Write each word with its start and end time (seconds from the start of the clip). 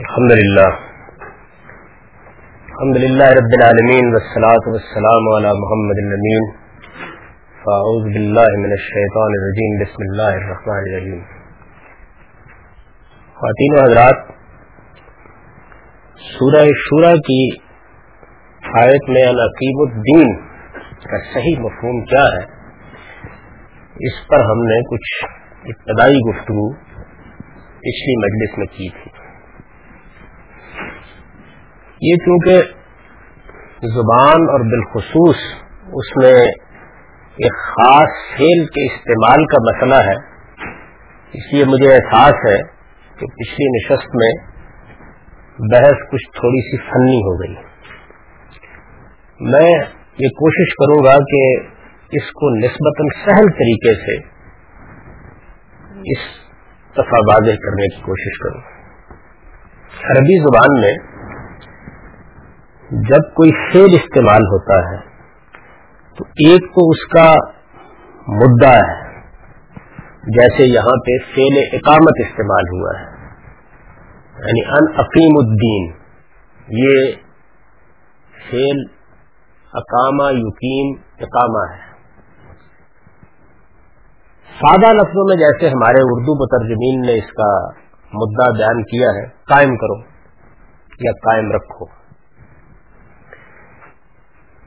الحمد 0.00 0.32
للہ 0.32 0.68
الحمد 2.66 2.96
للہ 2.96 3.24
رب 3.24 3.54
العالمین 3.56 4.06
والصلاة 4.06 4.70
والسلام 4.72 5.26
على 5.32 5.50
محمد 5.58 5.98
الامین. 6.02 6.46
فاعوذ 7.64 8.12
باللہ 8.12 8.54
من 8.58 8.70
الشیطان 8.70 9.36
الرجیم. 9.38 9.74
بسم 9.80 10.04
اللہ 10.08 10.38
الرحمن 10.38 10.78
الرحیم. 10.78 11.18
خواتین 13.36 13.74
و 13.74 13.84
حضرات، 13.84 14.32
سورہ 16.16 16.64
شورہ 16.84 17.14
کی 17.16 17.50
آیت 18.82 19.08
میں 19.08 19.26
العقیب 19.26 19.80
الدین 19.80 20.34
کا 21.02 21.18
صحیح 21.34 21.60
مفہوم 21.60 22.04
کیا 22.04 22.24
ہے، 22.32 22.44
اس 24.08 24.28
پر 24.28 24.40
ہم 24.40 24.64
نے 24.64 24.82
کچھ 24.82 25.24
ابتدائی 25.64 26.18
گفتگو 26.30 26.72
پچھلی 27.78 28.16
مجلس 28.16 28.58
میں 28.58 28.66
کی 28.66 28.88
تھی۔ 28.88 29.09
یہ 32.02 32.16
چونکہ 32.16 32.60
زبان 33.80 34.42
اور 34.50 34.60
بالخصوص 34.60 35.36
اس 35.92 36.16
میں 36.16 36.38
ایک 37.36 37.52
خاص 37.52 38.08
فیل 38.36 38.66
کے 38.66 38.84
استعمال 38.92 39.44
کا 39.46 39.60
مسئلہ 39.62 40.08
ہے، 40.08 40.14
اس 41.32 41.52
لیے 41.52 41.64
مجھے 41.64 41.92
احساس 41.94 42.32
ہے 42.46 42.56
کہ 43.18 43.26
پچھلی 43.26 43.66
نشست 43.70 44.16
میں 44.16 44.30
بحث 45.72 46.06
کچھ 46.10 46.30
تھوڑی 46.30 46.60
سی 46.70 46.76
فنی 46.76 47.18
ہو 47.18 47.34
گئی۔ 47.40 47.54
میں 49.40 49.70
یہ 50.18 50.28
کوشش 50.28 50.74
کروں 50.74 51.04
گا 51.04 51.16
کہ 51.24 51.42
اس 52.12 52.32
کو 52.32 52.56
نسبتاً 52.58 53.06
سہل 53.24 53.52
طریقے 53.60 53.94
سے 53.94 54.16
اس 56.12 56.26
دفعہ 56.92 57.20
واضح 57.28 57.60
کرنے 57.62 57.88
کی 57.88 58.02
کوشش 58.02 58.38
کروں۔ 58.38 58.60
عربی 60.10 60.42
زبان 60.42 60.80
میں 60.80 61.19
جب 62.90 63.34
کوئی 63.34 63.72
فیل 63.72 63.98
استعمال 64.02 64.42
ہوتا 64.42 64.90
ہے، 64.90 64.96
تو 66.18 66.24
ایک 66.24 66.62
تو 66.62 66.90
اس 66.90 67.06
کا 67.06 67.32
مدعا 68.28 68.76
ہے۔ 68.76 69.10
جیسے 70.22 70.64
یہاں 70.64 71.00
پہ 71.06 71.18
فیل 71.34 71.68
اقامت 71.72 72.28
استعمال 72.28 72.64
ہوا 72.72 73.00
ہے۔ 73.00 73.04
یعنی 74.38 74.70
ان 74.70 75.00
عقیم 75.00 75.34
الدین، 75.36 75.92
یہ 76.68 77.12
فیل 78.50 78.84
اقامہ 79.72 80.32
یقین 80.32 80.96
اقامہ 81.20 81.72
ہے۔ 81.72 81.90
سادہ 84.46 84.92
لفظوں 84.92 85.28
میں 85.28 85.36
جیسے 85.36 85.68
ہمارے 85.68 85.98
اردو 86.02 86.34
مترجمین 86.34 87.00
نے 87.00 87.18
اس 87.18 87.32
کا 87.32 87.68
مدعا 88.12 88.50
بیان 88.58 88.82
کیا 88.82 89.10
ہے، 89.10 89.26
قائم 89.26 89.76
کرو 89.76 90.00
یا 91.00 91.12
قائم 91.12 91.52
رکھو۔ 91.52 91.99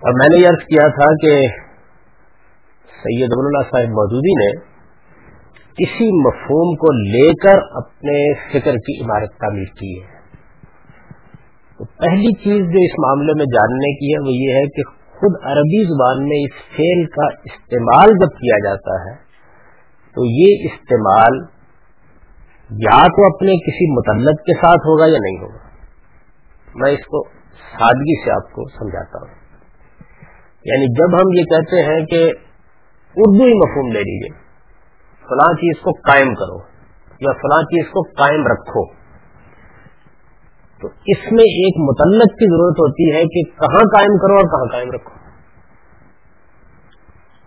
اور 0.03 0.13
میں 0.13 0.37
نے 0.37 0.43
یہ 0.43 0.47
عرض 0.47 0.65
کیا 0.65 0.87
تھا 0.87 1.05
کہ 1.05 1.47
سید 3.03 3.29
اللہ 3.31 3.69
صاحب 3.71 3.89
مودودی 3.89 4.33
نے 4.33 4.73
اسی 5.77 6.27
مفہوم 6.27 6.75
کو 6.75 6.91
لے 6.91 7.33
کر 7.33 7.57
اپنے 7.71 8.33
فکر 8.33 8.73
کی 8.73 9.03
عمارت 9.03 9.29
تعمیر 9.29 9.63
کی 9.63 10.01
ہے۔ 10.01 10.13
تو 11.77 11.85
پہلی 11.85 12.35
چیز 12.35 12.57
جو 12.57 12.79
اس 12.83 12.99
معاملے 12.99 13.33
میں 13.33 13.45
جاننے 13.45 13.95
کی 13.95 14.13
ہے 14.13 14.19
وہ 14.21 14.31
یہ 14.31 14.53
ہے 14.55 14.69
کہ 14.69 14.83
خود 14.89 15.41
عربی 15.43 15.83
زبان 15.83 16.29
میں 16.29 16.37
اس 16.37 16.75
فیل 16.75 17.05
کا 17.05 17.25
استعمال 17.25 18.09
جب 18.09 18.37
کیا 18.37 18.57
جاتا 18.63 19.03
ہے، 19.03 19.15
تو 20.15 20.25
یہ 20.25 20.69
استعمال 20.71 21.53
یا 22.69 23.01
تو 23.07 23.35
اپنے 23.35 23.51
کسی 23.51 23.91
متعلق 23.91 24.39
کے 24.39 24.53
ساتھ 24.53 24.87
ہوگا 24.87 25.05
یا 25.05 25.17
نہیں 25.21 25.43
ہوگا۔ 25.43 25.57
میں 26.75 26.91
اس 26.91 27.05
کو 27.05 27.27
سادگی 27.79 28.25
سے 28.25 28.31
آپ 28.31 28.51
کو 28.51 28.69
سمجھاتا 28.69 29.27
ہوں۔ 29.27 29.42
یعنی 30.66 30.94
جب 30.94 31.17
ہم 31.17 31.38
یہ 31.38 31.44
کہتے 31.44 31.83
ہیں 31.83 32.06
کہ 32.06 32.31
اردو 33.15 33.43
ہی 33.43 33.54
مفہوم 33.54 33.92
لے 33.92 33.99
لیجیے 33.99 34.39
فلاں 35.20 35.54
چیز 35.54 35.82
کو 35.82 35.92
قائم 35.92 36.36
کرو 36.36 36.58
یا 37.20 37.32
فلاں 37.32 37.61
چیز 37.61 37.86
کو 37.89 38.02
قائم 38.02 38.48
رکھو۔ 38.48 38.93
تو 40.82 40.87
اس 41.05 41.32
میں 41.32 41.43
ایک 41.43 41.89
متعلق 41.89 42.33
کی 42.33 42.45
ضرورت 42.49 42.80
ہوتی 42.80 43.15
ہے 43.15 43.21
کہ 43.21 43.60
کہاں 43.60 43.98
قائم 43.98 44.17
کرو 44.17 44.33
اور 44.33 44.43
کہاں 44.43 44.71
قائم 44.71 44.92
رکھو۔ 44.92 45.14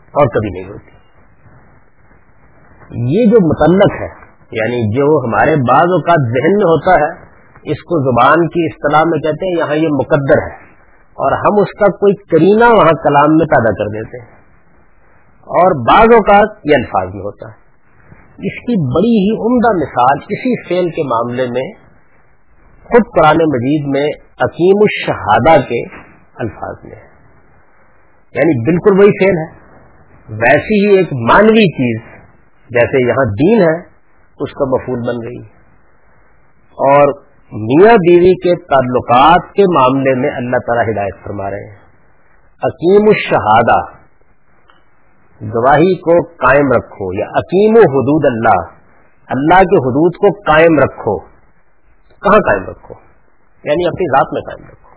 اور 0.07 0.27
کبھی 0.27 0.61
نہیں 0.61 0.73
ہوتی۔ 0.73 0.97
یہ 3.15 3.31
جو 3.31 3.47
متعلق 3.47 4.03
ہے 4.03 4.27
یعنی 4.51 4.97
جو 4.97 5.29
ہمارے 5.29 5.57
بعض 5.57 5.83
اوقات 5.83 6.29
ذہن 6.29 6.57
میں 6.57 6.65
ہوتا 6.65 7.05
ہے، 7.05 7.11
اس 7.63 7.83
کو 7.83 8.13
زبان 8.13 8.49
کی 8.49 8.67
اصطلاح 8.67 9.03
میں 9.07 9.19
کہتے 9.19 9.47
ہیں، 9.47 9.59
یہاں 9.59 9.77
یہ 9.77 9.89
مقدر 9.89 10.39
ہے۔ 10.39 10.66
اور 11.16 11.32
ہم 11.32 11.62
اس 11.62 11.78
کا 11.78 11.97
کوئی 11.97 12.15
کرینہ 12.15 12.65
وہاں 12.65 13.03
کلام 13.03 13.37
میں 13.37 13.47
پیدا 13.47 13.72
کر 13.72 13.84
دیتے 13.84 14.22
ہیں۔ 14.22 14.37
اور 15.37 15.87
بعض 15.88 16.06
اوقات 16.15 16.59
یہ 16.65 16.77
الفاظ 16.77 17.15
میں 17.15 17.22
ہوتا 17.22 17.49
ہے۔ 17.49 17.66
اس 18.22 18.60
کی 18.60 18.94
بڑی 18.94 19.16
ہی 19.16 19.47
عمدہ 19.47 19.84
مثال 19.84 20.19
اسی 20.28 20.69
فیل 20.69 20.91
کے 20.91 21.03
معاملے 21.03 21.43
میں 21.43 21.72
خود 22.84 23.03
قرآن 23.19 23.37
مجید 23.37 23.87
میں 23.87 24.09
عقیم 24.38 24.78
الشہادہ 24.81 25.69
کے 25.69 25.84
الفاظ 26.34 26.77
میں۔ 26.84 26.97
ہے 26.97 27.16
یعنی 28.34 28.65
بالکل 28.65 28.98
وہی 28.98 29.25
فیل 29.25 29.37
ہے۔ 29.37 29.66
ویسی 30.28 30.88
ہی 30.88 30.97
ایک 30.97 31.09
مانوی 31.12 31.72
چیز 31.72 32.00
جیسے 32.71 33.09
یہاں 33.09 33.25
دین 33.25 33.60
ہے، 33.60 33.81
اس 34.41 34.53
کا 34.53 34.65
مفول 34.65 34.98
بن 34.98 35.28
گئی۔ 35.28 35.38
اور 36.71 37.26
میاں 37.53 37.95
بیوی 37.95 38.34
کے 38.34 38.57
تعلقات 38.57 39.53
کے 39.53 39.62
معاملے 39.75 40.15
میں 40.15 40.31
اللہ 40.31 40.57
تعالیٰ 40.57 40.93
ہدایت 40.93 41.25
فرما 41.25 41.51
رہے 41.51 41.69
ہیں۔ 41.69 41.77
عقیم 42.62 43.09
الشہادہ، 43.09 43.97
گواہی 45.43 45.97
کو 45.97 46.23
قائم 46.23 46.69
رکھو، 46.77 47.19
یا 47.19 47.25
عقیم 47.25 47.75
و 47.77 47.81
حدود 47.81 48.25
اللہ 48.27 48.77
اللہ 49.29 49.55
کے 49.55 49.77
حدود 49.77 50.15
کو 50.15 50.53
قائم 50.53 50.79
رکھو۔ 50.79 51.19
کہاں 52.09 52.39
قائم 52.39 52.62
رکھو؟ 52.62 52.95
یعنی 53.65 53.87
اپنی 53.87 54.11
ذات 54.11 54.33
میں 54.33 54.41
قائم 54.41 54.69
رکھو۔ 54.69 54.89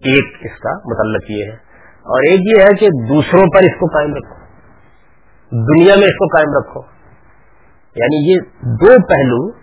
ایک 0.00 0.36
اس 0.40 0.58
کا 0.58 0.70
متعلق 0.70 1.30
یہ 1.30 1.44
ہے۔ 1.44 1.56
اور 2.00 2.22
ایک 2.28 2.40
یہ 2.40 2.62
ہے 2.62 2.74
کہ 2.74 2.88
دوسروں 3.08 3.42
پر 3.42 3.62
اس 3.62 3.80
کو 3.80 3.86
قائم 3.86 4.14
رکھو۔ 4.14 4.34
دنیا 5.50 5.94
میں 5.94 6.06
اس 6.06 6.18
کو 6.18 6.26
قائم 6.26 6.48
رکھو۔ 6.58 6.80
یعنی 7.96 8.32
یہ 8.32 8.40
دو 8.62 9.06
پہلو 9.06 9.59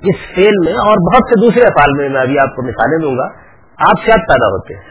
اس 0.00 0.34
فیل 0.34 0.52
میں 0.64 0.72
اور 0.72 1.14
بہت 1.14 1.28
سے 1.28 1.46
دوسرے 1.46 1.62
افعال 1.62 1.96
میں 1.96 2.08
میں 2.08 2.20
ابھی 2.20 2.38
آپ 2.38 2.56
کو 2.56 2.62
مثالیں 2.62 2.98
دوں 3.02 3.18
گا، 3.18 3.24
آپ 3.78 4.04
سے 4.04 4.12
آپ 4.12 4.28
پیدا 4.28 4.46
ہوتے 4.46 4.74
ہیں۔ 4.74 4.82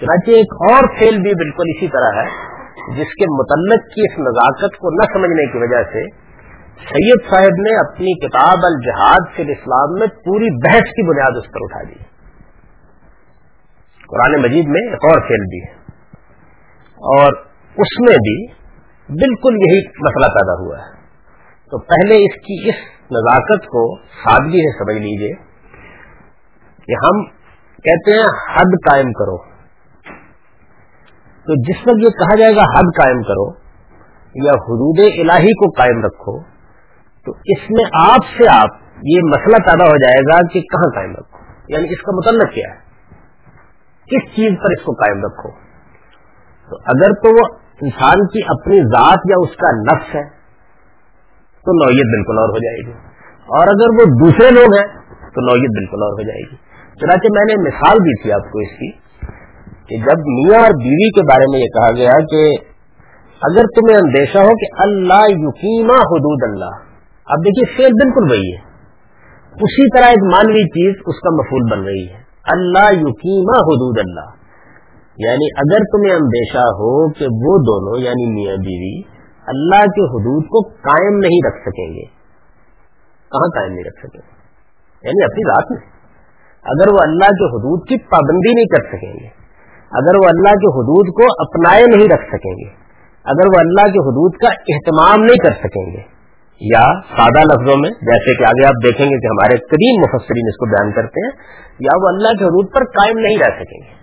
چنانچہ 0.00 0.30
ایک 0.30 0.70
اور 0.70 0.98
فیل 0.98 1.18
بھی 1.22 1.34
بالکل 1.34 1.62
اسی 1.76 1.88
طرح 1.88 2.20
ہے، 2.20 2.52
جس 2.96 3.14
کے 3.14 3.24
متعلق 3.38 3.84
کی 3.94 4.00
اس 4.00 4.18
نزاکت 4.18 4.76
کو 4.76 4.90
نہ 4.90 5.12
سمجھنے 5.12 5.52
کی 5.52 5.58
وجہ 5.58 5.82
سے 5.82 6.32
سید 6.82 7.30
صاحب 7.30 7.60
نے 7.60 7.78
اپنی 7.78 8.26
کتاب 8.26 8.58
الجہاد 8.62 9.36
فی 9.36 9.42
الاسلام 9.42 9.98
میں 9.98 10.06
پوری 10.06 10.64
بحث 10.64 10.82
کی 10.82 11.08
بنیاد 11.08 11.30
اس 11.36 11.44
پر 11.44 11.60
اٹھا 11.62 11.82
دی۔ 11.82 12.04
قرآن 14.08 14.42
مجید 14.42 14.66
میں 14.66 14.80
ایک 14.80 14.94
اور 14.94 15.20
فیل 15.28 15.40
بھی 15.40 15.58
ہے۔ 15.58 15.72
اور 16.96 17.32
اس 17.76 18.00
میں 18.00 18.16
بھی 18.16 18.46
بالکل 19.08 19.54
یہی 19.54 19.88
مسئلہ 19.88 20.26
پیدا 20.26 20.60
ہوا 20.60 20.78
ہے۔ 20.78 21.02
تو 21.70 21.78
پہلے 21.78 22.14
اس 22.14 22.34
کی 22.34 22.68
اس 22.68 22.74
نزاکت 23.12 23.66
کو 23.66 23.96
سادگی 23.96 24.62
سے 24.66 24.78
سمجھ 24.78 25.02
لیجیے 25.02 25.32
کہ 26.86 26.98
ہم 27.04 27.24
کہتے 27.82 28.12
ہیں 28.12 28.28
حد 28.56 28.76
قائم 28.90 29.12
کرو۔ 29.12 29.36
تو 31.46 31.54
جس 31.62 31.86
وقت 31.86 32.02
یہ 32.02 32.18
کہا 32.18 32.36
جائے 32.38 32.56
گا 32.56 32.60
حد 32.60 32.90
قائم 33.02 33.22
کرو 33.22 33.50
یا 34.34 34.52
حدود 34.52 35.00
الہی 35.00 35.54
کو 35.54 35.70
قائم 35.70 36.04
رکھو، 36.04 36.40
تو 37.26 37.32
اس 37.44 37.70
میں 37.70 37.84
آپ 38.00 38.30
سے 38.38 38.44
آپ 38.50 38.80
یہ 39.02 39.18
مسئلہ 39.24 39.56
پیدا 39.56 39.84
ہو 39.84 39.96
جائے 39.96 40.22
گا 40.24 40.46
کہ 40.52 40.60
کہاں 40.60 40.90
قائم 40.94 41.10
رکھو 41.10 41.38
یعنی 41.68 41.88
اس 41.90 42.02
کا 42.02 42.12
مطلب 42.16 42.54
کیا 42.54 42.74
ہے؟ 42.74 42.78
کس 44.02 44.36
چیز 44.36 44.52
پر 44.62 44.72
اس 44.78 44.84
کو 44.84 44.92
قائم 44.92 45.18
رکھو؟ 45.24 45.50
تو 46.70 46.76
اگر 46.76 47.12
تو 47.12 47.34
وہ 47.34 47.46
انسان 47.80 48.26
کی 48.26 48.40
اپنی 48.48 48.80
ذات 48.84 49.18
یا 49.30 49.36
اس 49.40 49.56
کا 49.56 49.70
نفس 49.70 50.14
ہے 50.14 50.41
تو 51.64 51.72
نوعیت 51.72 52.06
بالکل 52.06 52.38
اور 52.38 52.48
ہو 52.48 52.58
جائے 52.58 52.86
گی۔ 52.86 52.92
اور 53.58 53.66
اگر 53.66 53.88
وہ 53.94 54.26
دوسرے 54.26 54.50
لوگ 54.50 54.74
ہیں، 54.78 54.86
تو 55.34 55.40
نوعیت 55.40 55.70
بالکل 55.70 56.02
اور 56.02 56.12
ہو 56.12 56.22
جائے 56.22 56.50
گی۔ 56.50 56.56
چنانچہ 57.00 57.26
میں 57.32 57.44
نے 57.44 57.68
مثال 57.68 57.96
دی 57.98 58.22
تھی 58.22 58.32
آپ 58.32 58.52
کو 58.52 58.58
اس 58.58 58.78
کی 58.78 58.90
کہ 59.88 59.96
جب 59.96 60.18
میاں 60.18 60.60
اور 60.60 60.70
بیوی 60.70 61.10
کے 61.10 61.22
بارے 61.22 61.44
میں 61.52 61.58
یہ 61.58 61.66
کہا 61.66 61.90
گیا 61.96 62.12
کہ 62.26 62.56
اگر 63.42 63.62
تمہیں 63.62 63.96
اندیشہ 63.96 64.38
ہو 64.38 64.48
کہ 64.48 64.82
اللہ 64.82 65.24
یقیمہ 65.28 65.92
حدود 65.92 66.52
اللہ، 66.52 66.74
اب 67.26 67.38
دیکھیے 67.38 67.76
فیل 67.76 67.92
بالکل 67.92 68.30
وہی 68.30 68.52
ہے۔ 68.52 68.72
اسی 69.52 69.96
طرح 69.96 70.06
ایک 70.06 70.34
مانوی 70.34 70.68
چیز 70.68 70.94
اس 71.06 71.20
کا 71.20 71.30
مفول 71.30 71.70
بن 71.70 71.86
رہی 71.86 72.08
ہے۔ 72.08 72.22
اللہ 72.52 72.92
یقیمہ 72.92 73.58
حدود 73.58 73.98
اللہ۔ 73.98 74.42
یعنی 75.18 75.46
اگر 75.56 75.78
تمہیں 75.78 76.14
اندیشہ 76.14 76.58
ہو 76.58 77.12
کہ 77.12 77.24
وہ 77.24 77.56
دونوں 77.58 78.04
یعنی 78.04 78.34
میاں 78.34 78.56
بیوی 78.56 79.11
اللہ 79.46 79.82
کے 79.82 80.04
حدود 80.04 80.44
کو 80.44 80.68
قائم 80.68 81.18
نہیں 81.18 81.46
رکھ 81.46 81.60
سکیں 81.62 81.94
گے۔ 81.94 82.04
کہاں 83.32 83.48
قائم 83.48 83.72
نہیں 83.72 83.84
رکھ 83.84 83.98
سکیں 83.98 84.20
گے؟ 84.20 84.42
یعنی 85.08 85.24
اپنی 85.24 85.50
ذات 85.50 85.70
میں۔ 85.70 85.92
اگر 86.62 86.92
وہ 86.92 86.98
اللہ 87.02 87.24
کے 87.24 87.44
حدود 87.44 87.88
کی 87.88 87.96
پابندی 87.96 88.54
نہیں 88.54 88.64
کر 88.64 88.96
سکیں 88.96 89.12
گے، 89.12 89.26
اگر 89.90 90.16
وہ 90.16 90.28
اللہ 90.28 90.50
کے 90.50 90.80
حدود 90.80 91.08
کو 91.08 91.22
اپنائے 91.38 91.96
نہیں 91.96 92.08
رکھ 92.14 92.26
سکیں 92.28 92.52
گے، 92.52 92.68
اگر 93.24 93.46
وہ 93.46 93.60
اللہ 93.60 93.82
کے 93.82 93.98
حدود 93.98 94.36
کا 94.36 94.48
اہتمام 94.48 95.24
نہیں 95.24 95.36
کر 95.36 95.52
سکیں 95.52 95.92
گے۔ 95.92 96.12
یا 96.60 97.00
سادہ 97.16 97.38
لفظوں 97.38 97.76
میں، 97.80 97.90
جیسے 97.90 98.36
کہ 98.36 98.42
آگے 98.44 98.66
آپ 98.66 98.84
دیکھیں 98.84 99.06
گے 99.06 99.20
کہ 99.20 99.26
ہمارے 99.26 99.56
قدیم 99.56 100.00
مفسرین 100.00 100.48
اس 100.48 100.56
کو 100.56 100.66
بیان 100.66 100.92
کرتے 100.92 101.26
ہیں، 101.26 101.32
یا 101.80 101.96
وہ 102.02 102.08
اللہ 102.08 102.28
کے 102.28 102.44
حدود 102.44 102.74
پر 102.74 102.84
قائم 102.84 103.18
نہیں 103.18 103.38
رہ 103.38 103.62
سکیں 103.62 103.80
گے۔ 103.84 104.02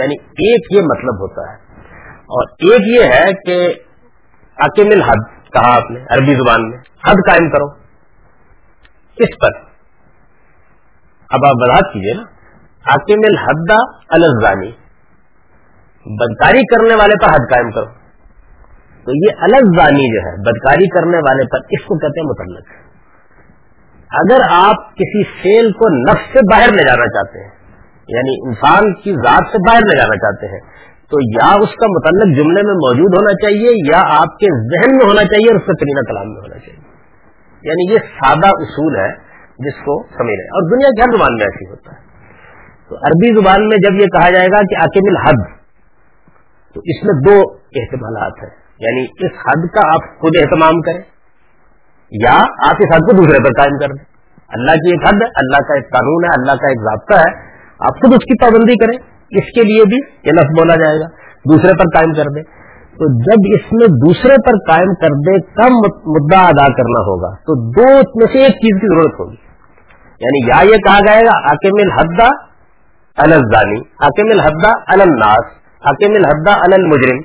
یعنی 0.00 0.14
ایک 0.22 0.72
یہ 0.72 0.80
مطلب 0.80 1.14
ہوتا 1.14 1.52
ہے۔ 1.52 1.56
اور 2.16 2.48
ایک 2.50 2.80
یہ 2.96 3.02
ہے 3.02 3.32
کہ 3.46 3.85
عقیم 4.58 4.86
الحد 4.90 5.52
کہا 5.52 5.76
آپ 5.76 5.90
نے، 5.90 6.00
عربی 6.00 6.34
زبان 6.34 6.68
میں۔ 6.68 6.78
حد 6.78 7.14
قائم 7.28 7.50
کرو۔ 7.50 7.68
کس 9.14 9.38
پر۔ 9.40 9.58
اب 11.30 11.40
آپ 11.44 11.52
وضاحت 11.54 11.92
کیجیے 11.92 12.14
نا۔ 12.14 12.22
عقیم 12.94 13.18
الحدہ 13.28 13.76
الزانی 14.08 14.72
بدکاری 16.06 16.62
کرنے 16.74 16.94
والے 16.94 17.26
پر 17.26 17.28
حد 17.28 17.54
قائم 17.54 17.70
کرو۔ 17.70 17.86
تو 19.04 19.12
یہ 19.14 19.42
الگ 19.42 19.80
زانی 19.80 20.14
جو 20.14 20.28
ہے، 20.28 20.36
بدکاری 20.42 20.88
کرنے 20.88 21.16
والے 21.16 21.46
پر 21.46 21.58
اس 21.70 21.84
کو 21.84 21.98
کہتے 21.98 22.20
ہیں 22.20 22.28
متعلق 22.28 22.86
اگر 24.10 24.40
آپ 24.50 24.94
کسی 24.94 25.24
فیل 25.24 25.72
کو 25.72 26.12
نفس 26.12 26.32
سے 26.32 26.38
باہر 26.38 26.68
لے 26.68 26.82
جانا 26.88 27.06
چاہتے 27.06 27.44
ہیں 27.44 27.50
یعنی 28.08 28.48
انسان 28.48 28.94
کی 28.94 29.12
ذات 29.12 29.46
سے 29.52 29.58
باہر 29.68 29.80
لے 29.80 29.96
جانا 29.96 30.16
چاہتے 30.16 30.46
ہیں 30.46 30.60
تو 31.10 31.16
یا 31.20 31.48
اس 31.62 31.68
کا 31.68 31.86
متعلق 31.86 32.36
جملے 32.36 32.62
میں 32.66 32.74
موجود 32.74 33.14
ہونا 33.14 33.32
چاہیے، 33.32 33.70
یا 33.70 34.00
آپ 34.22 34.38
کے 34.38 34.46
ذہن 34.46 34.96
میں 34.96 35.06
ہونا 35.06 35.22
چاہیے 35.22 35.52
اور 35.52 35.60
اس 35.60 35.66
کا 35.66 35.72
ترینہ 35.72 36.00
کلام 36.00 36.32
میں 36.32 36.40
ہونا 36.40 36.58
چاہیے۔ 36.58 36.86
یعنی 37.62 37.92
یہ 37.92 37.98
سادہ 37.98 38.46
اصول 38.46 38.96
ہے 38.96 39.08
جس 39.58 39.74
کو 39.74 40.02
سمجھ 40.02 40.36
رہے 40.36 40.46
اور 40.46 40.70
دنیا 40.70 40.88
کی 40.88 41.02
ہر 41.02 41.16
زبان 41.16 41.34
میں 41.34 41.44
ایسی 41.44 41.70
ہوتا 41.70 41.92
ہے۔ 41.92 42.06
تو 42.88 42.96
عربی 42.96 43.40
زبان 43.40 43.68
میں 43.68 43.76
جب 43.76 43.94
یہ 43.94 44.06
کہا 44.06 44.30
جائے 44.30 44.46
گا 44.46 44.56
کہ 44.56 44.84
عقیم 44.84 45.16
الحد، 45.16 45.56
تو 46.74 46.80
اس 46.84 47.04
میں 47.04 47.14
دو 47.28 47.52
احتمالات 47.52 48.32
ہیں۔ 48.42 48.50
یعنی 48.78 49.26
اس 49.26 49.32
حد 49.32 49.74
کا 49.74 49.80
آپ 49.88 50.20
خود 50.20 50.32
اہتمام 50.40 50.80
کریں، 50.80 51.02
یا 52.10 52.36
آپ 52.42 52.74
اس 52.78 52.94
حد 52.94 52.98
کو 52.98 53.16
دوسرے 53.16 53.38
پر 53.38 53.50
قائم 53.50 53.78
کر 53.78 53.86
دیں۔ 53.86 54.04
اللہ 54.48 54.70
کی 54.70 54.90
ایک 54.90 55.08
حد 55.08 55.22
ہے، 55.22 55.26
اللہ 55.26 55.56
کا 55.56 55.74
ایک 55.74 55.92
قانون 55.92 56.24
ہے، 56.24 56.40
اللہ 56.40 56.52
کا 56.52 56.68
ایک 56.68 56.80
ضابطہ 56.80 57.28
ہے۔ 57.28 57.46
آپ 57.80 57.94
خود 57.94 58.12
اس 58.12 58.24
کی 58.24 58.42
پابندی 58.42 58.86
کریں۔ 58.86 59.15
اس 59.30 59.44
کے 59.44 59.62
لیے 59.62 59.84
بھی 59.84 59.96
یہ 60.24 60.32
لفظ 60.32 60.60
بولا 60.60 60.74
جائے 60.74 61.00
گا، 61.00 61.06
دوسرے 61.52 61.72
پر 61.72 61.84
قائم 61.94 62.12
کر 62.12 62.22
دیں 62.22 62.42
تو 62.98 63.18
جب 63.18 63.54
اس 63.54 63.72
میں 63.72 63.86
دوسرے 63.86 64.34
پر 64.46 64.52
قائم 64.68 64.94
کر 64.94 65.08
دے 65.08 65.40
کم 65.40 65.72
مدعا 66.06 66.42
ادا 66.42 66.72
کرنا 66.72 67.00
ہوگا۔ 67.00 67.36
تو 67.36 67.70
دو 67.70 67.94
میں 67.94 68.26
سے 68.32 68.38
ایک 68.38 68.52
چیز 68.52 68.80
کی 68.80 68.86
ضرورت 68.86 69.20
ہوگی۔ 69.20 69.36
یعنی 70.20 70.46
یا 70.46 70.74
یہ 70.74 70.78
کہا 70.78 70.98
جائے 70.98 71.20
گا، 71.20 71.50
آکم 71.50 71.90
الحدہ 71.90 72.28
الزانی 73.16 73.80
آکم 73.98 74.30
الحدہ 74.30 74.72
الناس 74.86 75.44
آکم 75.80 76.10
الحدہ 76.14 76.50
المجرم 76.50 77.18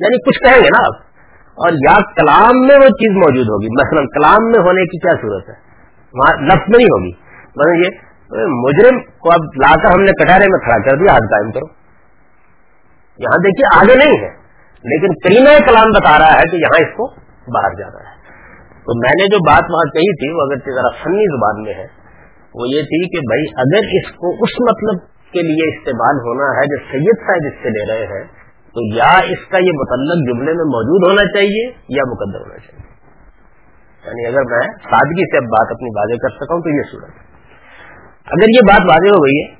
یعنی 0.00 0.22
کچھ 0.22 0.38
کہیں 0.38 0.64
گے 0.64 0.68
نا 0.68 0.80
آپ۔ 0.80 1.06
اور 1.56 1.72
یا 1.72 1.94
کلام 1.94 2.66
میں 2.66 2.76
وہ 2.76 2.88
چیز 2.88 3.16
موجود 3.16 3.46
ہوگی۔ 3.46 3.66
مثلا 3.66 4.00
کلام 4.00 4.46
میں 4.46 4.60
ہونے 4.60 4.82
کی 4.82 4.98
کیا 4.98 5.16
صورت 5.22 5.48
ہے؟ 5.48 5.54
وہاں 6.14 6.42
لفظ 6.42 6.76
نہیں 6.76 6.86
ہوگی۔ 6.86 7.12
مطلب 7.56 7.74
یہ 7.74 8.05
مجرم 8.34 9.02
کو 9.18 9.28
اب 9.32 9.40
لا 9.56 9.74
کر 9.74 9.94
ہم 9.94 10.02
نے 10.02 10.12
کٹارے 10.12 10.44
میں 10.50 10.58
کھڑا 10.58 10.90
کر 10.90 10.96
دیا 10.96 11.12
ہاتھ 11.12 11.28
قائم 11.30 11.50
کرو۔ 11.50 11.66
یہاں 13.18 13.38
دیکھیے 13.38 13.80
آگے 13.80 13.94
نہیں 13.94 14.22
ہے، 14.22 14.30
لیکن 14.84 15.14
کریمہ 15.14 15.66
کلام 15.66 15.90
بتا 15.90 16.18
رہا 16.18 16.38
ہے 16.38 16.50
کہ 16.50 16.56
یہاں 16.56 16.86
اس 16.86 16.96
کو 16.96 17.10
باہر 17.52 17.74
جانا 17.78 18.10
ہے۔ 18.10 18.16
تو 18.70 18.98
میں 18.98 19.12
نے 19.20 19.26
جو 19.26 19.38
بات 19.46 19.62
وہاں 19.70 19.92
کہی 19.94 20.14
تھی، 20.14 20.32
وہ 20.34 20.42
اگر 20.42 20.74
ذرا 20.74 21.02
فنی 21.02 21.24
زبان 21.24 21.62
میں 21.62 21.74
ہے، 21.74 21.86
وہ 22.54 22.68
یہ 22.68 22.82
تھی 22.82 23.08
کہ 23.08 23.20
بھائی 23.20 23.42
اگر 23.56 23.78
اس 23.92 24.12
کو 24.12 24.30
اس 24.30 24.60
مطلب 24.60 25.06
کے 25.32 25.42
لیے 25.42 25.76
استعمال 25.76 26.16
ہونا 26.16 26.44
ہے 26.44 26.66
جو 26.66 26.76
سید 26.92 27.26
صاحب 27.26 27.46
اس 27.46 27.62
سے 27.62 27.68
لے 27.68 27.92
رہے 27.92 28.06
ہیں، 28.06 28.24
تو 28.70 28.96
یا 28.96 29.18
اس 29.18 29.48
کا 29.48 29.58
یہ 29.58 29.72
متعلق 29.74 30.28
جملے 30.28 30.52
میں 30.52 30.64
موجود 30.64 31.08
ہونا 31.08 31.24
چاہیے 31.24 31.66
یا 31.88 32.02
مقدر 32.10 32.40
ہونا 32.40 32.58
چاہیے۔ 32.58 32.86
یعنی 34.06 34.26
اگر 34.26 34.42
میں 34.50 34.66
سادگی 34.66 35.30
سے 35.30 35.36
اب 35.36 35.42
بات 35.42 35.66
اپنی 35.70 35.88
واضح 35.96 36.14
کر 36.22 36.28
سکا 36.28 36.54
ہوں 36.54 36.60
تو 36.60 36.68
یہ 36.68 36.82
صورت 36.92 37.25
اگر 38.26 38.48
یہ 38.54 38.60
بات 38.68 38.80
واضح 38.80 39.16
ہو 39.16 39.24
گئی 39.24 39.42
ہے، 39.42 39.54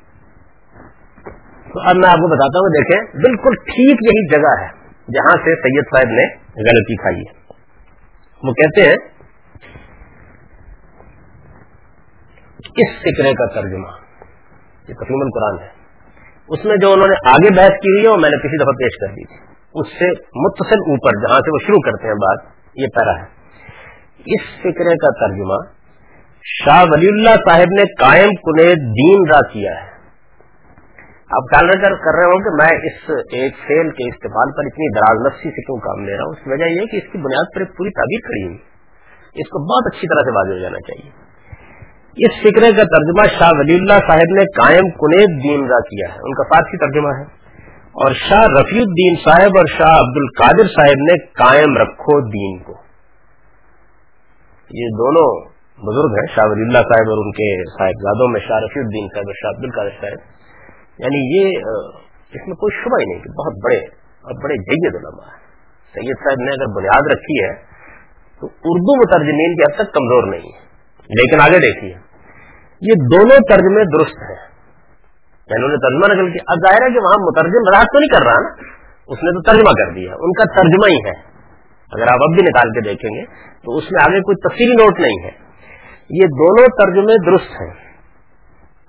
تو 1.73 1.81
اب 1.81 1.97
میں 1.97 2.09
آپ 2.09 2.17
کو 2.17 2.29
بتاتا 2.35 2.59
ہوں، 2.59 2.69
دیکھیں، 2.69 3.21
بالکل 3.21 3.55
ٹھیک 3.55 3.97
یہی 4.03 4.29
جگہ 4.29 4.63
ہے 4.63 4.69
جہاں 5.15 5.37
سے 5.45 5.55
سید 5.55 5.85
صاحب 5.95 6.11
نے 6.11 6.35
غلطی 6.39 6.97
کھائی 6.97 7.21
ہے۔ 7.21 7.55
وہ 8.43 8.53
کہتے 8.53 8.83
ہیں، 8.83 8.97
اس 12.59 12.99
فکرے 12.99 13.33
کا 13.33 13.61
ترجمہ، 13.61 13.89
یہ 14.89 14.95
تقریباً 14.95 15.29
قرآن 15.29 15.63
ہے۔ 15.63 15.69
اس 16.49 16.65
میں 16.65 16.77
جو 16.77 16.93
انہوں 16.93 17.09
نے 17.09 17.29
آگے 17.29 17.55
بحث 17.57 17.81
کی 17.83 17.91
ہوئی 17.91 18.05
ہے، 18.05 18.09
وہ 18.09 18.17
میں 18.17 18.31
نے 18.31 18.37
کسی 18.37 18.63
دفعہ 18.63 18.73
پیش 18.73 18.99
کر 19.01 19.07
دی 19.07 19.25
تھی۔ 19.25 19.37
اس 19.75 19.87
سے 19.89 20.11
متصل 20.21 20.79
اوپر 20.79 21.11
جہاں 21.11 21.41
سے 21.41 21.51
وہ 21.51 21.59
شروع 21.67 21.81
کرتے 21.81 22.07
ہیں 22.07 22.15
بات، 22.15 22.39
یہ 22.75 22.87
پیرا 22.87 23.19
ہے۔ 23.19 23.27
اس 24.27 24.59
فکرے 24.61 24.97
کا 24.97 25.27
ترجمہ 25.27 25.76
شاہ 26.47 26.85
ولی 26.89 27.09
اللہ 27.09 27.31
صاحب 27.31 27.69
نے 27.79 27.95
قائم 27.95 28.29
کنے 28.29 28.75
دین 28.75 29.33
را 29.33 29.49
کیا 29.53 29.71
ہے۔ 29.71 29.97
آپ 31.21 31.43
خیال 31.55 31.71
کر 31.71 32.17
رہے 32.17 32.25
ہوں 32.25 32.39
کہ 32.39 32.51
میں 32.55 32.79
اس 32.79 33.11
ایک 33.33 33.53
فیل 33.67 33.91
کے 33.91 34.09
استعمال 34.09 34.53
پر 34.53 34.67
اتنی 34.67 34.95
دراز 34.95 35.27
نفسی 35.27 35.49
سے 35.49 35.63
کیوں 35.63 35.77
کام 35.77 36.05
لے 36.05 36.17
رہا 36.17 36.25
ہوں؟ 36.25 36.31
اس 36.31 36.45
کی 36.45 36.51
وجہ 36.51 36.65
یہ 36.65 36.87
کہ 36.87 36.97
اس 36.97 37.13
کی 37.13 37.19
بنیاد 37.19 37.55
پر 37.55 37.61
ایک 37.61 37.77
پوری 37.77 37.91
تعبیر 37.91 38.21
کھڑی 38.21 38.45
ہوئی۔ 38.45 38.59
اس 39.35 39.49
کو 39.49 39.59
بہت 39.59 39.95
اچھی 39.95 40.09
طرح 40.09 40.31
سے 40.31 40.31
واضح 40.31 40.55
ہو 40.55 40.59
جانا 40.59 40.79
چاہیے۔ 40.81 41.11
اس 42.27 42.41
فکرے 42.41 42.73
کا 42.77 42.83
ترجمہ 42.83 43.39
شاہ 43.39 43.51
ولی 43.53 43.75
اللہ 43.75 43.93
صاحب 43.93 44.35
نے 44.35 44.45
قائم 44.45 44.91
کنیب 44.91 45.45
دین 45.45 45.69
کا 45.69 45.81
کیا 45.81 46.09
ہے۔ 46.09 46.19
ان 46.19 46.35
کا 46.35 46.43
فارسی 46.43 46.77
ترجمہ 46.79 47.09
ہے۔ 47.09 47.47
اور 47.93 48.13
شاہ 48.13 48.47
رفیع 48.61 48.81
الدین 48.81 49.15
صاحب 49.25 49.51
اور 49.57 49.67
شاہ 49.67 49.99
عبد 49.99 50.17
القادر 50.17 50.69
صاحب 50.69 50.99
نے 50.99 51.27
قائم 51.27 51.77
رکھو 51.77 52.21
دین 52.21 52.63
کو۔ 52.63 52.73
یہ 54.71 54.89
دونوں 54.99 55.56
بزرگ 55.77 56.13
ہیں، 56.13 56.37
شاہ 56.37 56.45
ولی 56.45 56.63
اللہ 56.63 56.79
صاحب 56.79 57.07
اور 57.07 57.25
ان 57.25 57.33
کے 57.33 57.71
صاحبزادوں 57.71 58.29
میں 58.29 58.41
شاہ 58.41 58.57
رفیع 58.57 58.83
الدین 58.83 59.07
صاحب 59.15 59.25
اور 59.29 59.35
شاہ 59.35 59.51
عبد 59.51 59.65
القادر 59.65 59.91
صاحب۔ 59.91 60.37
یعنی 60.99 61.37
یہ 61.37 61.47
اس 62.35 62.49
میں 62.49 62.57
کوئی 62.57 62.85
شبہ 62.85 62.97
ہی 63.01 63.05
نہیں 63.05 63.23
کہ 63.23 63.31
بہت 63.31 63.65
بڑے 63.65 63.77
اور 63.97 64.45
بڑے 64.45 64.55
جید 64.55 64.95
علماء 64.95 65.27
ہیں۔ 65.27 65.47
سید 65.95 66.17
صاحب 66.19 66.45
نے 66.45 66.51
اگر 66.51 66.77
بنیاد 66.77 67.13
رکھی 67.13 67.45
ہے 67.45 67.55
تو 68.41 68.47
اردو 68.47 69.01
مترجمین 69.01 69.57
کی 69.57 69.63
حد 69.63 69.75
تک 69.75 69.95
کمزور 69.95 70.23
نہیں 70.23 70.53
ہے، 70.55 70.59
لیکن 71.01 71.41
آگے 71.41 71.59
دیکھیے۔ 71.59 71.95
یہ 72.81 72.93
دونوں 72.93 73.37
ترجمے 73.51 73.85
درست 73.85 74.31
ہیں۔ 74.31 74.57
یعنی 75.47 75.65
انہوں 75.65 75.69
نے 75.69 75.77
ترجمہ 75.77 76.15
نکل 76.15 76.33
کیا۔ 76.33 76.45
اب 76.47 76.57
ظاہر 76.69 76.83
ہے 76.83 76.93
کہ 76.93 76.99
وہاں 76.99 77.23
مترجم 77.23 77.75
راحت 77.75 77.85
تو 77.85 77.99
نہیں 77.99 78.19
کر 78.19 78.27
رہا 78.27 78.41
نا۔ 78.41 78.49
اس 79.07 79.19
نے 79.23 79.31
تو 79.31 79.53
ترجمہ 79.53 79.71
کر 79.71 79.95
دیا۔ 79.95 80.13
ان 80.13 80.33
کا 80.33 80.63
ترجمہ 80.63 80.89
ہی 80.89 80.97
ہے۔ 80.97 81.37
اگر 81.93 82.03
آپ 82.03 82.19
اب 82.21 82.37
بھی 82.37 82.43
نکال 82.43 82.69
کے 82.71 82.81
دیکھیں 82.81 83.11
گے 83.11 83.25
تو 83.65 83.77
اس 83.77 83.85
میں 83.93 84.05
آگے 84.05 84.21
کوئی 84.21 84.37
تفصیلی 84.37 84.73
نوٹ 84.73 85.01
نہیں 85.01 85.25
ہے۔ 85.25 85.46
یہ 86.11 86.27
دونوں 86.27 86.67
ترجمے 86.67 87.31
درست 87.31 87.51
ہیں۔ 87.51 87.87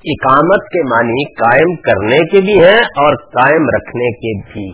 اقامت 0.06 0.64
کے 0.64 0.84
معنی 0.84 1.34
قائم 1.34 1.76
کرنے 1.76 2.18
کے 2.18 2.42
بھی 2.42 2.64
ہیں 2.66 2.80
اور 2.80 3.16
قائم 3.16 3.66
رکھنے 3.76 4.12
کے 4.12 4.54
بھی۔ 4.54 4.72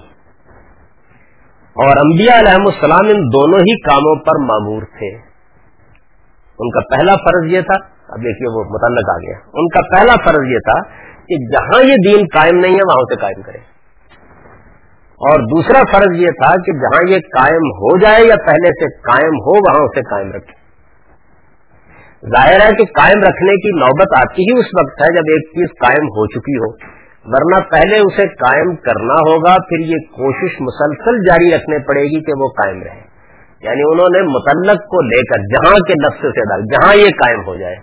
اور 1.73 1.97
انبیاء 1.97 2.39
علیہ 2.39 2.51
السلام 2.51 3.07
ان 3.07 3.17
دونوں 3.17 3.59
ہی 3.59 3.81
کاموں 3.81 4.15
پر 4.15 4.39
معمور 4.39 4.81
تھے۔ 4.81 5.15
ان 6.59 6.69
کا 6.69 6.95
پہلا 6.95 7.13
فرض 7.13 7.53
یہ 7.53 7.61
تھا، 7.61 7.85
اب 8.09 8.17
دیکھیے 8.17 8.57
وہ 8.57 8.63
متعلق 8.63 9.09
آ 9.09 9.17
گیا۔ 9.17 9.37
ان 9.53 9.67
کا 9.67 9.81
پہلا 9.81 10.13
فرض 10.25 10.51
یہ 10.51 10.57
تھا 10.57 10.81
کہ 11.13 11.51
جہاں 11.51 11.83
یہ 11.83 11.95
دین 12.05 12.25
قائم 12.33 12.59
نہیں 12.59 12.71
ہے، 12.71 12.85
وہاں 12.87 13.01
اسے 13.01 13.15
قائم 13.15 13.41
کرے 13.41 13.57
اور 15.13 15.39
دوسرا 15.39 15.81
فرض 15.91 16.19
یہ 16.19 16.27
تھا 16.27 16.55
کہ 16.65 16.71
جہاں 16.71 17.09
یہ 17.09 17.19
قائم 17.19 17.65
ہو 17.67 17.97
جائے 17.97 18.23
یا 18.23 18.35
پہلے 18.35 18.67
سے 18.67 18.99
قائم 18.99 19.33
ہو، 19.33 19.51
وہاں 19.51 19.85
اسے 19.85 20.01
قائم 20.01 20.31
رکھے 20.31 20.62
ظاہر 22.27 22.65
ہے 22.65 22.75
کہ 22.75 22.83
قائم 22.85 23.19
رکھنے 23.19 23.55
کی 23.55 23.79
نوبت 23.79 24.07
آتی 24.17 24.41
ہی 24.41 24.59
اس 24.59 24.65
وقت 24.65 25.01
ہے 25.01 25.15
جب 25.15 25.21
ایک 25.21 25.49
چیز 25.49 25.67
قائم 25.79 26.05
ہو 26.05 26.27
چکی 26.27 26.57
ہو۔ 26.57 26.93
ورنہ 27.25 27.69
پہلے 27.69 27.99
اسے 27.99 28.27
قائم 28.27 28.75
کرنا 28.75 29.13
ہوگا، 29.13 29.55
پھر 29.55 29.79
یہ 29.79 29.95
کوشش 29.95 30.61
مسلسل 30.61 31.27
جاری 31.27 31.55
رکھنے 31.55 31.79
پڑے 31.79 32.03
گی 32.03 32.23
کہ 32.23 32.31
وہ 32.37 32.47
قائم 32.47 32.83
رہے۔ 32.83 33.13
یعنی 33.61 33.81
انہوں 33.85 34.07
نے 34.11 34.21
متعلق 34.21 34.81
کو 34.81 35.01
لے 35.01 35.21
کر 35.21 35.39
جہاں 35.39 35.75
کے 35.75 35.93
لفظ 35.93 36.21
سے 36.21 36.41
ڈال 36.41 36.61
جہاں 36.61 36.95
یہ 36.95 37.09
قائم 37.09 37.41
ہو 37.47 37.55
جائے 37.55 37.75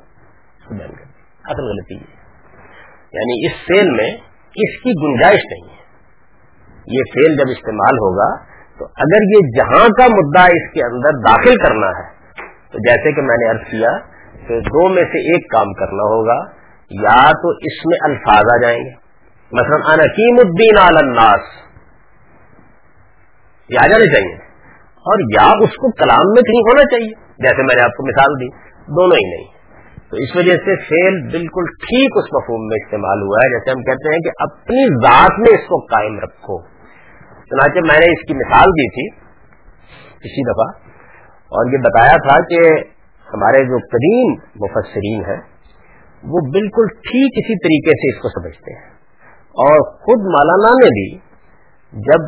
اصل 1.45 1.63
غلطی 1.63 1.97
ہے۔ 1.97 2.21
یعنی 3.13 3.47
اس 3.47 3.53
فیل 3.67 3.91
میں 3.91 4.13
اس 4.57 4.83
کی 4.83 4.91
گنجائش 4.91 5.41
نہیں 5.53 5.71
ہے۔ 5.71 5.81
یہ 6.87 7.03
فیل 7.15 7.37
جب 7.37 7.51
استعمال 7.51 7.95
ہوگا 7.95 8.45
تو 8.79 8.85
اگر 8.85 9.23
یہ 9.23 9.39
جہاں 9.57 9.89
کا 9.89 10.07
مدعا 10.15 10.45
اس 10.45 10.73
کے 10.73 10.85
اندر 10.85 11.11
داخل 11.29 11.57
کرنا 11.57 11.87
ہے، 11.87 12.09
تو 12.73 12.79
جیسے 12.79 13.13
کہ 13.13 13.23
میں 13.23 13.37
نے 13.41 13.51
ارض 13.51 13.71
کیا 13.71 14.10
کہ 14.49 14.61
دو 14.61 14.89
میں 14.89 15.03
سے 15.03 15.35
ایک 15.35 15.51
کام 15.51 15.73
کرنا 15.73 16.03
ہوگا، 16.03 16.61
یا 16.91 17.31
تو 17.31 17.51
اس 17.51 17.87
میں 17.87 17.99
الفاظ 18.03 18.45
آ 18.53 18.63
جائیں 18.63 18.79
گے۔ 18.79 19.11
مثلا 19.53 19.93
انکیم 19.93 20.37
الدین 20.39 20.97
الناس۔ 20.97 21.41
یہ 23.69 23.79
آ 23.85 23.87
جانے 23.87 24.15
چاہیے۔ 24.15 24.37
اور 24.91 25.21
یا 25.21 25.47
اس 25.47 25.71
کو 25.71 25.91
کلام 25.91 26.25
میں 26.29 26.43
کہیں 26.43 26.61
ہونا 26.61 26.83
چاہیے۔ 26.83 27.31
جیسے 27.39 27.63
میں 27.63 27.75
نے 27.77 27.83
آپ 27.83 27.91
کو 27.91 28.07
مثال 28.07 28.41
دی، 28.41 28.49
دونوں 28.81 29.17
ہی 29.17 29.37
نہیں۔ 29.37 29.61
تو 30.11 30.17
اس 30.17 30.37
وجہ 30.37 30.57
سے 30.57 30.77
فیل 30.77 31.23
بالکل 31.23 31.65
ٹھیک 31.65 32.11
اس 32.17 32.25
مفہوم 32.25 32.67
میں 32.67 32.85
استعمال 32.85 33.23
ہوا 33.23 33.39
ہے۔ 33.45 33.59
جیسے 33.59 33.71
ہم 33.71 33.83
کہتے 33.83 34.15
ہیں 34.15 34.19
کہ 34.19 34.31
اپنی 34.41 34.87
ذات 34.87 35.39
میں 35.39 35.61
اس 35.61 35.69
کو 35.69 35.81
قائم 35.81 36.19
رکھو۔ 36.19 36.63
چنانچہ 37.35 37.79
میں 37.79 37.99
نے 37.99 38.13
اس 38.13 38.29
کی 38.29 38.35
مثال 38.35 38.65
دی 38.65 38.89
تھی، 38.91 39.17
اسی 40.15 40.53
دفعہ۔ 40.53 40.91
اور 41.37 41.73
یہ 41.73 41.79
بتایا 41.79 42.29
تھا 42.29 42.41
کہ 42.41 42.91
ہمارے 43.35 43.65
جو 43.65 43.79
قدیم 43.79 44.33
مفسرین 44.33 45.21
ہیں، 45.25 45.41
وہ 46.23 46.41
بالکل 46.53 46.87
ٹھیک 46.87 47.33
اسی 47.37 47.59
طریقے 47.59 47.91
سے 47.91 48.17
اس 48.17 48.23
کو 48.23 48.29
سمجھتے 48.29 48.75
ہیں۔ 48.75 48.91
اور 49.41 49.91
خود 49.91 50.21
مولانا 50.21 50.73
نے 50.73 50.89
بھی 50.89 51.19
جب 51.93 52.21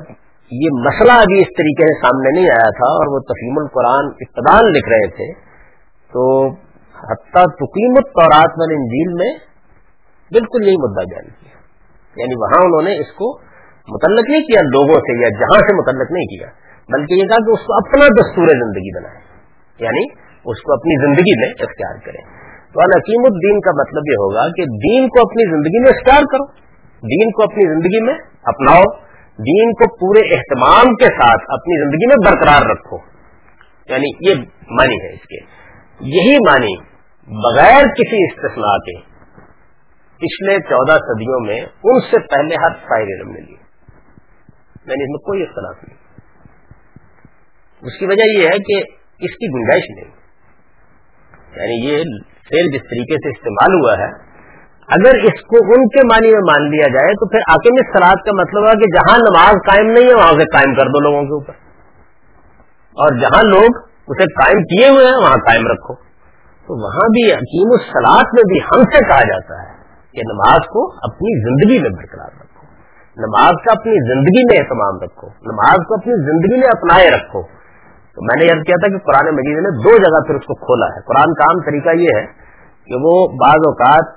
یہ 0.50 0.68
مسئلہ 0.72 1.12
ابھی 1.12 1.38
اس 1.38 1.46
طریقے 1.58 1.86
سے 1.86 2.00
سامنے 2.00 2.40
نہیں 2.40 2.50
آیا 2.50 2.70
تھا 2.70 2.88
اور 2.90 3.14
وہ 3.14 3.18
تفیم 3.18 3.54
القرآن 3.58 4.04
ابتدان 4.04 4.70
لکھ 4.70 4.88
رہے 4.88 5.10
تھے، 5.10 5.32
تو 6.12 6.48
حتیٰ 7.12 7.44
تقیم 7.44 7.94
الطورات 7.96 8.50
والے 8.50 8.74
انجیل 8.74 9.12
میں 9.14 9.38
بالکل 10.30 10.66
یہی 10.66 10.76
مدعا 10.76 11.04
بیان 11.04 11.34
کیا۔ 11.40 11.62
یعنی 12.16 12.34
وہاں 12.40 12.64
انہوں 12.64 12.82
نے 12.82 13.00
اس 13.00 13.12
کو 13.12 13.38
متعلق 13.88 14.30
نہیں 14.30 14.40
کیا 14.40 14.60
لوگوں 14.62 15.00
سے 15.00 15.22
یا 15.22 15.28
جہاں 15.28 15.58
سے 15.58 15.74
متعلق 15.74 16.12
نہیں 16.12 16.38
کیا، 16.38 16.48
بلکہ 16.88 17.14
یہ 17.14 17.28
کہا 17.28 17.36
کہ 17.36 17.50
اس 17.50 17.66
کو 17.66 17.76
اپنا 17.76 18.06
دستور 18.06 18.48
زندگی 18.48 18.96
بنائے۔ 18.96 19.20
یعنی 19.78 20.31
اس 20.44 20.62
کو 20.62 20.72
اپنی 20.72 21.06
زندگی 21.06 21.40
میں 21.40 21.48
اختیار 21.48 21.98
کرے 22.06 22.42
تو 22.72 22.80
الحکیم 22.80 23.22
الدین 23.24 23.60
کا 23.60 23.70
مطلب 23.70 24.02
یہ 24.10 24.14
ہوگا 24.14 24.48
کہ 24.48 24.64
دین 24.64 25.08
کو 25.08 25.20
اپنی 25.20 25.50
زندگی 25.50 25.80
میں 25.80 25.90
اختیار 25.90 26.22
کرو۔ 26.22 26.52
دین 26.86 27.30
کو 27.30 27.42
اپنی 27.42 27.74
زندگی 27.74 28.04
میں 28.04 28.14
اپناؤ۔ 28.42 28.82
دین 29.38 29.72
کو 29.72 29.96
پورے 29.96 30.34
اہتمام 30.34 30.94
کے 30.94 31.04
ساتھ 31.04 31.42
اپنی 31.48 31.84
زندگی 31.84 32.06
میں 32.06 32.16
برقرار 32.24 32.70
رکھو۔ 32.70 32.96
یعنی 33.86 34.30
یہ 34.30 34.34
معنی 34.70 34.94
ہے 34.94 35.12
اس 35.12 35.26
کے۔ 35.26 35.36
یہی 36.00 36.36
معنی 36.36 36.92
بغیر 37.26 37.82
کسی 37.82 38.24
استثناء 38.24 38.76
کے 38.76 39.00
پچھلے 40.16 40.58
چودہ 40.60 40.92
صدیوں 40.92 41.40
میں 41.46 41.60
ان 41.60 42.00
سے 42.00 42.26
پہلے 42.26 42.54
ہر 42.54 42.74
شاعر 42.74 43.02
علم 43.02 43.30
نے 43.30 43.40
لیے۔ 43.40 43.56
یعنی 44.86 45.02
اس 45.02 45.10
میں 45.10 45.18
کوئی 45.18 45.42
اختلاف 45.42 45.84
نہیں۔ 45.84 45.98
اس 47.80 47.98
کی 47.98 48.06
وجہ 48.06 48.38
یہ 48.38 48.44
ہے 48.44 48.58
کہ 48.58 48.90
اس 49.24 49.30
کی 49.30 49.46
گنجائش 49.46 49.84
نہیں۔ 49.90 50.21
یعنی 51.56 51.88
یہ 51.88 51.96
فیل 52.48 52.66
جس 52.72 52.80
طریقے 52.80 53.14
سے 53.14 53.28
استعمال 53.28 53.80
ہوا 53.80 53.98
ہے، 53.98 54.32
اگر 54.88 55.24
اس 55.24 55.40
کو 55.40 55.56
ان 55.74 55.88
کے 55.88 56.06
معنی 56.06 56.32
میں 56.32 56.40
مان 56.40 56.70
لیا 56.70 56.88
جائے 56.88 57.12
تو 57.12 57.28
پھر 57.28 57.38
آکم 57.48 57.98
سلاد 57.98 58.16
کا 58.26 58.42
مطلب 58.42 58.66
ہے 58.66 58.72
کہ 58.72 58.86
جہاں 58.86 59.18
نماز 59.18 59.52
قائم 59.52 59.90
نہیں 59.90 60.04
ہے، 60.04 60.14
وہاں 60.14 60.32
سے 60.32 60.44
قائم 60.44 60.74
کر 60.74 60.86
دو 60.86 61.00
لوگوں 61.00 61.22
کے 61.22 61.34
اوپر۔ 61.34 61.52
اور 62.92 63.18
جہاں 63.18 63.42
لوگ 63.42 63.82
اسے 64.08 64.24
قائم 64.24 64.62
کیے 64.62 64.88
ہوئے 64.88 65.06
ہیں، 65.06 65.16
وہاں 65.16 65.36
قائم 65.36 65.66
رکھو۔ 65.66 65.94
تو 66.66 66.82
وہاں 66.82 67.08
بھی 67.08 67.32
حکیم 67.32 67.70
السلاط 67.70 68.24
میں 68.24 68.42
بھی 68.48 68.58
ہم 68.58 68.82
سے 68.82 69.04
کہا 69.08 69.22
جاتا 69.22 69.62
ہے 69.62 69.76
کہ 70.12 70.20
نماز 70.32 70.60
کو 70.60 70.92
اپنی 70.92 71.40
زندگی 71.42 71.82
میں 71.82 71.90
برقرار 71.90 72.30
رکھو۔ 72.40 72.66
نماز 73.16 73.52
کا 73.64 73.72
اپنی 73.72 74.14
زندگی 74.14 74.44
میں 74.44 74.58
اہتمام 74.58 75.00
رکھو۔ 75.02 75.28
نماز 75.28 75.86
کو 75.88 75.94
اپنی 75.94 76.12
زندگی 76.12 76.60
میں 76.60 76.68
اپنائے 76.68 77.10
رکھو۔ 77.10 77.61
تو 78.16 78.24
میں 78.28 78.38
نے 78.38 78.46
یاد 78.46 78.64
کیا 78.68 78.78
تھا 78.80 78.88
کہ 78.92 78.98
قرآن 79.04 79.28
مجید 79.36 79.60
نے 79.66 79.70
دو 79.84 79.92
جگہ 80.02 80.18
پھر 80.26 80.38
اس 80.38 80.48
کو 80.48 80.56
کھولا 80.64 80.88
ہے۔ 80.88 81.04
قرآن 81.10 81.36
کا 81.36 81.46
عام 81.50 81.60
طریقہ 81.68 81.94
یہ 82.00 82.16
ہے 82.16 82.24
کہ 82.88 82.98
وہ 83.04 83.14
بعض 83.42 83.68
اوقات 83.68 84.10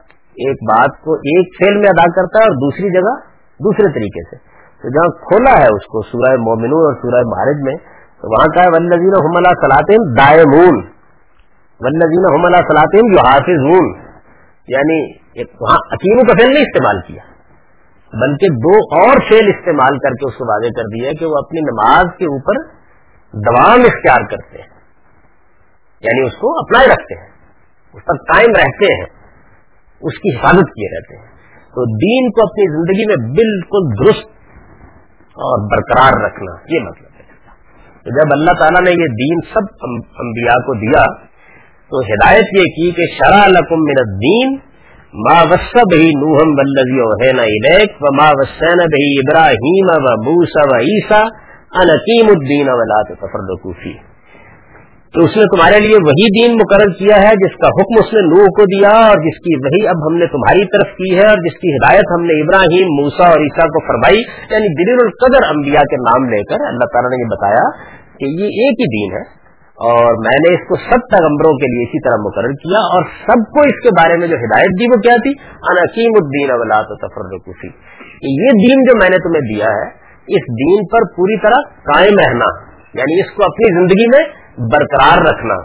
ایک 0.46 0.64
بات 0.70 0.98
کو 1.04 1.16
ایک 1.32 1.54
فیل 1.60 1.78
میں 1.78 1.90
ادا 1.90 2.08
کرتا 2.16 2.42
ہے 2.42 2.48
اور 2.48 2.58
دوسری 2.64 2.90
جگہ 2.96 3.14
دوسرے 3.60 3.92
طریقے 3.98 4.24
سے۔ 4.30 4.40
تو 4.82 4.92
جہاں 4.96 5.12
کھولا 5.28 5.54
ہے 5.60 5.70
اس 5.76 5.86
کو 5.94 6.02
سورہ 6.08 6.32
مومنو 6.48 6.82
اور 6.88 6.98
سورہ 7.04 7.22
مہارج 7.28 7.62
میں، 7.68 7.76
تو 8.22 8.34
وہاں 8.34 8.50
کا 8.56 8.66
ہے 8.66 8.74
ولزین 8.74 9.16
حملہ 9.22 9.54
سلاطین 9.62 10.10
دائمون۔ 10.18 10.82
ولزین 11.80 12.28
حملہ 12.34 12.60
سلاطین 12.68 13.14
جو 13.14 13.24
حافظ 13.28 13.64
یعنی 14.68 15.00
وہاں 15.62 15.80
عقیم 15.96 16.20
کا 16.28 16.36
فیل 16.38 16.54
نہیں 16.54 16.68
استعمال 16.68 17.02
کیا، 17.08 17.24
بلکہ 18.14 18.62
دو 18.64 18.78
اور 19.00 19.22
فیل 19.30 19.50
استعمال 19.50 19.98
کر 20.06 20.16
کے 20.22 20.30
اس 20.30 20.38
کو 20.38 20.48
واضح 20.52 20.74
کر 20.78 20.88
دیا 20.94 21.20
کہ 21.20 21.26
وہ 21.26 21.40
اپنی 21.40 21.64
نماز 21.66 22.16
کے 22.20 22.30
اوپر 22.30 22.62
دوام 23.36 23.80
اختیار 23.80 24.28
کرتے 24.30 24.58
ہیں۔ 24.58 24.76
یعنی 26.02 26.28
اس 26.28 26.34
کو 26.34 26.60
اپنائے 26.60 26.88
رکھتے 26.88 27.20
ہیں۔ 27.20 27.28
اس 27.94 28.06
پر 28.06 28.34
قائم 28.34 28.52
رہتے 28.56 28.94
ہیں۔ 28.94 29.06
اس 30.02 30.14
کی 30.14 30.36
حفاظت 30.36 30.68
کیے 30.70 30.98
رہتے 30.98 31.18
ہیں۔ 31.18 31.36
تو 31.66 31.98
دین 31.98 32.32
کو 32.32 32.42
اپنی 32.42 32.74
زندگی 32.74 33.06
میں 33.08 33.34
بالکل 33.34 34.06
درست 34.06 34.28
اور 35.22 35.72
برقرار 35.72 36.26
رکھنا 36.26 36.52
یہ 36.70 36.80
مطلب 36.80 37.06
ہے۔ 37.06 37.26
تو 38.04 38.10
جب 38.10 38.30
اللہ 38.32 38.60
تعالیٰ 38.60 38.82
نے 38.82 38.92
یہ 38.92 39.08
دین 39.08 39.54
سب 39.54 39.86
انبیاء 40.20 40.54
کو 40.54 40.74
دیا، 40.74 41.06
تو 41.90 42.00
ہدایت 42.00 42.46
یہ 42.58 42.64
کی 42.64 42.92
کہ 42.92 43.14
شرح 43.18 43.48
لکم 43.48 43.76
من 43.76 43.96
الدین، 43.98 44.76
ما 45.14 45.42
وسب 45.42 45.94
ہی 45.94 46.10
نوہم 46.10 46.56
بلزی 46.56 47.00
الیک 47.20 47.92
و 48.02 48.16
ما 48.16 48.30
وسین 48.30 48.78
بہی 48.78 49.20
ابراہیم 49.20 49.86
و 49.90 50.24
موسا 50.24 50.76
و 50.76 50.80
عیسا 50.80 51.45
انقیم 51.76 52.28
الدین 52.28 52.70
ولا 52.74 53.00
تفرقوا 53.10 53.72
فیہ۔ 53.84 54.04
تو 55.14 55.24
اس 55.24 55.36
نے 55.38 55.44
تمہارے 55.44 55.78
لیے 55.80 56.00
وہی 56.06 56.26
دین 56.36 56.56
مقرر 56.56 56.90
کیا 56.92 57.18
ہے 57.18 57.36
جس 57.36 57.54
کا 57.58 57.68
حکم 57.68 58.00
اس 58.00 58.10
نے 58.14 58.22
نوح 58.22 58.48
کو 58.56 58.64
دیا 58.64 58.90
اور 59.02 59.22
جس 59.22 59.38
کی 59.40 59.54
وہی 59.60 59.88
اب 59.88 60.02
ہم 60.08 60.18
نے 60.18 60.28
تمہاری 60.28 60.66
طرف 60.66 60.90
کی 60.96 61.12
ہے 61.16 61.28
اور 61.28 61.44
جس 61.44 61.56
کی 61.60 61.72
ہدایت 61.76 62.12
ہم 62.12 62.26
نے 62.26 62.36
ابراہیم 62.40 62.92
موسا 62.96 63.30
اور 63.30 63.46
عیسیٰ 63.46 63.68
کو 63.68 63.84
فرمائی 63.88 64.20
یعنی 64.50 64.72
دلیل 64.74 65.04
القدر 65.04 65.48
انبیاء 65.48 65.86
کے 65.86 66.02
نام 66.02 66.28
لے 66.30 66.44
کر 66.44 66.68
اللہ 66.68 66.92
تعالیٰ 66.92 67.12
نے 67.12 67.22
یہ 67.22 67.32
بتایا 67.32 67.66
کہ 68.20 68.32
یہ 68.36 68.60
ایک 68.60 68.84
ہی 68.84 68.90
دین 68.90 69.18
ہے 69.18 69.24
اور 69.78 70.20
میں 70.20 70.38
نے 70.40 70.52
اس 70.54 70.68
کو 70.68 70.76
سب 70.76 71.10
پیغمبروں 71.10 71.54
کے 71.54 71.70
لیے 71.72 71.86
اسی 71.86 72.02
طرح 72.04 72.22
مقرر 72.22 72.54
کیا 72.60 72.84
اور 72.90 73.10
سب 73.22 73.50
کو 73.50 73.66
اس 73.66 73.82
کے 73.84 73.94
بارے 73.96 74.18
میں 74.18 74.28
جو 74.28 74.38
ہدایت 74.38 74.80
دی 74.80 74.88
وہ 74.88 75.00
کیا 75.02 75.16
تھی؟ 75.16 75.34
انقیم 75.70 76.20
الدین 76.20 76.52
اولاد 76.52 76.94
تفرقی 77.02 77.72
یہ 78.32 78.60
دین 78.60 78.84
جو 78.84 78.98
میں 78.98 79.10
نے 79.10 79.18
تمہیں 79.18 79.42
دیا 79.42 79.72
ہے 79.72 80.05
اس 80.28 80.46
دین 80.60 80.86
پر 80.92 81.06
پوری 81.16 81.36
طرح 81.40 81.66
قائم 81.88 82.20
رہنا 82.20 82.46
یعنی 82.94 83.20
اس 83.22 83.32
کو 83.36 83.44
اپنی 83.46 83.68
زندگی 83.74 84.06
میں 84.12 84.22
برقرار 84.72 85.24
رکھنا، 85.26 85.58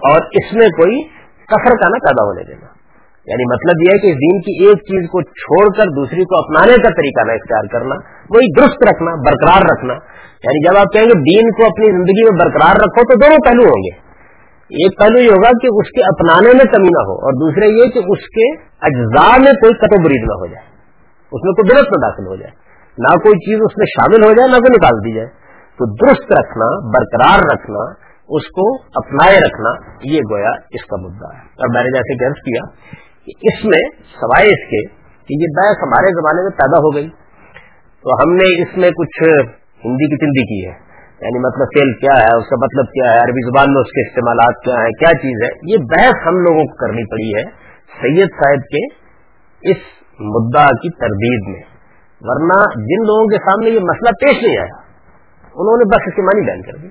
اور 0.00 0.26
اس 0.40 0.52
میں 0.52 0.68
کوئی 0.78 1.02
کفر 1.48 1.76
کا 1.82 1.88
نہ 1.88 2.00
پیدا 2.04 2.24
ہونے 2.24 2.44
دینا۔ 2.44 2.68
یعنی 3.26 3.44
مطلب 3.50 3.82
یہ 3.82 3.94
ہے 3.94 3.98
کہ 3.98 4.12
دین 4.16 4.40
کی 4.46 4.54
ایک 4.64 4.80
چیز 4.88 5.04
کو 5.12 5.20
چھوڑ 5.40 5.60
کر 5.76 5.92
دوسری 5.96 6.24
کو 6.32 6.38
اپنانے 6.38 6.74
کا 6.82 6.90
طریقہ 6.96 7.24
نہ 7.28 7.36
اختیار 7.40 7.68
کرنا، 7.74 7.96
وہی 8.30 8.50
درست 8.56 8.84
رکھنا، 8.88 9.14
برقرار 9.28 9.66
رکھنا۔ 9.68 9.94
یعنی 10.44 10.60
جب 10.64 10.80
آپ 10.80 10.92
کہیں 10.92 11.06
گے 11.06 11.16
دین 11.28 11.48
کو 11.58 11.66
اپنی 11.66 11.88
زندگی 11.92 12.26
میں 12.26 12.34
برقرار 12.40 12.80
رکھو 12.82 13.04
تو 13.10 13.18
دونوں 13.22 13.38
پہلو 13.46 13.68
ہوں 13.68 13.86
گے۔ 13.86 13.94
ایک 14.70 14.98
پہلو 15.00 15.22
یہ 15.22 15.32
ہوگا 15.32 15.52
کہ 15.62 15.72
اس 15.74 15.90
کے 15.96 16.04
اپنانے 16.06 16.52
میں 16.58 16.66
کمی 16.74 16.92
نہ 16.94 17.04
ہو، 17.08 17.16
اور 17.24 17.40
دوسرے 17.40 17.72
یہ 17.72 17.90
کہ 17.96 18.04
اس 18.14 18.28
کے 18.36 18.46
اجزاء 18.88 19.32
میں 19.44 19.54
کوئی 19.64 19.78
قطو 19.82 20.00
برید 20.04 20.30
نہ 20.30 20.38
ہو 20.42 20.46
جائے۔ 20.46 20.66
اس 21.34 21.42
میں 21.44 21.52
کوئی 21.52 21.68
درست 21.68 21.88
نہ 21.88 22.06
داخل 22.06 22.26
ہو 22.26 22.36
جائے۔ 22.36 22.50
نہ 22.98 23.16
کوئی 23.18 23.38
چیز 23.38 23.58
اس 23.62 23.78
میں 23.78 23.86
شامل 23.86 24.28
ہو 24.28 24.32
جائے، 24.32 24.48
نہ 24.48 24.56
کوئی 24.56 24.72
نکال 24.78 25.04
دی 25.04 25.14
جائے۔ 25.14 25.28
تو 25.78 25.94
درست 25.94 26.32
رکھنا، 26.32 26.88
برقرار 26.88 27.38
رکھنا، 27.52 28.04
اس 28.28 28.46
کو 28.46 28.74
اپنائے 28.74 29.36
رکھنا، 29.36 29.70
یہ 30.04 30.20
گویا 30.30 30.50
اس 30.50 30.84
کا 30.84 30.96
مدعا 30.96 31.36
ہے۔ 31.36 31.40
اور 31.40 31.74
میں 31.74 31.82
نے 31.82 31.98
جیسے 31.98 32.24
گرد 32.24 32.34
کیا 32.34 32.70
کہ 33.24 33.32
اس 33.42 33.64
میں 33.64 33.82
سوائے 34.20 34.46
اس 34.46 34.64
کے 34.64 34.86
کہ 35.26 35.42
یہ 35.42 35.46
بحث 35.56 35.82
ہمارے 35.82 36.06
زمانے 36.06 36.42
میں 36.42 36.50
پیدا 36.50 36.78
ہو 36.78 36.94
گئی۔ 36.94 37.08
تو 38.02 38.14
ہم 38.14 38.34
نے 38.34 38.62
اس 38.62 38.76
میں 38.76 38.90
کچھ 38.90 39.22
ہندی 39.84 40.08
کی 40.08 40.16
تندی 40.16 40.42
کی 40.42 40.68
ہے۔ 40.68 40.84
یعنی 41.20 41.38
مطلب 41.38 41.66
تیل 41.66 41.92
کیا 41.92 42.20
ہے، 42.20 42.36
اس 42.36 42.48
کا 42.48 42.56
مطلب 42.62 42.84
کیا 42.84 43.12
ہے، 43.12 43.18
عربی 43.18 43.46
زبان 43.46 43.72
میں 43.72 43.80
اس 43.80 43.92
کے 43.92 44.08
استعمالات 44.08 44.64
کیا 44.64 44.74
ہے 44.74 44.90
کیا 44.90 45.18
چیز 45.18 45.42
ہے۔ 45.44 45.72
یہ 45.72 45.76
بحث 45.78 46.26
ہم 46.26 46.36
لوگوں 46.36 46.64
کو 46.64 46.86
کرنی 46.86 47.10
پڑی 47.10 47.28
ہے۔ 47.28 47.64
سید 48.02 48.28
صاحب 48.28 48.60
کے 48.60 48.94
اس 49.70 50.03
مدعا 50.20 50.66
کی 50.66 50.90
تردید 50.90 51.48
میں۔ 51.48 51.62
ورنہ 52.20 52.62
جن 52.74 53.02
لوگوں 53.02 53.26
کے 53.26 53.36
سامنے 53.36 53.70
یہ 53.70 53.80
مسئلہ 53.80 54.10
پیش 54.10 54.42
نہیں 54.42 54.58
آیا، 54.58 54.84
انہوں 55.54 55.76
نے 55.76 55.84
بس 55.84 56.02
اس 56.06 56.14
کے 56.14 56.22
معنی 56.22 56.46
بیان 56.46 56.62
کر 56.62 56.78
دی۔ 56.82 56.86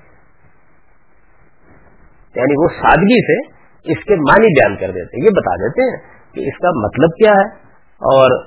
یعنی 2.35 2.63
وہ 2.63 2.67
سادگی 2.67 3.25
سے 3.25 3.63
اس 3.91 4.03
کے 4.03 4.15
معنی 4.15 4.47
بیان 4.47 4.75
کر 4.75 4.91
دیتے 4.91 5.25
یہ 5.25 5.29
بتا 5.29 5.55
دیتے 5.55 5.81
ہیں 5.81 5.97
کہ 6.33 6.39
اس 6.39 6.57
کا 6.57 6.69
مطلب 6.69 7.09
کیا 7.09 7.31
ہے 7.31 7.45
اور 7.87 8.43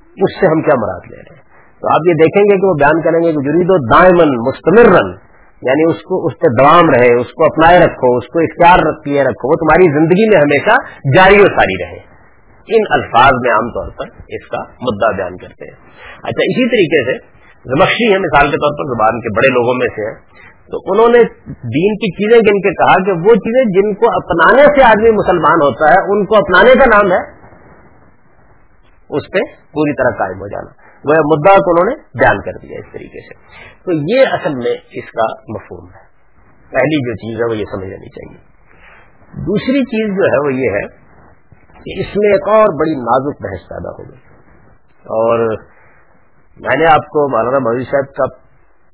اس 0.00 0.40
سے 0.40 0.46
ہم 0.46 0.62
کیا 0.62 0.80
مراد 0.80 1.10
لے 1.10 1.16
رہے 1.16 1.34
ہیں۔ 1.34 1.42
تو 1.80 1.94
آپ 1.94 2.08
یہ 2.08 2.12
دیکھیں 2.12 2.44
گے 2.44 2.60
کہ 2.60 2.66
وہ 2.66 2.74
بیان 2.74 3.02
کریں 3.02 3.20
گے 3.20 3.32
کہ 3.32 3.52
جرید 3.52 3.66
و 3.68 3.76
دائمن 3.92 4.28
مستمر 4.28 5.00
رن 5.00 5.26
یعنی 5.62 5.90
اس 5.90 6.02
کو، 6.02 6.26
اس 6.26 6.32
پہ 6.32 6.64
دوام 6.64 6.90
رہے، 6.90 7.20
اس 7.20 7.26
کو 7.26 7.44
اپنائے 7.44 7.78
رکھو، 7.78 8.16
اس 8.16 8.26
کو 8.26 8.38
اختیار 8.38 9.02
کیے 9.04 9.22
رکھو، 9.22 9.48
وہ 9.48 9.54
تمہاری 9.54 9.98
زندگی 9.98 10.28
میں 10.28 10.40
ہمیشہ 10.40 10.74
جاری 11.16 11.40
و 11.40 11.44
ساری 11.44 11.84
رہے۔ 11.84 12.15
ان 12.68 12.82
الفاظ 12.90 13.32
میں 13.44 13.52
عام 13.52 13.68
طور 13.68 13.90
پر 13.90 14.04
اس 14.28 14.48
کا 14.48 14.62
مدعا 14.72 15.16
بیان 15.16 15.36
کرتے 15.36 15.64
ہیں۔ 15.64 15.76
اچھا 16.16 16.44
اسی 16.44 16.68
طریقے 16.68 17.12
سے 17.12 17.36
زمخشی 17.64 18.12
ہے، 18.12 18.18
مثال 18.18 18.50
کے 18.50 18.56
طور 18.56 18.72
پر 18.78 18.94
زبان 18.94 19.20
کے 19.20 19.36
بڑے 19.36 19.48
لوگوں 19.48 19.74
میں 19.74 19.86
سے 19.86 20.36
تو 20.66 20.76
انہوں 20.86 21.08
نے 21.08 21.22
دین 21.48 21.96
کی 21.96 22.10
چیزیں 22.12 22.38
گن 22.38 22.60
کے 22.60 22.74
کہا 22.74 23.04
کہ 23.04 23.12
وہ 23.12 23.34
چیزیں 23.34 23.64
جن 23.64 23.94
کو 23.94 24.06
اپنانے 24.06 24.62
سے 24.62 24.84
آدمی 24.84 25.10
مسلمان 25.10 25.62
ہوتا 25.62 25.84
ہے، 25.90 26.12
ان 26.12 26.26
کو 26.26 26.36
اپنانے 26.36 26.74
کا 26.74 27.02
نام 27.02 27.12
ہے 27.12 27.36
اس 29.10 29.22
پہ 29.32 29.38
پوری 29.72 29.92
طرح 29.92 30.18
قائم 30.18 30.38
ہو 30.38 30.48
جانا۔ 30.48 30.86
وہ 31.04 31.36
مدعا 31.36 31.56
کو 31.56 31.70
انہوں 31.70 31.96
نے 31.96 32.02
بیان 32.18 32.40
کر 32.40 32.52
دیا 32.62 32.76
اس 32.86 32.92
طریقے 32.92 33.20
سے۔ 33.20 33.34
تو 33.84 33.92
یہ 33.92 34.26
اصل 34.30 34.54
میں 34.54 34.74
اس 34.92 35.04
کا 35.04 35.26
مفہوم 35.48 35.88
ہے۔ 35.88 36.06
پہلی 36.70 37.08
جو 37.08 37.14
چیز 37.14 37.40
ہے 37.40 37.50
وہ 37.50 37.56
یہ 37.56 37.64
سمجھ 37.64 37.88
لینی 37.88 38.08
چاہیے۔ 38.08 38.56
دوسری 39.40 39.84
چیز 39.84 40.16
جو 40.18 40.24
ہے 40.24 40.46
وہ 40.46 40.54
یہ 40.54 40.70
ہے 40.70 41.05
کہ 41.86 42.00
اس 42.00 42.16
میں 42.16 42.32
ایک 42.32 42.48
اور 42.48 42.80
بڑی 42.80 42.94
نازک 42.94 43.42
بحث 43.42 43.68
پیدا 43.68 43.90
ہو 43.90 44.10
گئی۔ 44.10 44.18
اور 45.04 45.38
میں 46.60 46.78
نے 46.78 46.84
آپ 46.84 47.06
کو 47.06 47.28
مولانا 47.30 47.58
مودی 47.58 47.84
صاحب 47.84 48.14
کا 48.14 48.36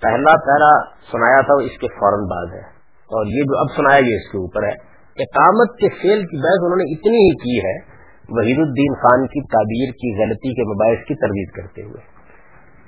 پہلا 0.03 0.31
پہلا 0.31 0.85
سنایا 1.13 1.41
تھا، 1.41 1.55
وہ 1.55 1.61
اس 1.61 1.79
کے 1.79 1.89
فوراً 1.89 2.29
بعد 2.31 2.55
ہے۔ 2.55 2.67
اور 2.87 3.27
یہ 3.27 3.43
جو 3.43 3.59
اب 3.59 3.67
سنایا 3.77 4.01
گیا، 4.01 4.17
اس 4.17 4.33
کے 4.33 4.39
اوپر 4.39 4.63
ہے۔ 4.63 4.93
اقامت 5.23 5.79
کے 5.79 5.89
فیل 5.89 6.21
کی 6.21 6.37
بحث 6.43 6.61
انہوں 6.61 6.77
نے 6.77 6.85
اتنی 6.93 7.17
ہی 7.17 7.35
کی 7.37 7.67
ہے، 7.67 8.03
وحید 8.29 8.59
الدین 8.59 8.95
خان 8.95 9.27
کی 9.27 9.41
تعبیر 9.41 9.93
کی 9.93 10.23
غلطی 10.23 10.55
کے 10.55 10.63
مباحث 10.63 11.07
کی 11.07 11.15
تردید 11.15 11.51
کرتے 11.57 11.83
ہوئے۔ 11.83 12.01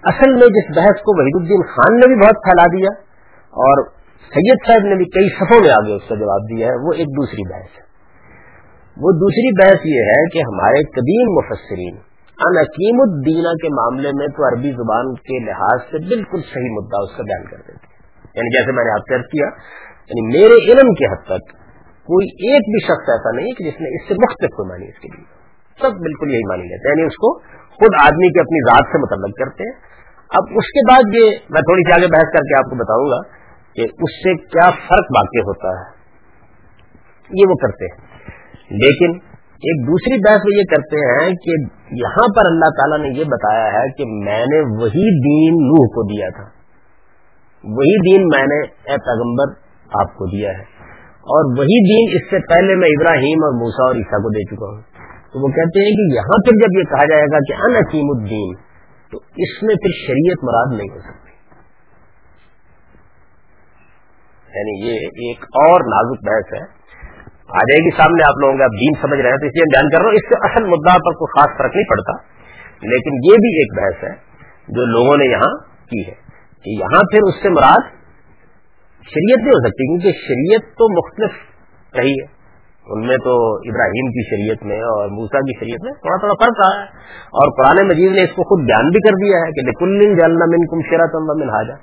اصل 0.03 0.31
میں 0.31 0.49
جس 0.49 0.77
بحث 0.77 1.01
کو 1.01 1.21
وحید 1.21 1.37
الدین 1.37 1.63
خان 1.63 1.95
نے 1.95 2.07
بھی 2.07 2.15
بہت 2.15 2.35
پھیلا 2.35 2.67
دیا 2.73 2.89
اور 3.35 3.89
سید 4.35 4.57
صاحب 4.67 4.87
نے 4.87 4.95
بھی 4.95 5.05
کئی 5.05 5.29
صفوں 5.29 5.61
میں 5.61 5.71
آگے 5.71 5.93
اس 5.93 6.09
کا 6.09 6.15
جواب 6.15 6.41
دیا 6.51 6.67
ہے، 6.67 6.73
وہ 6.73 6.93
ایک 6.93 7.07
دوسری 7.07 7.49
بحث 7.49 7.79
ہے۔ 7.79 7.84
وہ 8.97 9.11
دوسری 9.11 9.63
بحث 9.63 9.81
یہ 9.85 10.01
ہے 10.01 10.29
کہ 10.29 10.39
ہمارے 10.39 10.83
قدیم 10.91 11.35
مفسرین 11.35 11.97
انکیم 12.47 13.01
الدینہ 13.01 13.49
کے 13.49 13.75
معاملے 13.75 14.09
میں 14.19 14.27
تو 14.27 14.49
عربی 14.49 14.71
زبان 14.71 15.15
کے 15.15 15.45
لحاظ 15.45 15.81
سے 15.91 15.99
بالکل 15.99 16.41
صحیح 16.55 16.73
مدعا 16.73 17.03
اس 17.03 17.17
کا 17.17 17.23
بیان 17.23 17.45
کرتے 17.45 17.73
تھے 17.73 17.95
یعنی 18.35 18.59
جیسے 18.59 18.73
میں 18.73 18.85
نے 18.85 18.91
آپ 18.91 19.07
کر 19.07 19.23
کیا 19.23 19.47
یعنی 19.99 20.39
میرے 20.39 20.73
علم 20.73 20.95
کے 20.95 21.13
حد 21.13 21.25
تک 21.25 21.65
کوئی 22.09 22.27
ایک 22.27 22.63
بھی 22.63 22.85
شخص 22.85 23.09
ایسا 23.09 23.37
نہیں 23.37 23.53
کہ 23.53 23.65
جس 23.65 23.81
نے 23.81 23.89
اس 23.95 24.09
سے 24.09 24.15
مختلف 24.15 24.51
کوئی 24.51 24.69
مانی 24.69 24.89
اس 24.89 24.99
کے 25.01 25.09
لیے۔ 25.09 25.25
سب 25.81 25.97
بالکل 25.99 26.31
یہی 26.31 26.49
مانی 26.49 26.63
لیتے 26.63 26.89
ہیں۔ 26.89 26.97
یعنی 26.97 27.07
اس 27.07 27.17
کو 27.17 27.39
خود 27.69 27.95
آدمی 28.03 28.33
کی 28.33 28.41
اپنی 28.41 28.61
ذات 28.61 28.85
سے 28.93 28.99
متعلق 28.99 29.37
کرتے 29.39 29.63
ہیں۔ 29.63 29.77
اب 30.29 30.43
اس 30.57 30.67
کے 30.67 30.93
بعد 30.93 31.15
یہ 31.15 31.39
میں 31.51 31.61
تھوڑی 31.61 31.83
سی 31.83 32.01
آگے 32.01 32.07
بحث 32.07 32.33
کر 32.33 32.41
کے 32.41 32.57
آپ 32.57 32.65
کو 32.65 32.77
بتاؤں 32.77 33.11
گا 33.11 33.29
کہ 33.75 33.81
اس 33.81 34.13
سے 34.23 34.37
کیا 34.37 34.71
فرق 34.71 35.07
واقع 35.17 35.39
ہوتا 35.39 35.69
ہے۔ 35.69 35.95
یہ 37.31 37.49
وہ 37.49 37.55
کرتے 37.55 37.85
ہیں۔ 37.85 38.14
لیکن 38.71 39.19
ایک 39.55 39.87
دوسری 39.87 40.19
بحث 40.19 40.37
وہ 40.37 40.55
یہ 40.55 40.63
کرتے 40.71 40.97
ہیں 40.97 41.31
کہ 41.31 41.51
یہاں 41.91 42.27
پر 42.37 42.43
اللہ 42.47 42.71
تعالیٰ 42.79 42.99
نے 42.99 43.19
یہ 43.19 43.25
بتایا 43.25 43.67
ہے 43.73 43.93
کہ 43.99 44.05
میں 44.07 44.41
نے 44.41 44.83
وہی 44.83 45.21
دین 45.21 45.55
نوح 45.55 45.87
کو 45.87 46.19
دیا 46.19 46.29
تھا۔ 46.29 46.45
وہی 47.65 48.13
دین 48.13 48.23
میں 48.27 48.47
نے 48.47 48.61
اے 48.67 48.97
پیغمبر 48.97 49.53
آپ 50.01 50.15
کو 50.15 50.27
دیا 50.37 50.51
ہے۔ 50.51 50.75
اور 51.05 51.59
وہی 51.59 51.79
دین 51.89 52.17
اس 52.17 52.31
سے 52.31 52.55
پہلے 52.55 52.75
میں 52.75 52.89
ابراہیم 52.89 53.45
اور 53.45 53.53
موسا 53.61 53.87
اور 53.87 53.95
عیسیٰ 53.95 54.19
کو 54.19 54.29
دے 54.29 54.45
چکا 54.45 54.77
ہوں۔ 54.77 54.83
تو 55.33 55.43
وہ 55.43 55.49
کہتے 55.49 55.85
ہیں 55.85 55.91
کہ 55.91 56.15
یہاں 56.15 56.39
پھر 56.45 56.53
جب 56.53 56.79
یہ 56.79 56.85
کہا 56.85 57.05
جائے 57.05 57.23
گا 57.23 57.39
کہ 57.39 57.53
ان 57.53 57.87
عقیم 57.87 58.21
الدین، 58.21 58.55
تو 59.11 59.19
اس 59.37 59.63
میں 59.63 59.75
پھر 59.75 59.91
شریعت 60.07 60.45
مراد 60.45 60.79
نہیں 60.79 60.95
ہو 60.95 60.99
سکتی۔ 60.99 61.25
یعنی 64.55 64.87
یہ 64.87 64.95
ایک 65.07 65.45
اور 65.45 65.81
نازک 65.81 66.25
بحث 66.25 66.61
ہے۔ 66.61 66.84
آ 67.55 67.63
جائے 67.63 67.83
گی 67.85 67.91
سامنے 67.97 68.25
آپ 68.25 68.39
لوگوں 68.41 68.59
کا 68.59 68.67
دین 68.67 68.95
سمجھ 69.03 69.21
رہے 69.21 69.31
ہیں 69.31 69.37
تو 69.37 69.47
اس 69.47 69.53
لیے 69.55 69.65
بیان 69.65 69.91
کر 69.91 69.99
رہا 69.99 70.07
ہوں 70.07 70.15
اس 70.15 70.29
سے 70.29 70.39
اصل 70.47 70.65
مدعا 70.65 70.95
پر 70.99 71.19
کوئی 71.19 71.33
خاص 71.35 71.59
فرق 71.59 71.75
نہیں 71.75 71.91
پڑتا، 71.91 72.15
لیکن 72.83 73.19
یہ 73.25 73.43
بھی 73.45 73.53
ایک 73.59 73.75
بحث 73.77 74.05
ہے 74.05 74.15
جو 74.69 74.87
لوگوں 74.87 75.17
نے 75.17 75.25
یہاں 75.25 75.51
کی 75.91 76.01
ہے 76.07 76.15
کہ 76.65 76.71
یہاں 76.81 77.03
پھر 77.13 77.29
اس 77.29 77.43
سے 77.43 77.49
مراد 77.49 77.91
شریعت 79.09 79.39
نہیں 79.39 79.55
ہو 79.55 79.67
سکتی، 79.67 79.87
کیونکہ 79.87 80.21
شریعت 80.23 80.71
تو 80.75 80.93
مختلف 80.95 81.31
رہی 81.99 82.13
ہے۔ 82.13 82.35
ان 82.87 83.07
میں 83.07 83.17
تو 83.17 83.35
ابراہیم 83.69 84.09
کی 84.09 84.23
شریعت 84.31 84.65
میں 84.65 84.79
اور 84.83 85.09
موسا 85.09 85.41
کی 85.41 85.55
شریعت 85.61 85.85
میں 85.85 85.93
تھوڑا 85.93 86.17
تھوڑا 86.17 86.35
فرق 86.35 86.59
رہا 86.61 86.81
ہے۔ 86.81 86.85
اور 87.35 87.53
قرآن 87.53 87.89
مجید 87.89 88.13
نے 88.13 88.25
اس 88.25 88.31
کو 88.31 88.43
خود 88.43 88.65
بیان 88.65 88.89
بھی 88.89 89.01
کر 89.01 89.19
دیا 89.25 89.39
ہے 89.39 89.53
کہ 89.53 89.73
کل 89.73 90.17
جلنا 90.21 90.45
من 90.45 90.67
کم 90.67 90.83
شرط 90.91 91.15
منہاجا 91.15 91.77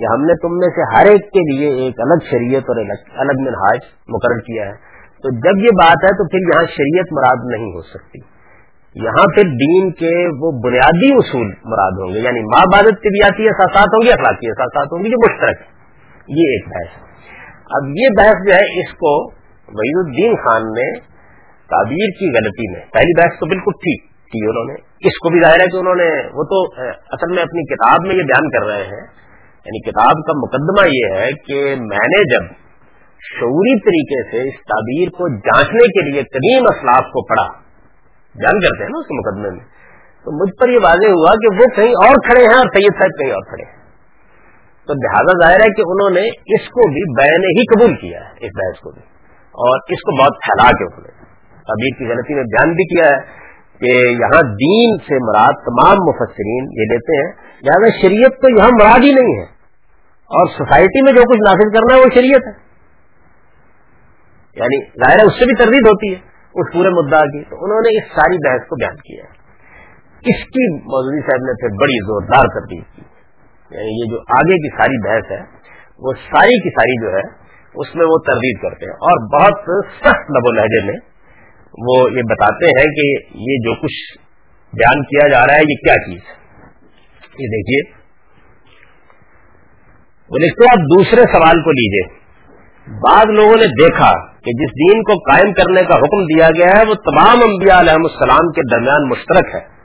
کہ 0.00 0.04
ہم 0.04 0.24
نے 0.24 0.34
تم 0.34 0.56
میں 0.56 0.68
سے 0.68 0.86
ہر 0.94 1.10
ایک 1.10 1.30
کے 1.30 1.40
لیے 1.40 1.70
ایک 1.84 2.00
الگ 2.00 2.26
شریعت 2.30 2.62
اور 2.68 2.76
الگ 3.16 3.40
منہاج 3.40 3.78
مقرر 4.08 4.38
کیا 4.38 4.66
ہے۔ 4.66 4.89
تو 5.22 5.30
جب 5.36 5.64
یہ 5.64 5.68
بات 5.68 6.04
ہے 6.04 6.08
تو 6.08 6.28
پھر 6.28 6.38
یہاں 6.38 6.66
شریعت 6.66 7.06
مراد 7.12 7.40
نہیں 7.52 7.72
ہو 7.74 7.82
سکتی۔ 7.82 8.40
یہاں 8.94 9.24
پھر 9.34 9.42
دین 9.42 9.92
کے 9.92 10.14
وہ 10.26 10.50
بنیادی 10.60 11.12
اصول 11.14 11.46
مراد 11.46 11.92
ہوں 12.02 12.14
گے 12.14 12.18
یعنی 12.18 12.40
ماں 12.40 12.64
بادت 12.72 13.02
کے 13.02 13.08
بھی 13.08 13.24
آتی 13.24 13.48
احساسات 13.48 13.88
ہوں 13.94 14.06
گے، 14.06 14.12
اخلاقی 14.12 14.48
احساسات 14.48 14.86
ہوں 14.92 15.04
گے 15.04 15.08
جو 15.08 15.32
مشترک 15.32 15.56
یہ 16.28 16.48
ایک 16.48 16.68
بحث 16.68 17.10
اب 17.70 17.88
یہ 17.88 18.08
بحث 18.18 18.34
جو 18.46 18.54
ہے، 18.54 18.80
اس 18.80 18.92
کو 18.92 19.26
وحید 19.68 20.06
الدین 20.06 20.34
خان 20.36 20.62
نے 20.62 21.00
تعبیر 21.70 22.10
کی 22.18 22.28
غلطی 22.38 22.72
میں، 22.72 22.80
پہلی 22.92 23.22
بحث 23.22 23.40
تو 23.40 23.46
بالکل 23.46 23.70
ٹھیک 23.72 24.10
کی 24.10 24.48
انہوں 24.48 24.64
نے۔ 24.64 24.74
اس 25.08 25.18
کو 25.18 25.30
بھی 25.30 25.40
ظاہر 25.42 25.60
ہے 25.60 25.66
کہ 25.66 25.76
انہوں 25.76 25.94
نے، 25.94 26.10
وہ 26.34 26.44
تو 26.44 26.82
اصل 26.88 27.34
میں 27.34 27.42
اپنی 27.42 27.74
کتاب 27.74 28.06
میں 28.06 28.14
یہ 28.14 28.22
بیان 28.22 28.50
کر 28.50 28.66
رہے 28.66 28.84
ہیں۔ 28.84 29.06
یعنی 29.64 29.90
کتاب 29.90 30.12
کا 30.26 30.32
مقدمہ 30.36 30.88
یہ 30.88 31.20
ہے 31.20 31.30
کہ 31.46 31.74
میں 31.80 32.08
نے 32.08 32.34
جب 32.34 32.69
شعوری 33.40 33.80
طریقے 33.80 34.30
سے 34.30 34.48
اس 34.48 34.54
تعبیر 34.54 35.08
کو 35.08 35.38
جانچنے 35.38 35.86
کے 35.86 36.10
لیے 36.10 36.22
قدیم 36.22 36.64
اسلاف 36.74 37.04
کو 37.04 37.26
پڑھا۔ 37.26 37.46
بیان 38.34 38.60
کرتے 38.60 38.82
ہیں 38.82 38.90
نا 38.90 38.98
اس 38.98 39.06
مقدمے 39.10 39.50
میں۔ 39.50 39.64
تو 40.24 40.46
مجھ 40.46 40.56
پر 40.60 40.68
یہ 40.68 40.78
واضح 40.82 41.06
ہوا 41.06 41.34
کہ 41.34 41.54
وہ 41.54 41.66
کہیں 41.76 42.06
اور 42.06 42.14
کھڑے 42.28 42.40
ہیں 42.40 42.58
اور 42.58 42.66
سید 42.66 42.92
صاحب 42.98 43.20
کہیں 43.20 43.32
اور 43.32 43.42
کھڑے 43.42 43.70
ہیں۔ 43.70 43.80
تو 44.86 44.94
لہٰذا 44.94 45.46
ظاہر 45.46 45.60
ہے 45.60 45.74
کہ 45.74 45.82
انہوں 45.86 46.10
نے 46.10 46.28
اس 46.28 46.68
کو 46.68 46.88
بھی 46.88 47.14
بین 47.14 47.40
ہی 47.40 47.64
قبول 47.64 47.96
کیا 47.96 48.20
ہے، 48.20 48.30
اس 48.30 48.50
بحث 48.54 48.80
کو 48.80 48.90
بھی۔ 48.90 49.02
اور 49.40 49.78
اس 49.88 49.98
کو 49.98 50.22
بہت 50.22 50.32
پھیلا 50.32 50.70
کے 50.70 50.84
انہوں 50.84 51.00
نے 51.00 51.24
ابھی 51.54 51.96
کی 51.96 52.04
غلطی 52.04 52.34
میں 52.34 52.42
بیان 52.42 52.72
بھی 52.74 52.84
کیا 52.84 53.04
ہے 53.04 53.20
کہ 53.78 54.08
یہاں 54.08 54.42
دین 54.42 54.98
سے 54.98 55.14
مراد 55.14 55.52
تمام 55.52 55.96
مفسرین 56.08 56.64
یہ 56.64 56.92
لیتے 56.92 57.16
ہیں، 57.16 57.32
لہٰذا 57.62 57.88
شریعت 58.02 58.42
تو 58.42 58.50
یہاں 58.58 58.68
مراد 58.68 59.04
ہی 59.04 59.14
نہیں 59.14 59.38
ہے۔ 59.38 59.44
اور 60.30 60.46
سوسائٹی 60.46 61.04
میں 61.04 61.12
جو 61.12 61.22
کچھ 61.22 61.38
نافذ 61.38 61.74
کرنا 61.74 61.94
ہے 61.94 62.00
وہ 62.00 62.06
شریعت 62.14 62.46
ہے۔ 62.46 62.69
یعنی 64.56 64.84
ظاہر 64.84 65.16
ہے 65.16 65.26
اس 65.26 65.32
سے 65.32 65.44
بھی 65.44 65.54
تردید 65.54 65.86
ہوتی 65.86 66.14
ہے 66.14 66.18
اس 66.54 66.72
پورے 66.72 66.88
مدعا 66.88 67.20
کی، 67.20 67.44
تو 67.44 67.64
انہوں 67.64 67.80
نے 67.80 67.98
اس 67.98 68.04
ساری 68.10 68.48
بحث 68.48 68.66
کو 68.68 68.76
بیان 68.76 68.96
کیا۔ 68.96 69.24
ہے 69.24 69.40
اس 70.20 70.44
کی 70.44 70.74
مودودی 70.74 71.20
صاحب 71.20 71.40
نے 71.40 71.52
پھر 71.52 71.68
بڑی 71.80 71.98
زوردار 71.98 72.60
تردید 72.60 72.96
کی؟ 72.96 73.02
یعنی 73.70 73.88
یہ 73.88 74.10
جو 74.10 74.20
آگے 74.20 74.56
کی 74.56 74.76
ساری 74.76 75.08
بحث 75.08 75.30
ہے، 75.30 75.40
وہ 75.98 76.12
ساری 76.12 76.62
کی 76.62 76.70
ساری 76.70 77.04
جو 77.04 77.16
ہے، 77.16 77.50
اس 77.74 77.94
میں 77.94 78.06
وہ 78.06 78.18
تردید 78.26 78.62
کرتے 78.62 78.86
ہیں۔ 78.86 78.92
اور 78.92 79.40
بہت 79.40 79.60
سخت 79.94 80.30
لب 80.30 80.44
و 80.44 80.52
لہجے 80.52 80.86
میں 80.86 80.96
وہ 81.78 82.10
یہ 82.10 82.22
بتاتے 82.22 82.66
ہیں 82.66 82.84
کہ 82.84 83.24
یہ 83.34 83.56
جو 83.56 83.74
کچھ 83.74 84.18
بیان 84.72 85.02
کیا 85.02 85.28
جا 85.28 85.46
رہا 85.46 85.54
ہے، 85.54 85.60
یہ 85.60 85.74
کیا 85.74 85.94
چیز 85.94 86.20
ہے؟ 86.28 86.40
یہ 87.38 87.46
دیکھیے۔ 87.46 88.00
وہ 90.30 90.38
لکھتے 90.38 90.64
آپ 90.70 90.78
دوسرے 90.78 91.20
سوال 91.20 91.62
کو 91.62 91.70
لیجیے۔ 91.70 92.19
بعض 92.90 93.30
لوگوں 93.30 93.56
نے 93.56 93.66
دیکھا 93.66 94.10
کہ 94.26 94.52
جس 94.52 94.70
دین 94.70 95.02
کو 95.02 95.14
قائم 95.30 95.52
کرنے 95.52 95.82
کا 95.82 95.94
حکم 95.94 96.22
دیا 96.24 96.48
گیا 96.48 96.78
ہے، 96.78 96.84
وہ 96.88 96.94
تمام 96.94 97.38
انبیاء 97.48 97.80
علیہ 97.80 97.92
السلام 97.92 98.52
کے 98.52 98.74
درمیان 98.74 99.08
مشترک 99.08 99.54
ہے۔ 99.54 99.80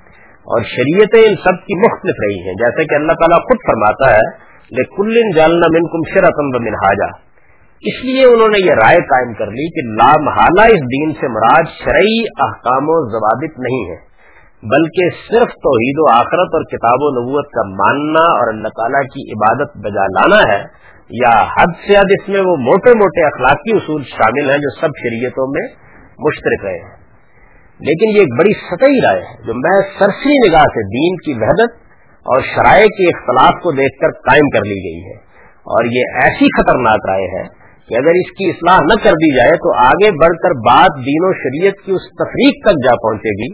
اور 0.46 0.62
شریعتیں 0.62 1.20
ان 1.20 1.36
سب 1.36 1.65
کی 1.65 1.80
مختلف 1.80 2.15
رہی 2.28 2.48
ہیں۔ 2.48 2.54
جیسے 2.54 2.86
کہ 2.86 2.96
اللہ 2.96 3.12
تعالیٰ 3.12 3.38
خود 3.38 3.58
فرماتا 3.68 4.12
ہے 4.12 4.56
لیکن 4.72 5.36
جالنا 5.36 5.68
من 5.72 5.88
کم 5.88 6.13
شرطم 6.13 6.65
منہاجا 6.65 7.26
اس 7.84 8.06
لیے 8.06 8.26
انہوں 8.26 8.48
نے 8.48 8.65
یہ 8.65 8.72
رائے 8.72 8.98
قائم 8.98 9.34
کر 9.34 9.46
لی 9.46 9.70
کہ 9.70 9.88
لا 9.88 10.22
محالہ 10.22 10.62
اس 10.62 10.80
دین 10.80 11.12
سے 11.12 11.28
مراد 11.28 11.63
شرعی 11.84 12.24
احکام 12.44 12.84
و 12.84 13.10
ضوابط 13.10 13.60
نہیں 13.60 13.89
ہے 13.89 14.15
بلکہ 14.63 15.10
صرف 15.10 15.48
توحید 15.48 15.96
و 16.00 16.12
آخرت 16.12 16.54
اور 16.54 16.63
کتاب 16.63 16.98
و 17.00 17.22
نبوت 17.22 17.46
کا 17.46 17.70
ماننا 17.70 18.20
اور 18.20 18.54
اللہ 18.54 18.68
تعالیٰ 18.68 19.02
کی 19.02 19.32
عبادت 19.32 19.78
بجا 19.78 20.06
لانا 20.06 20.54
ہے۔ 20.54 20.86
یا 21.10 21.44
حد 21.44 21.88
سے 21.88 21.98
حد 21.98 22.13
اس 22.20 22.30
میں 22.30 22.39
وہ 22.39 22.56
موٹے 22.56 22.89
موٹے 22.89 23.26
اخلاقی 23.26 23.76
اصول 23.76 24.04
شامل 24.04 24.50
ہیں 24.50 24.58
جو 24.58 24.70
سب 24.82 24.88
شریعتوں 24.88 25.48
میں 25.48 25.68
مشترک 26.20 26.65
رہے 26.65 26.74
ہیں۔ 26.74 26.96
لیکن 27.80 28.15
یہ 28.15 28.20
ایک 28.20 28.39
بڑی 28.39 28.54
سطحی 28.54 29.02
رائے 29.06 29.22
ہے 29.22 29.44
جو 29.46 29.54
میں 29.54 29.82
سرسری 30.00 30.50
نگاہ 30.50 30.62
سے 30.62 30.84
دین 30.84 31.15
کی 31.15 31.34
وحدت 31.34 31.76
اور 32.15 32.41
شرائع 32.41 32.86
کے 32.86 33.08
اختلاف 33.08 33.54
کو 33.63 33.72
دیکھ 33.72 34.02
کر 34.02 34.12
قائم 34.12 34.50
کر 34.50 34.60
لی 34.60 34.76
گئی 34.76 35.12
ہے۔ 35.12 35.26
اور 35.65 35.86
یہ 35.86 36.02
ایسی 36.24 36.46
خطرناک 36.46 37.10
رائے 37.10 37.41
ہے 37.41 37.65
کہ 37.88 37.96
اگر 37.96 38.10
اس 38.10 38.32
کی 38.32 38.50
اصلاح 38.50 38.78
نہ 38.78 39.04
کر 39.04 39.12
دی 39.12 39.36
جائے 39.38 39.50
تو 39.50 39.86
آگے 39.86 40.12
بڑھ 40.12 40.38
کر 40.44 40.52
بات 40.52 41.06
دین 41.06 41.26
و 41.26 41.34
شریعت 41.34 41.86
کی 41.86 41.91
اس 41.91 42.02
تفریق 42.02 42.65
تک 42.65 42.86
جا 42.86 42.96
پہنچے 42.96 43.30
گی، 43.30 43.54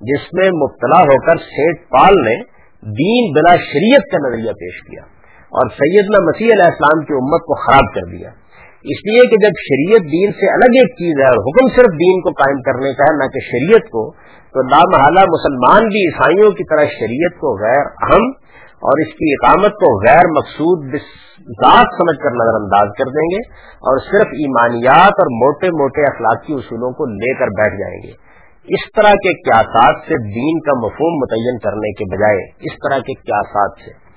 جس 0.00 0.28
میں 0.32 0.50
مبتلا 0.50 1.00
ہو 1.00 1.26
کر 1.26 1.36
سیٹ 1.36 1.80
پال 1.80 2.14
نے 2.14 2.36
دین 2.82 3.32
بلا 3.32 3.56
شریعت 3.56 4.00
کا 4.12 4.28
نظریہ 4.28 4.52
پیش 4.52 4.80
کیا۔ 4.80 5.19
اور 5.50 5.70
سیدنا 5.70 6.18
مسیح 6.24 6.46
علیہ 6.52 6.68
السلام 6.70 7.04
کی 7.04 7.14
امت 7.14 7.40
کو 7.40 7.54
خراب 7.64 7.94
کر 7.94 8.10
دیا۔ 8.10 8.28
اس 8.90 9.00
لیے 9.06 9.22
کہ 9.30 9.36
جب 9.36 9.62
شریعت 9.62 10.00
دین 10.12 10.32
سے 10.32 10.52
الگ 10.52 10.76
ایک 10.80 10.92
چیز 10.92 11.18
ہے 11.18 11.26
اور 11.26 11.40
حکم 11.46 11.68
صرف 11.76 11.96
دین 12.02 12.20
کو 12.20 12.30
قائم 12.30 12.60
کرنے 12.60 12.92
کا 12.92 13.04
ہے، 13.08 13.16
نہ 13.16 13.28
کہ 13.28 13.40
شریعت 13.40 13.88
کو، 13.88 14.10
تو 14.54 14.62
لامحالہ 14.62 15.24
مسلمان 15.28 15.88
بھی 15.88 16.04
عیسائیوں 16.06 16.50
کی 16.50 16.64
طرح 16.64 16.84
شریعت 16.98 17.34
کو 17.40 17.64
غیر 17.64 17.84
اہم 18.02 18.30
اور 18.88 19.00
اس 19.00 19.14
کی 19.14 19.32
اقامت 19.32 19.72
کو 19.72 20.06
غیر 20.06 20.28
مقصود 20.36 20.94
ذات 21.64 21.86
سمجھ 21.98 22.18
کر 22.22 22.30
نظر 22.30 22.56
انداز 22.60 22.88
کر 22.98 23.04
دیں 23.04 23.26
گے 23.34 23.38
اور 23.82 23.98
صرف 23.98 24.26
ایمانیات 24.32 25.22
اور 25.22 25.26
موٹے 25.26 25.70
موٹے 25.70 26.02
اخلاقی 26.02 26.52
اصولوں 26.52 26.90
کو 26.92 27.06
لے 27.06 27.34
کر 27.34 27.46
بیٹھ 27.46 27.80
جائیں 27.80 28.02
گے۔ 28.02 28.12
اس 28.68 28.92
طرح 28.96 29.12
کے 29.12 29.32
قیاسات 29.32 29.94
سے 30.08 30.14
دین 30.34 30.60
کا 30.60 30.86
مفہوم 30.86 31.18
متعین 31.18 31.58
کرنے 31.58 31.92
کے 31.92 32.16
بجائے، 32.16 32.40
اس 32.60 32.72
طرح 32.72 32.98
کے 32.98 33.14
قیاسات 33.14 33.70
سے۔ 33.84 34.09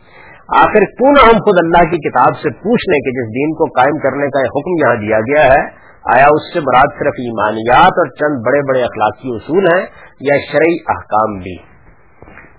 آخر 0.50 0.84
کیوں 0.98 1.12
نہ 1.12 1.26
ہم 1.26 1.38
خود 1.38 1.60
اللہ 1.62 1.90
کی 1.92 1.98
کتاب 1.98 2.36
سے 2.36 2.50
پوچھ 2.50 2.90
لیں 2.90 3.00
کہ 3.00 3.12
جس 3.12 3.30
دین 3.36 3.54
کو 3.54 3.66
قائم 3.66 3.98
کرنے 3.98 4.30
کا 4.30 4.40
حکم 4.40 4.72
یہاں 4.84 4.96
دیا 4.96 5.20
گیا 5.20 5.44
ہے، 5.54 5.62
آیا 6.16 6.26
اس 6.26 6.54
سے 6.54 6.60
مراد 6.60 6.96
صرف 7.00 7.20
ایمانیات 7.20 8.00
اور 8.00 8.08
چند 8.08 8.46
بڑے 8.46 8.62
بڑے 8.68 8.84
اخلاقی 8.84 9.30
اصول 9.36 9.64
ہیں 9.66 9.86
یا 10.20 10.40
شرعی 10.52 10.76
احکام 10.88 11.38
بھی؟ 11.38 11.56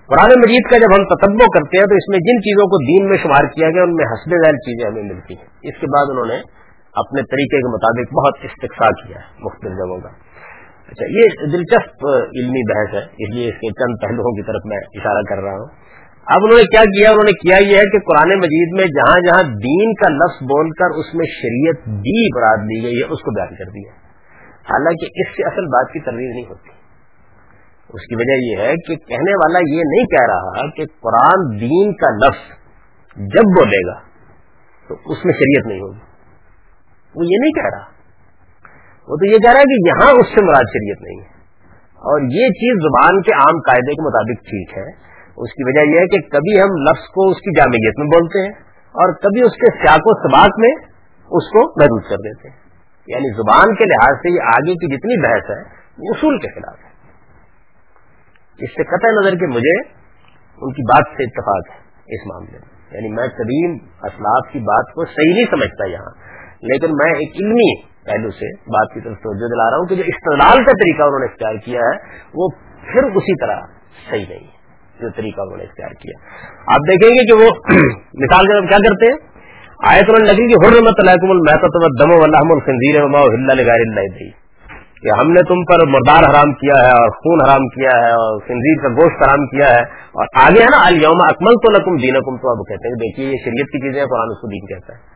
قرآن 0.07 0.31
مجید 0.39 0.71
کا 0.71 0.79
جب 0.79 0.95
ہم 0.97 1.05
تتبع 1.05 1.47
کرتے 1.55 1.79
ہیں 1.79 1.87
تو 1.87 1.95
اس 1.95 2.09
میں 2.09 2.19
جن 2.19 2.41
چیزوں 2.41 2.67
کو 2.67 2.77
دین 2.85 3.09
میں 3.09 3.19
شمار 3.19 3.47
کیا 3.55 3.71
گیا، 3.71 3.83
ان 3.83 3.95
میں 3.95 4.05
حسب 4.05 4.31
ذیل 4.31 4.57
چیزیں 4.57 4.91
ہمیں 4.91 5.03
ملتی 5.03 5.35
ہیں۔ 5.35 5.45
اس 5.63 5.81
کے 5.81 5.87
بعد 5.87 6.07
انہوں 6.11 6.27
نے 6.27 6.37
اپنے 6.95 7.23
طریقے 7.23 7.57
کے 7.57 7.69
مطابق 7.69 8.15
بہت 8.15 8.35
استقصا 8.43 8.89
کیا 8.91 9.17
ہے 9.17 9.45
مختلف 9.45 9.73
جگہوں 9.73 10.01
کا۔ 10.01 10.09
اچھا 10.89 11.07
یہ 11.09 11.47
دلچسپ 11.53 12.07
علمی 12.07 12.63
بحث 12.75 12.95
ہے، 12.95 13.07
اس 13.19 13.35
لیے 13.35 13.49
اس 13.49 13.55
کے 13.55 13.73
چند 13.73 14.03
پہلوؤں 14.03 14.33
کی 14.33 14.43
طرف 14.43 14.63
میں 14.65 14.77
اشارہ 14.77 15.23
کر 15.29 15.43
رہا 15.43 15.53
ہوں۔ 15.53 15.84
اب 16.27 16.41
انہوں 16.45 16.59
نے 16.59 16.65
کیا 16.65 16.83
کیا؟ 16.85 17.11
انہوں 17.11 17.25
نے 17.25 17.33
کیا 17.33 17.57
یہ 17.57 17.77
ہے 17.77 17.83
کہ 17.83 17.99
قرآن 17.99 18.39
مجید 18.39 18.69
میں 18.73 18.87
جہاں 18.87 19.21
جہاں 19.21 19.43
دین 19.43 19.95
کا 19.95 20.09
لفظ 20.09 20.43
بول 20.43 20.71
کر 20.71 20.99
اس 20.99 21.15
میں 21.15 21.27
شریعت 21.27 21.89
بھی 21.89 22.35
براد 22.35 22.57
دی 22.57 22.83
گئی 22.83 22.99
ہے، 22.99 23.05
اس 23.05 23.21
کو 23.21 23.31
بیان 23.31 23.55
کر 23.55 23.71
دیا۔ 23.71 23.93
حالانکہ 24.71 25.07
اس 25.15 25.29
سے 25.29 25.47
اصل 25.47 25.65
بات 25.67 25.93
کی 25.93 26.01
ترویج 26.01 26.31
نہیں 26.31 26.45
ہوتی۔ 26.49 26.69
اس 27.89 28.07
کی 28.07 28.15
وجہ 28.15 28.33
یہ 28.33 28.69
ہے 28.69 28.75
کہ 28.87 28.97
کہنے 28.97 29.35
والا 29.35 29.59
یہ 29.59 29.83
نہیں 29.87 30.07
کہہ 30.07 30.27
رہا 30.29 30.71
کہ 30.71 30.85
قرآن 31.01 31.61
دین 31.61 31.93
کا 31.93 32.27
لفظ 32.27 32.65
جب 33.17 33.43
بولے 33.43 33.87
گا 33.87 33.99
تو 34.89 34.95
اس 34.95 35.25
میں 35.25 35.33
شریعت 35.33 35.67
نہیں 35.67 35.79
ہوگی۔ 35.79 35.99
وہ 37.15 37.25
یہ 37.25 37.37
نہیں 37.41 37.53
کہہ 37.53 37.79
رہا۔ 37.79 37.85
وہ 39.09 39.17
تو 39.17 39.27
یہ 39.27 39.39
کہہ 39.39 39.53
رہا 39.53 39.61
ہے 39.61 39.65
کہ 39.65 39.89
یہاں 39.89 40.13
اس 40.13 40.27
سے 40.27 40.45
مراد 40.45 40.63
شریعت 40.63 41.03
نہیں 41.03 41.21
ہے۔ 41.21 41.35
اور 41.95 42.21
یہ 42.21 42.49
چیز 42.49 42.79
زبان 42.83 43.23
کے 43.23 43.33
عام 43.33 43.59
قاعدے 43.61 43.93
کے 43.93 44.03
مطابق 44.03 44.45
ٹھیک 44.45 44.79
ہے۔ 44.79 45.14
اس 45.37 45.51
کی 45.53 45.63
وجہ 45.67 45.93
یہ 45.93 45.99
ہے 45.99 46.07
کہ 46.07 46.29
کبھی 46.29 46.61
ہم 46.61 46.69
لفظ 46.83 47.05
کو 47.05 47.31
اس 47.31 47.37
کی 47.37 47.57
جامعیت 47.57 47.99
میں 47.99 48.07
بولتے 48.07 48.39
ہیں 48.39 48.53
اور 48.75 49.15
کبھی 49.15 49.43
اس 49.43 49.53
کے 49.53 49.79
سیاق 49.79 50.01
و 50.05 50.29
سباق 50.29 50.59
میں 50.59 50.71
اس 51.31 51.51
کو 51.51 51.81
محدود 51.81 52.03
کر 52.11 52.17
دیتے 52.17 52.49
ہیں۔ 52.49 52.57
یعنی 53.07 53.37
زبان 53.37 53.75
کے 53.75 53.85
لحاظ 53.85 54.17
سے 54.17 54.35
یہ 54.35 54.41
آگے 54.41 54.73
کی 54.73 54.97
جتنی 54.97 55.23
بحث 55.23 55.51
ہے 55.51 55.61
وہ 55.99 56.15
اصول 56.17 56.39
کے 56.39 56.49
خلاف 56.55 56.79
ہے۔ 56.79 56.91
اس 58.59 58.71
سے 58.71 58.85
قطع 58.85 59.21
نظر 59.21 59.39
کہ 59.39 59.47
مجھے 59.47 59.81
ان 60.57 60.73
کی 60.73 60.83
بات 60.83 61.17
سے 61.17 61.25
اتفاق 61.25 61.71
ہے 61.71 61.85
اس 62.07 62.27
معاملے 62.27 62.59
میں۔ 62.59 62.75
یعنی 62.91 63.09
میں 63.09 63.29
قدیم 63.29 63.73
اسلاف 64.03 64.53
کی 64.53 64.59
بات 64.59 64.95
کو 64.95 65.05
صحیح 65.05 65.35
نہیں 65.35 65.45
سمجھتا 65.51 65.87
یہاں، 65.87 66.11
لیکن 66.63 66.87
میں 66.87 67.13
ایک 67.13 67.33
علمی 67.35 67.83
پہلو 67.83 68.31
سے 68.31 68.57
بات 68.57 68.95
کی 68.95 69.01
طرف 69.01 69.15
توجہ 69.15 69.49
دلا 69.49 69.71
رہا 69.71 69.77
ہوں 69.77 69.87
کہ 69.87 69.95
جو 69.95 70.03
استدلال 70.07 70.65
کا 70.65 70.73
طریقہ 70.73 71.03
انہوں 71.03 71.19
نے 71.19 71.27
اختیار 71.27 71.55
کیا 71.55 71.81
ہے، 71.81 72.19
وہ 72.35 72.49
پھر 72.93 73.03
اسی 73.03 73.41
طرح 73.41 73.61
صحیح 74.11 74.25
نہیں 74.29 74.47
ہے۔ 74.49 74.54
جو 75.05 75.11
طریقہ 75.17 75.41
انہوں 75.41 75.57
نے 75.57 75.65
اختیار 75.65 75.95
کیا۔ 76.03 76.17
آپ 76.67 76.91
دیکھیں 76.91 77.11
گے 77.11 77.27
کہ 77.27 77.45
وہ 77.45 77.51
مثال 78.25 78.47
کے 78.47 78.67
کیا 78.67 78.79
کرتے 78.79 79.13
ہیں؟ 79.13 79.35
آئے 79.91 80.03
تو 80.03 80.13
لگی 80.13 80.47
کہ 80.53 80.67
حرمت 80.67 80.99
الحکم 80.99 81.39
دم 82.01 82.13
الخنزیر 82.51 83.05
کہ 85.03 85.09
ہم 85.21 85.33
نے 85.33 85.41
تم 85.49 85.65
پر 85.65 85.87
مردار 85.87 86.31
حرام 86.31 86.53
کیا 86.53 86.83
ہے 86.83 86.91
اور 86.91 87.11
خون 87.11 87.49
حرام 87.49 87.69
کیا 87.69 87.99
ہے 87.99 88.11
اور 88.11 88.39
خنزیر 88.41 88.83
کا 88.83 88.89
گوشت 88.89 89.23
حرام 89.23 89.47
کیا 89.47 89.75
ہے 89.75 89.81
اور 89.93 90.27
آگے 90.35 90.61
ہے 90.61 90.65
نا 90.65 90.87
الوم 90.87 91.23
اکمل 91.23 91.53
تو 91.53 91.73
لکم 91.73 91.97
دین 91.97 92.15
کم 92.15 92.37
تو 92.37 92.51
اب 92.51 92.69
کہتے 92.69 92.89
ہیں 92.89 92.95
دیکھیے 92.95 93.27
یہ 93.27 93.37
شریعت 93.45 93.73
کی 93.73 93.79
چیزیں 93.79 94.05
قرآن 94.05 94.29
اس 94.31 94.41
کو 94.41 94.49
دین 94.49 94.67
کہتا 94.67 94.95
ہے۔ 94.95 95.15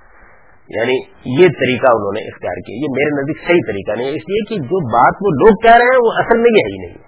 یعنی 0.69 0.97
یہ 1.43 1.47
طریقہ 1.47 1.97
انہوں 1.97 2.13
نے 2.13 2.21
اختیار 2.21 2.55
کیا۔ 2.67 2.77
یہ 2.77 2.87
میرے 2.91 3.21
نزدیک 3.21 3.49
صحیح 3.49 3.65
طریقہ 3.67 3.93
نہیں 3.93 4.07
ہے۔ 4.07 4.17
اس 4.17 4.23
لیے 4.29 4.41
کہ 4.49 4.63
جو 4.63 4.79
بات 4.93 5.15
وہ 5.21 5.31
لوگ 5.31 5.55
کہہ 5.63 5.77
رہے 5.77 5.85
ہیں 5.85 5.99
وہ 6.05 6.13
اصل 6.17 6.39
میں 6.39 6.51
یہ 6.51 6.73
ہی 6.73 6.87
نہیں 6.87 6.97
ہے۔ 7.03 7.08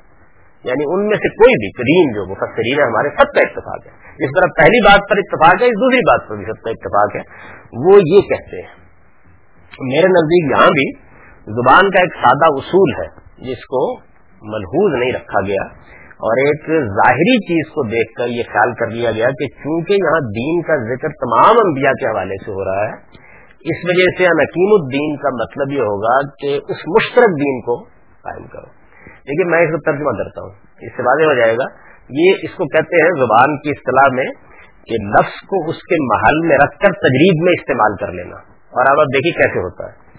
یعنی 0.64 0.84
ان 0.86 1.06
میں 1.06 1.16
سے 1.16 1.28
کوئی 1.28 1.52
بھی 1.52 1.70
کریم 1.70 2.12
جو 2.16 2.30
مفسرین 2.30 2.78
ہے 2.78 2.84
ہمارے، 2.84 3.08
سب 3.08 3.32
کا 3.32 3.40
اتفاق 3.40 3.86
ہے۔ 3.86 4.24
اس 4.24 4.30
طرح 4.40 4.48
پہلی 4.56 4.84
بات 4.84 5.10
پر 5.10 5.16
اتفاق 5.16 5.62
ہے، 5.62 5.66
اس 5.66 5.80
دوسری 5.80 5.98
بات 5.98 6.28
پر 6.28 6.36
بھی 6.36 6.44
سب 6.44 6.64
کا 6.64 6.70
اتفاق 6.70 7.16
ہے۔ 7.16 7.20
وہ 7.86 7.96
یہ 7.96 8.20
کہتے 8.20 8.60
ہیں، 8.60 8.74
میرے 9.80 10.08
نزدیک 10.08 10.50
یہاں 10.50 10.66
بھی 10.66 10.92
زبان 11.40 11.90
کا 11.90 12.00
ایک 12.00 12.14
سادہ 12.14 12.44
اصول 12.52 12.90
ہے 12.98 13.08
جس 13.50 13.66
کو 13.66 14.00
ملحوظ 14.42 15.00
نہیں 15.00 15.12
رکھا 15.12 15.46
گیا۔ 15.46 15.90
اور 16.20 16.36
ایک 16.36 16.66
ظاہری 16.70 17.38
چیز 17.38 17.70
کو 17.70 17.82
دیکھ 17.82 18.12
کر 18.18 18.26
یہ 18.26 18.42
خیال 18.52 18.74
کر 18.74 18.86
لیا 18.86 19.10
گیا 19.10 19.26
کہ 19.26 19.46
چونکہ 19.46 19.92
یہاں 19.92 20.20
دین 20.20 20.62
کا 20.62 20.94
ذکر 20.94 21.08
تمام 21.08 21.54
انبیاء 21.64 21.92
کے 21.92 22.06
حوالے 22.06 22.44
سے 22.44 22.50
ہو 22.50 22.64
رہا 22.64 22.88
ہے، 22.88 22.92
اس 23.60 23.78
وجہ 23.88 24.18
سے 24.18 24.24
نقیم 24.42 24.82
الدین 24.82 25.16
کا 25.16 25.28
مطلب 25.28 25.72
یہ 25.72 25.80
ہوگا 25.80 26.20
کہ 26.40 26.60
اس 26.68 26.78
مشترک 26.88 27.40
دین 27.40 27.60
کو 27.60 27.84
قائم 28.22 28.46
کرو۔ 28.46 28.79
لیکن 29.06 29.50
میں 29.50 29.60
اس 29.60 29.70
کو 29.70 29.78
ترجمہ 29.78 30.22
کرتا 30.22 30.42
ہوں، 30.42 30.50
اس 30.80 30.92
سے 30.96 31.02
واضح 31.02 31.28
ہو 31.28 31.34
جائے 31.34 31.54
گا۔ 31.54 31.90
یہ 32.10 32.32
اس 32.42 32.50
کو 32.50 32.64
کہتے 32.64 33.04
ہیں 33.04 33.10
زبان 33.10 33.56
کی 33.56 33.70
اصطلاح 33.70 34.14
میں 34.14 34.26
کہ 34.84 35.04
لفظ 35.04 35.40
کو 35.46 35.70
اس 35.70 35.76
کے 35.76 35.96
محل 36.00 36.48
میں 36.48 36.56
رکھ 36.56 36.78
کر 36.78 36.92
تجریب 36.92 37.44
میں 37.44 37.52
استعمال 37.58 37.96
کر 38.00 38.12
لینا۔ 38.12 38.36
اور 38.50 38.86
اب 38.90 39.00
آپ 39.00 39.06
دیکھیے 39.06 39.42
کیسے 39.42 39.58
ہوتا 39.58 39.84
ہے۔ 39.84 40.10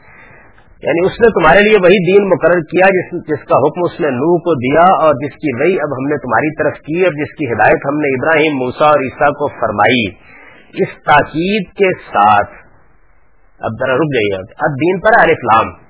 یعنی 0.84 1.06
اس 1.06 1.22
نے 1.22 1.28
تمہارے 1.28 1.60
لیے 1.60 1.78
وہی 1.78 2.12
دین 2.12 2.30
مقرر 2.30 2.60
کیا 2.60 2.86
جس 2.86 3.28
جس 3.28 3.48
کا 3.48 3.56
حکم 3.56 3.82
اس 3.84 4.00
نے 4.00 4.10
نوح 4.10 4.38
کو 4.38 4.54
دیا 4.54 4.82
اور 4.82 5.14
جس 5.14 5.34
کی 5.34 5.62
وہی 5.62 5.74
اب 5.74 5.94
ہم 5.94 6.08
نے 6.10 6.18
تمہاری 6.18 6.64
طرف 6.64 6.74
کی 6.74 7.04
اور 7.04 7.14
جس 7.14 7.36
کی 7.38 7.46
ہدایت 7.54 7.82
ہم 7.86 7.98
نے 7.98 8.08
ابراہیم 8.08 8.54
موسا 8.58 8.86
اور 8.86 9.00
عیسیٰ 9.00 9.28
کو 9.28 9.48
فرمائی۔ 9.48 10.10
اس 10.74 11.04
تاکید 11.06 11.72
کے 11.74 12.00
ساتھ 12.00 12.52
اب 13.60 13.72
ذرا 13.72 13.96
رک 13.96 14.14
جائیے۔ 14.16 14.36
اب 14.36 14.70
دین 14.70 15.00
پر 15.00 15.30
الفلام 15.30 15.81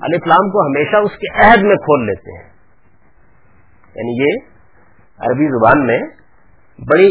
الفلام 0.00 0.50
کو 0.50 0.66
ہمیشہ 0.66 0.96
اس 0.96 1.10
کے 1.10 1.34
عہد 1.34 1.62
میں 1.62 1.76
کھول 1.76 2.06
لیتے 2.06 2.38
ہیں۔ 2.38 2.50
یعنی 3.94 4.22
یہ 4.22 4.38
عربی 5.18 5.46
زبان 5.46 5.86
میں 5.86 5.98
بڑی 6.78 7.08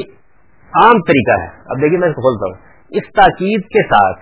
عام 0.67 0.93
طریقہ 1.07 1.41
ہے۔ 1.41 1.47
اب 1.47 1.81
دیکھیے 1.81 1.99
میں 1.99 2.07
اس 2.07 2.15
کو 2.15 2.21
کھولتا 2.21 2.59
ہوں۔ 2.59 2.81
اس 2.89 3.03
تاکید 3.03 3.61
کے 3.63 3.83
ساتھ 3.83 4.19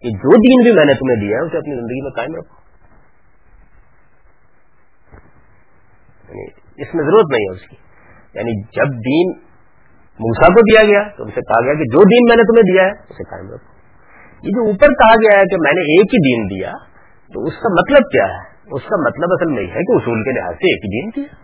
کہ 0.00 0.08
جو 0.08 0.36
دین 0.36 0.62
بھی 0.62 0.76
میں 0.76 0.84
نے 0.84 0.94
تمہیں 0.94 1.20
دیا 1.20 1.36
ہے، 1.36 1.46
اسے 1.46 1.56
اپنی 1.56 1.74
زندگی 1.74 2.02
میں 2.02 2.10
قائم 2.10 2.34
رکھو۔ 2.34 2.62
یعنی 6.28 6.44
اس 6.82 6.94
میں 6.94 7.04
ضرورت 7.04 7.24
نہیں 7.30 7.44
ہے 7.44 7.52
اس 7.52 7.68
کی۔ 7.68 7.76
یعنی 8.34 8.62
جب 8.62 8.88
دین 8.92 9.42
موسا 10.12 10.46
کو 10.46 10.60
دیا 10.60 10.84
گیا 10.84 11.08
تو 11.16 11.22
اسے 11.22 11.40
کہا 11.40 11.64
گیا 11.64 11.74
کہ 11.74 11.84
جو 11.84 12.02
دین 12.04 12.28
میں 12.28 12.36
نے 12.36 12.42
تمہیں 12.42 12.74
دیا 12.74 12.84
ہے، 12.84 12.90
اسے 12.90 13.24
قائم 13.24 13.50
رکھو۔ 13.54 13.72
یہ 14.42 14.48
جو 14.48 14.66
اوپر 14.66 14.88
کہا 14.88 15.14
گیا 15.14 15.38
ہے 15.38 15.44
کہ 15.44 15.56
میں 15.60 15.72
نے 15.72 15.80
ایک 15.80 16.14
ہی 16.14 16.18
دین 16.18 16.58
دیا 16.58 16.91
تو 17.32 17.44
اس 17.44 17.52
کا 17.52 17.68
مطلب 17.68 18.10
کیا 18.12 18.24
ہے؟ 18.24 18.52
اس 18.72 18.82
کا 18.82 18.96
مطلب 19.08 19.28
اصل 19.30 19.54
نہیں 19.54 19.66
ہے 19.66 19.80
کہ 19.80 19.96
اصول 19.96 20.24
کے 20.24 20.30
لحاظ 20.30 20.54
سے 20.54 20.74
ایک 20.74 20.82
دین 20.92 21.10
کیا 21.10 21.42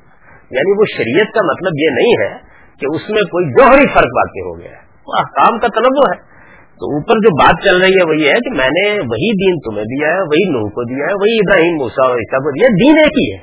یعنی 0.51 0.79
وہ 0.79 0.85
شریعت 0.97 1.35
کا 1.35 1.43
مطلب 1.43 1.73
یہ 1.75 1.91
نہیں 1.91 2.15
ہے 2.23 2.39
کہ 2.81 2.87
اس 2.91 3.11
میں 3.11 3.23
کوئی 3.23 3.47
جوہری 3.47 3.87
فرق 3.87 4.11
واقع 4.17 4.49
ہو 4.49 4.59
گیا 4.59 4.71
ہے۔ 4.71 4.89
وہ 5.07 5.13
احکام 5.19 5.59
کا 5.59 5.67
تنوع 5.67 6.15
ہے۔ 6.15 6.39
تو 6.81 6.87
اوپر 6.95 7.15
جو 7.15 7.37
بات 7.37 7.65
چل 7.65 7.77
رہی 7.81 7.93
ہے 7.93 8.09
وہ 8.09 8.17
یہ 8.17 8.29
ہے 8.29 8.35
کہ 8.35 8.51
میں 8.51 8.69
نے 8.69 8.91
وہی 8.91 9.31
دین 9.33 9.55
تمہیں 9.59 9.85
دیا 9.85 10.09
ہے، 10.09 10.21
وہی 10.21 10.51
نوح 10.51 10.71
کو 10.71 10.85
دیا 10.85 11.05
ہے، 11.05 11.15
وہی 11.15 11.35
ابراہیم 11.35 11.75
موسا 11.75 12.07
اور 12.07 12.17
عیسا 12.17 12.39
کو 12.39 12.51
دیا 12.51 12.69
دین 12.83 12.99
ایک 12.99 13.13
ہی 13.13 13.33
ہے۔ 13.33 13.39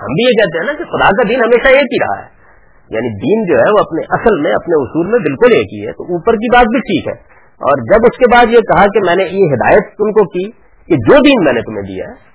ہم 0.00 0.10
بھی 0.12 0.24
یہ 0.24 0.42
کہتے 0.42 0.58
ہیں 0.58 0.66
نا 0.66 0.72
کہ 0.72 0.84
خدا 0.84 1.08
کا 1.08 1.28
دین 1.28 1.40
ہمیشہ 1.44 1.68
ایک 1.68 1.88
ہی 1.92 1.98
رہا 2.04 2.22
ہے۔ 2.22 2.28
یعنی 2.90 3.08
دین 3.08 3.48
جو 3.48 3.64
ہے 3.64 3.70
وہ 3.72 3.78
اپنے 3.80 4.02
اصل 4.08 4.40
میں، 4.40 4.52
اپنے 4.52 4.82
اصول 4.82 5.06
میں 5.06 5.18
بالکل 5.18 5.52
ایک 5.54 5.68
ہی 5.72 5.86
ہے۔ 5.86 5.92
تو 5.92 6.02
اوپر 6.02 6.32
کی 6.32 6.54
بات 6.54 6.64
بھی 6.64 6.80
ٹھیک 6.80 7.06
ہے۔ 7.06 7.14
اور 7.68 7.78
جب 7.78 8.00
اس 8.02 8.18
کے 8.18 8.24
بعد 8.32 8.46
یہ 8.46 8.60
کہا 8.60 8.84
کہ 8.84 9.00
میں 9.06 9.16
نے 9.16 9.22
یہ 9.22 9.54
ہدایت 9.54 9.82
تم 9.98 10.12
کو 10.12 10.28
کی 10.28 10.69
کہ 10.90 10.96
جو 10.96 11.16
دین 11.26 11.44
میں 11.44 11.52
نے 11.52 11.60
تمہیں 11.60 11.82
دیا 11.82 12.04
ہے 12.04 12.30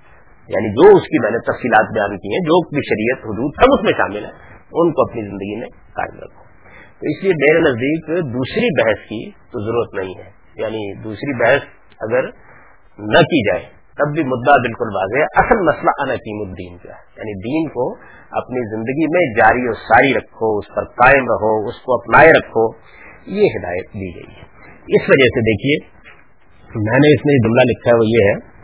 یعنی 0.48 0.70
جو 0.72 0.98
اس 0.98 1.04
کی 1.04 1.22
میں 1.22 1.32
نے 1.32 1.38
تفصیلات 1.38 1.94
بیان 1.94 2.18
کی 2.18 2.28
ہیں، 2.28 2.40
جو 2.40 2.70
بھی 2.70 2.82
شریعت، 2.90 3.18
حدود، 3.26 3.52
سب 3.56 3.70
اس 3.74 3.84
میں 3.84 3.94
شامل 3.98 4.26
ہے 4.26 4.56
ان 4.72 4.92
کو 4.92 5.02
اپنی 5.02 5.22
زندگی 5.22 5.60
میں 5.60 5.68
قائم 5.68 6.20
رکھو۔ 6.20 6.44
تو 7.00 7.08
اس 7.08 7.24
لیے 7.24 7.32
میرے 7.32 7.60
نزدیک 7.60 8.34
دوسری 8.34 8.84
بحث 8.84 8.98
کی 9.06 9.32
تو 9.32 9.66
ضرورت 9.66 9.94
نہیں 9.94 10.18
ہے۔ 10.18 10.30
یعنی 10.56 11.04
دوسری 11.04 11.40
بحث 11.40 11.62
اگر 12.00 12.24
نہ 13.00 13.18
کی 13.18 13.48
جائے، 13.48 13.64
تب 13.98 14.14
بھی 14.14 14.24
مدعا 14.24 14.56
بالکل 14.56 14.96
واضح 14.96 15.18
ہے۔ 15.18 15.24
اصل 15.24 15.58
مسئلہ 15.64 15.92
انقیم 16.00 16.50
الدین 16.50 16.78
کا 16.78 16.90
ہے۔ 16.90 17.04
یعنی 17.18 17.34
دین 17.34 17.70
کو 17.70 17.94
اپنی 18.32 18.76
زندگی 18.76 19.06
میں 19.14 19.34
جاری 19.34 19.70
و 19.70 19.74
ساری 19.74 20.14
رکھو، 20.14 20.58
اس 20.58 20.68
پر 20.76 20.84
قائم 20.84 21.24
رہو، 21.24 21.68
اس 21.68 21.76
کو 21.76 21.94
اپنائے 21.94 22.32
رکھو، 22.32 22.76
یہ 23.28 23.48
ہدایت 23.60 23.86
دی 23.94 24.16
گئی 24.16 24.36
ہے۔ 24.38 24.44
اس 24.88 25.02
وجہ 25.02 25.26
سے 25.26 25.40
دیکھیے 25.40 25.95
میں 26.76 27.00
نے 27.00 27.14
اس 27.14 27.26
میں 27.26 27.36
جملہ 27.44 27.62
لکھا 27.62 27.92
ہے، 27.92 27.96
وہ 27.96 28.06
یہ 28.06 28.30
ہے۔ 28.30 28.56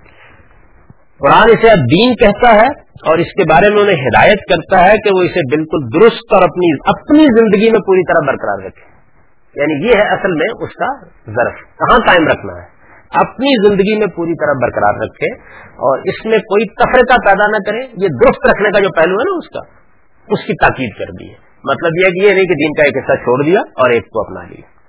قرآن 1.19 1.49
اسے 1.49 1.67
دین 1.67 2.15
کہتا 2.15 2.55
ہے 2.55 2.67
اور 3.07 3.17
اس 3.17 3.27
کے 3.27 3.43
بارے 3.49 3.73
میں 3.73 3.81
انہیں 3.81 3.95
ہدایت 3.95 4.39
کرتا 4.49 4.83
ہے 4.83 4.97
کہ 4.97 5.09
وہ 5.13 5.21
اسے 5.21 5.55
بالکل 5.55 6.01
درست 6.01 6.33
اور 6.33 6.43
اپنی 6.43 6.77
اپنی 6.85 7.23
زندگی 7.23 7.71
میں 7.71 7.79
پوری 7.79 8.01
طرح 8.03 8.31
برقرار 8.31 8.65
رکھے۔ 8.65 8.91
یعنی 9.55 9.87
یہ 9.87 9.91
ہے 9.95 10.07
اصل 10.09 10.31
میں 10.31 10.47
اس 10.61 10.69
کا 10.69 11.05
ضرف 11.27 11.77
کہاں 11.77 11.99
قائم 11.99 12.27
رکھنا 12.27 12.53
ہے؟ 12.53 12.81
اپنی 13.13 13.67
زندگی 13.67 13.99
میں 13.99 14.07
پوری 14.07 14.33
طرح 14.33 14.53
برقرار 14.61 14.93
رکھے 14.93 15.35
اور 15.65 15.97
اس 15.97 16.25
میں 16.25 16.37
کوئی 16.37 16.65
تفرقہ 16.65 17.15
پیدا 17.25 17.47
نہ 17.47 17.57
کرے۔ 17.69 18.03
یہ 18.03 18.07
درست 18.07 18.47
رکھنے 18.49 18.69
کا 18.69 18.79
جو 18.79 18.89
پہلو 18.89 19.15
ہے 19.15 19.23
نا، 19.23 19.37
اس 19.37 19.47
کا، 19.49 19.59
اس 20.33 20.39
کی 20.47 20.53
تاکید 20.53 20.89
کر 20.99 21.11
دی 21.19 21.29
ہے۔ 21.29 21.35
مطلب 21.63 22.05
یہ 22.05 22.09
کہ 22.09 22.27
یہ 22.27 22.33
نہیں 22.33 22.45
کہ 22.45 22.53
دین 22.53 22.73
کا 22.73 22.83
ایک 22.85 22.97
حصہ 22.97 23.15
چھوڑ 23.15 23.43
دیا 23.45 23.59
اور 23.59 23.89
ایک 23.89 24.03
کو 24.03 24.21
اپنا 24.21 24.49
لیا۔ 24.49 24.80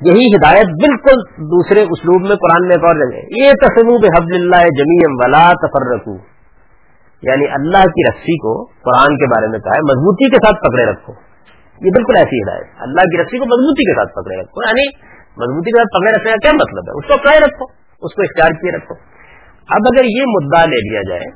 یہی 0.00 0.36
ہدایت 0.36 0.66
بالکل 0.66 1.16
دوسرے 1.36 1.82
اسلوب 1.82 2.20
میں 2.20 2.36
قرآن 2.36 2.66
میں 2.66 2.76
ایک 2.76 2.84
اور 2.84 2.94
جگہ 2.94 3.44
یہ 3.44 3.50
تصوب 3.62 4.04
حفظ 4.04 4.34
اللہ 4.34 4.62
جمی 4.78 5.04
ولا 5.06 5.52
تفر 5.52 6.10
یعنی 7.22 7.46
اللہ 7.48 7.82
کی 7.82 8.10
رسی 8.10 8.36
کو 8.38 8.64
قرآن 8.64 9.16
کے 9.16 9.26
بارے 9.26 9.46
میں 9.46 9.58
کہا 9.58 9.72
ہے، 9.76 9.80
مضبوطی 9.80 10.30
کے 10.30 10.36
ساتھ 10.36 10.60
پکڑے 10.60 10.86
رکھو۔ 10.86 11.12
یہ 11.86 11.90
بالکل 11.90 12.16
ایسی 12.16 12.42
ہدایت 12.42 12.66
اللہ 12.78 13.00
کی 13.00 13.22
رسی 13.22 13.38
کو 13.38 13.44
مضبوطی 13.44 13.84
کے 13.84 13.94
ساتھ 13.94 14.12
پکڑے 14.12 14.40
رکھو۔ 14.40 14.68
یعنی 14.68 14.96
مضبوطی 15.36 15.70
کے 15.70 15.80
ساتھ 15.80 15.88
پکڑے 15.88 16.12
رکھنے 16.12 16.30
کا 16.30 16.36
کیا 16.36 16.50
مطلب 16.54 16.84
ہے؟ 16.88 16.98
اس 16.98 17.06
کو 17.06 17.14
اپنا 17.14 17.46
رکھو، 17.46 17.64
اس 18.06 18.14
کو 18.14 18.22
اختیار 18.22 18.50
کیے 18.50 18.76
رکھو۔ 18.76 18.94
اب 19.68 19.80
اگر 19.94 20.04
یہ 20.04 20.22
مدعا 20.26 20.64
لے 20.64 20.90
لیا 20.90 21.00
جائے، 21.08 21.30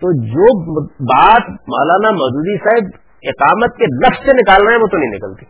تو 0.00 0.24
جو 0.26 0.84
بات 0.86 1.50
مولانا 1.50 2.10
مودودی 2.10 2.58
صاحب 2.58 2.90
اقامت 3.22 3.76
کے 3.76 3.84
لفظ 3.84 4.24
سے 4.24 4.32
نکالنا 4.32 4.70
ہے 4.70 4.76
وہ 4.76 4.86
تو 4.86 4.96
نہیں 4.96 5.10
نکلتی۔ 5.10 5.46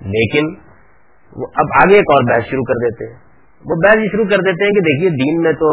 لیکن 0.00 0.66
وہ 1.36 1.46
اب 1.54 1.66
آگے 1.84 1.94
ایک 1.94 2.04
اور 2.10 2.34
بحث 2.34 2.44
شروع 2.44 2.64
کر 2.64 2.74
دیتے 2.74 3.12
ہیں۔ 3.12 3.18
وہ 3.70 3.74
بحث 3.84 3.96
شروع 4.12 4.24
کر 4.24 4.36
دیتے 4.36 4.64
ہیں 4.64 4.72
کہ 4.72 4.80
دیکھیے، 4.80 5.08
دین 5.10 5.42
میں 5.42 5.52
تو 5.52 5.68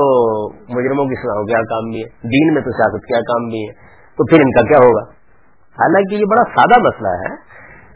مجرموں 0.52 1.06
کی 1.06 1.15
سزاؤں 1.15 1.45
کیا 1.45 1.60
کام 1.60 1.89
بھی 1.89 1.99
ہے۔ 1.99 2.10
دین 2.10 2.54
میں 2.54 2.62
تو 2.62 2.71
سیاست 2.71 3.06
کیا، 3.06 3.19
کام 3.19 3.47
بھی 3.47 3.67
ہے۔ 3.67 3.73
تو 4.17 4.26
پھر 4.26 4.39
ان 4.39 4.52
کا 4.52 4.67
کیا 4.67 4.88
ہوگا؟ 4.88 5.12
حالانکہ 5.80 6.15
یہ 6.15 6.26
بڑا 6.32 6.43
سادہ 6.43 6.82
مسئلہ 6.82 7.08
ہے 7.08 7.36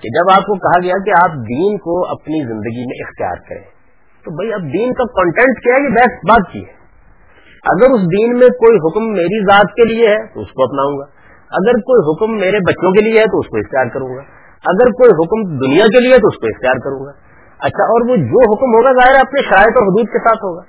کہ 0.01 0.10
جب 0.10 0.32
آپ 0.32 0.43
کو 0.43 0.53
کہا 0.56 0.80
گیا 0.84 0.93
کہ 1.06 1.12
آپ 1.23 1.36
دین 1.36 1.77
کو 1.77 2.12
اپنی 2.12 2.47
زندگی 2.47 2.86
میں 2.86 3.08
اختیار 3.08 3.49
کریں، 3.49 3.69
تو 4.23 4.32
بھائی 4.36 4.53
اب 4.53 4.73
دین 4.73 4.93
کا 4.93 5.03
کنٹینٹ 5.03 5.63
کیا 5.63 5.73
ہے؟ 5.75 5.84
یہ 5.84 5.89
بحث 5.89 6.30
بات 6.30 6.51
کی 6.51 6.60
ہے۔ 6.60 6.77
اگر 7.63 7.91
اس 7.91 8.01
دین 8.01 8.39
میں 8.39 8.47
کوئی 8.47 8.77
حکم 8.77 9.13
میری 9.13 9.43
ذات 9.43 9.65
کے 9.65 9.93
لیے 9.93 10.10
ہے، 10.10 10.34
تو 10.34 10.39
اس 10.41 10.47
کو 10.47 10.63
اپناؤں 10.63 10.97
گا۔ 10.97 11.03
اگر 11.51 11.73
کوئی 11.73 12.01
حکم 12.08 12.36
میرے 12.36 12.58
بچوں 12.67 12.91
کے 12.91 13.12
لیے 13.12 13.19
ہے، 13.19 13.25
تو 13.25 13.39
اس 13.39 13.47
کو 13.47 13.58
اختیار 13.58 13.86
کروں 13.86 14.15
گا۔ 14.15 14.21
اگر 14.67 14.91
کوئی 14.91 15.12
حکم 15.12 15.58
دنیا 15.58 15.86
کے 15.86 15.99
لیے 15.99 16.17
تو 16.17 16.27
اس 16.27 16.36
کو 16.36 16.47
اختیار 16.47 16.80
کروں 16.84 17.06
گا۔ 17.06 17.27
اچھا 17.60 17.84
اور 17.84 18.10
وہ 18.10 18.15
جو 18.15 18.54
حکم 18.54 18.74
ہوگا 18.76 18.91
ظاہر 18.91 19.20
اپنے 19.20 19.41
شرائط 19.41 19.78
اور 19.78 19.84
حدود 19.84 20.08
کے 20.08 20.20
ساتھ 20.20 20.38
ہوگا۔ 20.38 20.62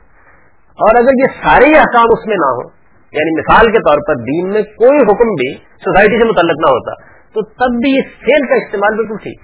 اور 0.79 0.96
اگر 0.98 1.11
یہ 1.22 1.27
سارے 1.42 1.79
احکام 1.79 2.05
اس 2.05 2.27
میں 2.27 2.37
نہ 2.37 2.46
ہو 2.46 2.79
یعنی 3.12 3.40
مثال 3.40 3.72
کے 3.72 3.79
طور 3.79 3.98
پر 4.09 4.14
دین 4.14 4.48
میں 4.48 4.62
کوئی 4.62 4.98
حکم 4.98 5.29
بھی 5.29 5.55
سوسائٹی 5.55 6.18
سے 6.18 6.24
متعلق 6.24 6.59
نہ 6.59 6.70
ہوتا، 6.70 6.94
تو 7.35 7.42
تب 7.42 7.77
بھی 7.77 7.98
اس 7.98 8.05
فیل 8.20 8.48
کا 8.48 8.55
استعمال 8.55 8.96
بالکل 8.96 9.16
ٹھیک۔ 9.16 9.40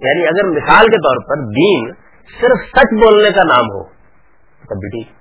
یعنی 0.00 0.26
اگر 0.26 0.44
مثال 0.44 0.86
کے 0.86 0.96
طور 0.96 1.16
پر 1.28 1.44
دین 1.44 1.92
صرف 2.40 2.68
سچ 2.70 3.04
بولنے 3.04 3.30
کا 3.30 3.42
نام 3.44 3.64
ہو، 3.64 3.84
تب 4.68 4.76
بھی 4.76 4.90
ٹھیک۔ 4.90 5.12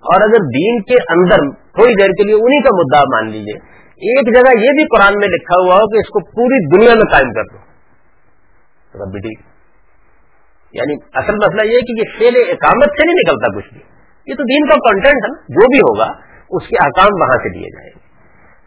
اور 0.00 0.20
اگر 0.20 0.38
دین 0.38 0.82
کے 0.82 0.94
اندر 0.94 1.50
تھوڑی 1.54 2.02
دیر 2.02 2.10
کے 2.10 2.24
لیے 2.24 2.34
انہی 2.34 2.62
کا 2.62 2.76
مدعا 2.76 3.02
مان 3.02 3.30
لیجیے، 3.30 3.58
ایک 3.84 4.34
جگہ 4.34 4.60
یہ 4.60 4.70
بھی 4.70 4.84
قرآن 4.84 5.12
میں 5.18 5.28
لکھا 5.28 5.66
ہوا 5.66 5.74
ہو 5.74 5.86
کہ 5.86 5.96
اس 5.98 6.08
کو 6.08 6.20
پوری 6.30 6.76
دنیا 6.76 6.94
میں 6.94 7.12
قائم 7.12 7.32
کر 7.32 7.42
دو، 7.42 7.58
تب 8.92 9.12
بھی 9.12 9.20
ٹھیک۔ 9.20 9.49
یعنی 10.72 10.94
اصل 11.12 11.34
مسئلہ 11.34 11.72
یہ 11.72 11.78
کہ 11.78 11.92
یہ 11.98 12.04
فیل 12.18 12.34
اقامت 12.48 12.90
سے 12.90 13.06
نہیں 13.06 13.14
نکلتا 13.14 13.56
کچھ 13.56 13.74
بھی۔ 13.74 13.80
یہ 14.26 14.34
تو 14.34 14.42
دین 14.42 14.68
کا 14.68 14.74
کانٹینٹ 14.74 15.24
ہے 15.24 15.28
نا۔ 15.28 15.40
جو 15.40 15.66
بھی 15.66 15.78
ہوگا، 15.78 16.12
اس 16.50 16.68
کے 16.68 16.76
احکام 16.84 17.20
وہاں 17.20 17.36
سے 17.36 17.48
دیے 17.54 17.68
جائیں 17.68 17.90
گے۔ 17.90 18.10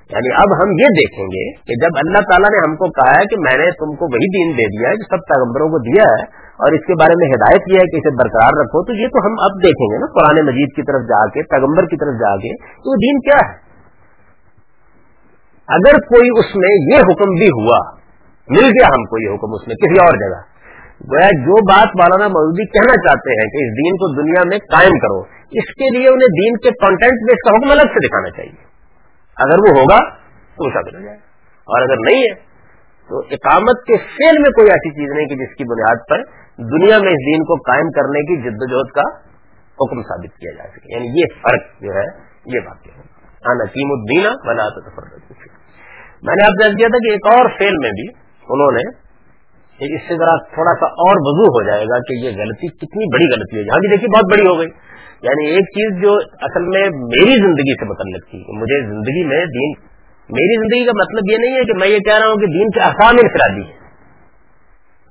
یعنی 0.03 0.35
اب 0.35 0.63
ہم 0.63 0.69
یہ 0.71 0.85
دیکھیں 0.85 1.25
گے 1.25 1.51
کہ 1.51 1.73
جب 1.85 1.91
اللہ 1.97 2.19
تعالیٰ 2.19 2.49
نے 2.51 2.69
ہم 2.69 2.75
کو 2.75 2.91
کہا 2.91 3.11
ہے 3.11 3.25
کہ 3.25 3.35
میں 3.39 3.57
نے 3.57 3.71
تم 3.71 3.95
کو 3.95 4.05
وہی 4.05 4.27
دین 4.37 4.57
دے 4.57 4.65
دیا 4.65 4.89
ہے 4.89 4.95
جو 4.95 5.03
سب 5.03 5.21
پیغمبروں 5.33 5.69
کو 5.69 5.77
دیا 5.79 6.03
ہے 6.03 6.23
اور 6.53 6.71
اس 6.71 6.85
کے 6.85 6.93
بارے 6.93 7.13
میں 7.17 7.27
ہدایت 7.27 7.61
کیا 7.61 7.79
ہے 7.81 7.91
کہ 7.91 7.95
اسے 7.95 8.23
برقرار 8.23 8.61
رکھو، 8.61 8.85
تو 8.85 8.93
یہ 8.93 9.07
تو 9.07 9.27
ہم 9.27 9.33
اب 9.39 9.63
دیکھیں 9.63 9.87
گے 9.87 9.99
نا۔ 9.99 10.05
قرآن 10.05 10.45
مجید 10.45 10.75
کی 10.75 10.81
طرف 10.81 11.01
جا 11.01 11.29
کے، 11.29 11.43
پیغمبر 11.43 11.85
کی 11.85 11.97
طرف 11.97 12.19
جا 12.19 12.35
کے، 12.37 12.49
تو 12.57 12.91
وہ 12.91 12.95
دین 12.95 13.19
کیا 13.19 13.49
ہے؟ 13.49 13.55
اگر 15.67 15.93
کوئی 15.99 16.29
اس 16.39 16.55
میں 16.55 16.73
یہ 16.91 16.97
حکم 16.97 17.29
بھی 17.29 17.47
ہوا، 17.47 17.79
مل 18.49 18.63
گیا 18.63 18.87
ہم 18.87 19.03
کو 19.03 19.29
یہ 19.29 19.35
حکم 19.35 19.53
اس 19.53 19.67
میں 19.67 19.75
کسی 19.75 20.05
اور 20.05 20.13
جگہ۔ 20.17 20.52
گویا 21.11 21.27
جو 21.27 21.65
بات 21.65 21.87
مولانا 21.87 22.27
مودودی 22.27 22.65
کہنا 22.65 22.93
چاہتے 22.93 23.29
ہیں 23.29 23.47
کہ 23.47 23.57
اس 23.57 23.71
دین 23.77 23.95
کو 23.95 24.21
دنیا 24.21 24.41
میں 24.47 24.57
قائم 24.57 24.99
کرو، 24.99 25.19
اس 25.51 25.73
کے 25.73 25.97
لیے 25.97 26.07
انہیں 26.07 26.43
دین 26.43 26.57
کے 26.57 26.69
کانٹینٹ 26.71 27.13
میں 27.13 27.33
اس 27.33 27.49
کا 27.49 27.57
حکم 27.57 27.71
الگ 27.71 27.81
سے 27.81 28.07
دکھانا 28.07 28.29
چاہیے۔ 28.29 28.73
اگر 29.37 29.57
وہ 29.59 29.79
ہوگا 29.79 30.09
تو 30.35 30.69
شامل 30.69 30.95
ہو 30.95 31.01
جائے۔ 31.01 31.17
اور 31.47 31.81
اگر 31.81 31.95
نہیں 31.95 32.21
ہے 32.21 32.35
تو 33.09 33.19
اقامت 33.19 33.85
کے 33.87 33.97
فیل 33.97 34.37
میں 34.37 34.49
کوئی 34.49 34.67
ایسی 34.67 34.89
چیز 34.89 35.17
نہیں 35.17 35.25
کہ 35.25 35.35
جس 35.35 35.55
کی 35.55 35.63
بنیاد 35.63 35.95
پر 36.09 36.17
دنیا 36.57 36.97
میں 36.97 37.11
اس 37.11 37.25
دین 37.25 37.43
کو 37.43 37.55
قائم 37.55 37.89
کرنے 37.89 38.19
کی 38.19 38.41
جد 38.41 38.57
وجہد 38.59 38.91
کا 38.91 39.19
حکم 39.73 40.01
ثابت 40.01 40.37
کیا 40.37 40.51
جا 40.57 40.69
سکے۔ 40.69 40.95
یعنی 40.95 41.19
یہ 41.19 41.25
فرق 41.41 41.81
جو 41.81 41.91
ہے، 41.93 42.33
یہ 42.45 42.59
واقع 42.65 42.89
ہے۔ 42.89 43.13
ہاں 43.47 43.55
نقیم 43.55 43.91
الدینہ 43.91 44.29
بنا 44.47 44.69
تو 44.69 45.01
میں 46.21 46.35
نے 46.35 46.43
آپ 46.43 46.63
سے 46.63 46.75
کیا 46.75 46.87
تھا 46.87 46.97
کہ 46.97 47.11
ایک 47.11 47.27
اور 47.27 47.49
فیل 47.57 47.77
میں 47.77 47.89
بھی 47.89 48.07
انہوں 48.49 48.71
نے 48.71 49.02
اس 49.85 50.01
سے 50.07 50.13
ذرا 50.17 50.35
تھوڑا 50.53 50.73
سا 50.79 50.85
اور 50.85 51.15
وضو 51.15 51.45
ہو 51.45 51.67
جائے 51.67 51.85
گا 51.85 51.97
کہ 51.97 52.13
یہ 52.25 52.29
غلطی 52.29 52.67
کتنی 52.67 53.13
بڑی 53.13 53.25
غلطی 53.35 53.57
ہے۔ 53.57 53.63
جہاں 53.63 53.77
کی 53.77 53.91
دیکھیے 53.91 54.09
بہت 54.15 54.25
بڑی 54.31 54.47
ہو 54.47 54.59
گئی۔ 54.59 54.69
یعنی 55.21 55.49
ایک 55.49 55.61
چیز 55.61 56.03
جو 56.03 56.13
اصل 56.41 56.63
میں 56.63 56.83
میری 56.95 57.35
زندگی 57.35 57.73
سے 57.73 57.85
متعلق 57.85 58.29
تھی، 58.29 58.61
مجھے 58.61 58.85
زندگی 58.85 59.23
میں 59.27 59.45
دین، 59.45 59.71
میری 60.29 60.55
زندگی 60.55 60.85
کا 60.85 60.91
مطلب 60.95 61.31
یہ 61.31 61.37
نہیں 61.37 61.55
ہے 61.55 61.63
کہ 61.63 61.73
میں 61.79 61.87
یہ 61.87 61.99
کہہ 61.99 62.17
رہا 62.19 62.27
ہوں 62.27 62.35
کہ 62.35 62.45
دین 62.45 62.69
کے 62.69 62.79
احکام 62.79 63.15
انفرادی 63.23 63.61
ہے۔ 63.61 63.75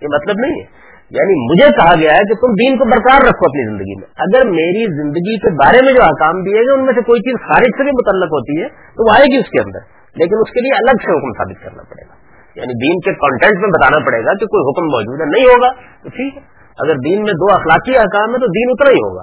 یہ 0.02 0.08
مطلب 0.14 0.34
نہیں 0.46 0.60
ہے۔ 0.60 0.82
یعنی 1.10 1.52
مجھے 1.52 1.66
کہا 1.66 1.94
گیا 2.00 2.12
ہے 2.12 2.18
کہ 2.18 2.34
تم 2.34 2.52
دین 2.52 2.78
کو 2.78 2.84
برقرار 2.84 3.20
رکھو 3.20 3.50
اپنی 3.50 3.64
زندگی 3.66 3.96
میں۔ 4.00 4.06
اگر 4.16 4.50
میری 4.50 5.02
زندگی 5.02 5.38
کے 5.38 5.54
بارے 5.54 5.78
میں 5.84 5.92
جو 5.92 6.02
احکام 6.02 6.42
دیے 6.42 6.54
گئے، 6.54 6.72
ان 6.72 6.84
میں 6.84 6.94
سے 6.94 7.02
کوئی 7.02 7.20
چیز 7.20 7.46
خارج 7.48 7.66
سے 7.66 7.82
بھی 7.82 7.90
متعلق 7.90 8.28
ہوتی 8.28 8.62
ہے، 8.62 8.68
تو 8.68 9.10
وہ 9.10 9.16
آئے 9.16 9.24
گی 9.24 9.36
اس 9.36 9.50
کے 9.50 9.60
اندر۔ 9.60 9.78
لیکن 10.14 10.34
اس 10.34 10.50
کے 10.52 10.60
لیے 10.60 10.72
الگ 10.74 10.96
سے 10.96 11.12
حکم 11.12 11.32
ثابت 11.32 11.64
کرنا 11.64 11.82
پڑے 11.82 12.02
گا۔ 12.08 12.31
یعنی 12.54 12.72
دین 12.72 13.00
کے 13.00 13.14
کانٹینٹ 13.14 13.60
میں 13.60 13.68
بتانا 13.68 14.06
پڑے 14.06 14.24
گا 14.24 14.32
کہ 14.32 14.46
کوئی 14.46 14.62
حکم 14.62 14.84
موجود 14.84 15.20
ہے، 15.20 15.26
نہیں 15.26 15.44
ہوگا، 15.44 15.70
تو 16.02 16.08
ٹھیک 16.08 16.36
ہے۔ 16.36 16.42
اگر 16.78 16.94
دین 16.94 17.22
میں 17.22 17.32
دو 17.32 17.54
اخلاقی 17.54 17.96
احکام 17.96 18.30
ہے 18.30 18.38
تو 18.38 18.46
دین 18.46 18.68
اتنا 18.70 18.90
ہی 18.90 18.96
ہوگا۔ 18.96 19.22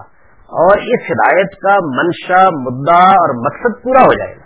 اور 0.50 0.78
اس 0.78 1.12
ہدایت 1.12 1.52
کا 1.56 1.76
منشا، 1.98 2.50
مدعا 2.50 3.10
اور 3.10 3.46
مقصد 3.46 3.84
پورا 3.84 4.02
ہو 4.02 4.14
جائے 4.14 4.36
گا۔ 4.36 4.42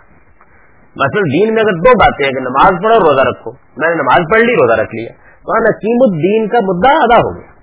مثلا 0.96 1.20
دین 1.20 1.54
میں 1.54 1.62
اگر 1.62 1.72
دو 1.72 1.90
باتیں 1.90 2.26
ہیں، 2.26 2.32
کہ 2.32 2.40
نماز 2.40 2.84
پڑھو 2.84 3.00
روزہ 3.00 3.28
رکھو۔ 3.28 3.52
میں 3.52 3.88
نے 3.88 3.94
نماز 3.94 4.18
پڑھ 4.18 4.42
لی، 4.42 4.52
روزہ 4.52 4.80
رکھ 4.80 4.94
لیا۔ 4.94 5.12
تو 5.12 5.62
نقیم 5.62 5.98
الدین 6.00 6.48
کا 6.48 6.58
مدعا 6.62 6.94
ادا 7.02 7.16
ہو 7.16 7.36
گیا۔ 7.36 7.54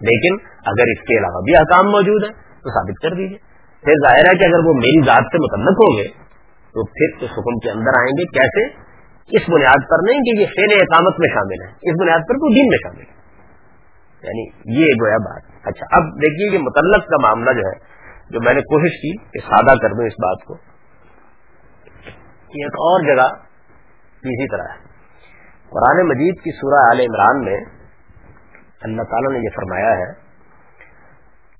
لیکن 0.00 0.34
اگر 0.66 0.82
اس 0.82 1.00
کے 1.00 1.18
علاوہ 1.18 1.40
بھی 1.42 1.56
احکام 1.56 1.90
موجود 1.90 2.22
ہے 2.24 2.28
تو 2.32 2.70
ثابت 2.70 3.02
کر 3.02 3.10
دیجیے 3.10 3.38
پھر 3.84 3.92
ظاہر 3.92 4.34
ہے 4.34 4.38
کہ 4.38 4.44
اگر 4.44 4.58
وہ 4.58 4.72
میری 4.74 5.06
ذات 5.06 5.22
سے 5.22 5.38
متعلق 5.38 5.72
ہوں 5.72 5.98
گے، 5.98 6.08
تو 6.72 6.84
پھر 6.84 7.24
اس 7.24 7.32
حکم 7.32 7.58
کے 7.58 7.70
اندر 7.70 7.98
آئیں 7.98 8.12
گے۔ 8.18 8.38
کیسے؟ 8.38 8.89
اس 9.32 9.48
بنیاد 9.48 9.90
پر 9.90 9.96
نہیں 10.08 10.20
کہ 10.20 10.40
یہ 10.40 10.46
فیل 10.46 10.78
اقامت 10.80 11.18
میں 11.18 11.28
شامل 11.34 11.62
ہے، 11.62 11.90
اس 11.90 12.00
بنیاد 12.00 12.18
پر 12.18 12.34
تو 12.34 12.54
دین 12.54 12.66
میں 12.68 12.78
شامل 12.78 13.00
ہے۔ 13.00 13.20
یعنی 14.22 14.46
یہ 14.80 14.86
گویا 15.02 15.16
بات۔ 15.16 15.42
اچھا 15.66 15.96
اب 15.96 16.02
دیکھیے 16.02 16.58
یہ 16.58 16.62
متعلق 16.62 17.06
کا 17.06 17.16
معاملہ 17.22 17.50
جو 17.50 17.68
ہے، 17.68 17.78
جو 18.30 18.40
میں 18.44 18.54
نے 18.54 18.60
کوشش 18.60 18.90
کی 18.90 19.16
کہ 19.16 19.50
سادہ 19.50 19.78
کر 19.78 19.88
دوں 19.88 20.06
اس 20.06 20.12
بات 20.12 20.44
کو 20.44 20.54
ایک 22.34 22.72
اور 22.72 23.06
جگہ 23.06 23.34
اسی 24.22 24.48
طرح 24.48 24.62
ہے۔ 24.62 24.90
قرآن 25.70 26.08
مجید 26.08 26.34
کی 26.34 26.50
سورہ 26.50 26.80
عال 26.80 27.00
عمران 27.00 27.44
میں 27.44 27.60
اللہ 28.82 29.02
تعالیٰ 29.02 29.32
نے 29.32 29.38
یہ 29.38 29.56
فرمایا 29.56 29.90
ہے 29.90 30.12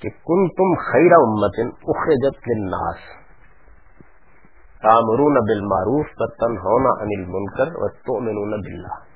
کہ 0.01 0.09
کن 0.09 0.49
تم 0.49 0.75
خیر 0.75 1.13
امت 1.13 1.75
اخرجت 1.89 2.49
للناس۔ 2.49 3.20
تامرون 4.83 5.35
بالمعروف 5.35 6.07
وتنهون 6.21 6.87
عن 6.93 7.11
المنکر 7.19 7.73
وتؤمنون 7.77 8.51
بالله 8.51 9.11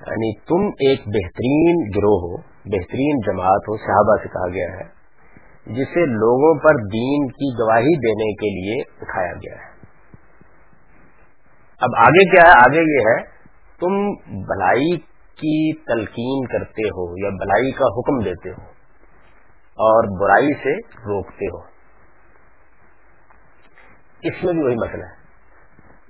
یعنی 0.00 0.30
تم 0.38 0.62
ایک 0.88 1.00
بہترین 1.06 1.80
گروہ 1.96 2.20
ہو، 2.22 2.36
بہترین 2.64 3.18
جماعت 3.26 3.68
ہو، 3.68 3.76
صحابہ 3.76 4.16
سے 4.22 4.28
کہا 4.28 4.48
گیا 4.48 4.68
ہے، 4.72 4.86
جسے 5.74 6.06
لوگوں 6.06 6.54
پر 6.58 6.74
دین 6.74 7.28
کی 7.28 7.50
گواہی 7.58 7.96
دینے 8.06 8.32
کے 8.32 8.50
لیے 8.54 8.80
اٹھایا 9.02 9.32
گیا 9.32 9.58
ہے۔ 9.60 9.68
اب 11.80 11.90
آگے 11.98 12.24
کیا 12.30 12.46
ہے؟ 12.46 12.58
آگے 12.58 12.86
یہ 12.92 13.08
ہے، 13.10 13.18
تم 13.80 14.00
بھلائی 14.44 14.96
کی 15.42 15.76
تلقین 15.86 16.46
کرتے 16.46 16.88
ہو 16.88 17.24
یا 17.24 17.28
بھلائی 17.28 17.72
کا 17.72 17.84
حکم 17.84 18.18
دیتے 18.18 18.50
ہو 18.50 18.64
اور 19.88 20.20
برائی 20.20 20.52
سے 20.62 20.76
روکتے 20.80 21.46
ہو۔ 21.46 21.69
اس 24.22 24.44
میں 24.44 24.52
بھی 24.52 24.62
وہی 24.62 24.74
مسئلہ 24.74 25.04
ہے۔ 25.04 25.20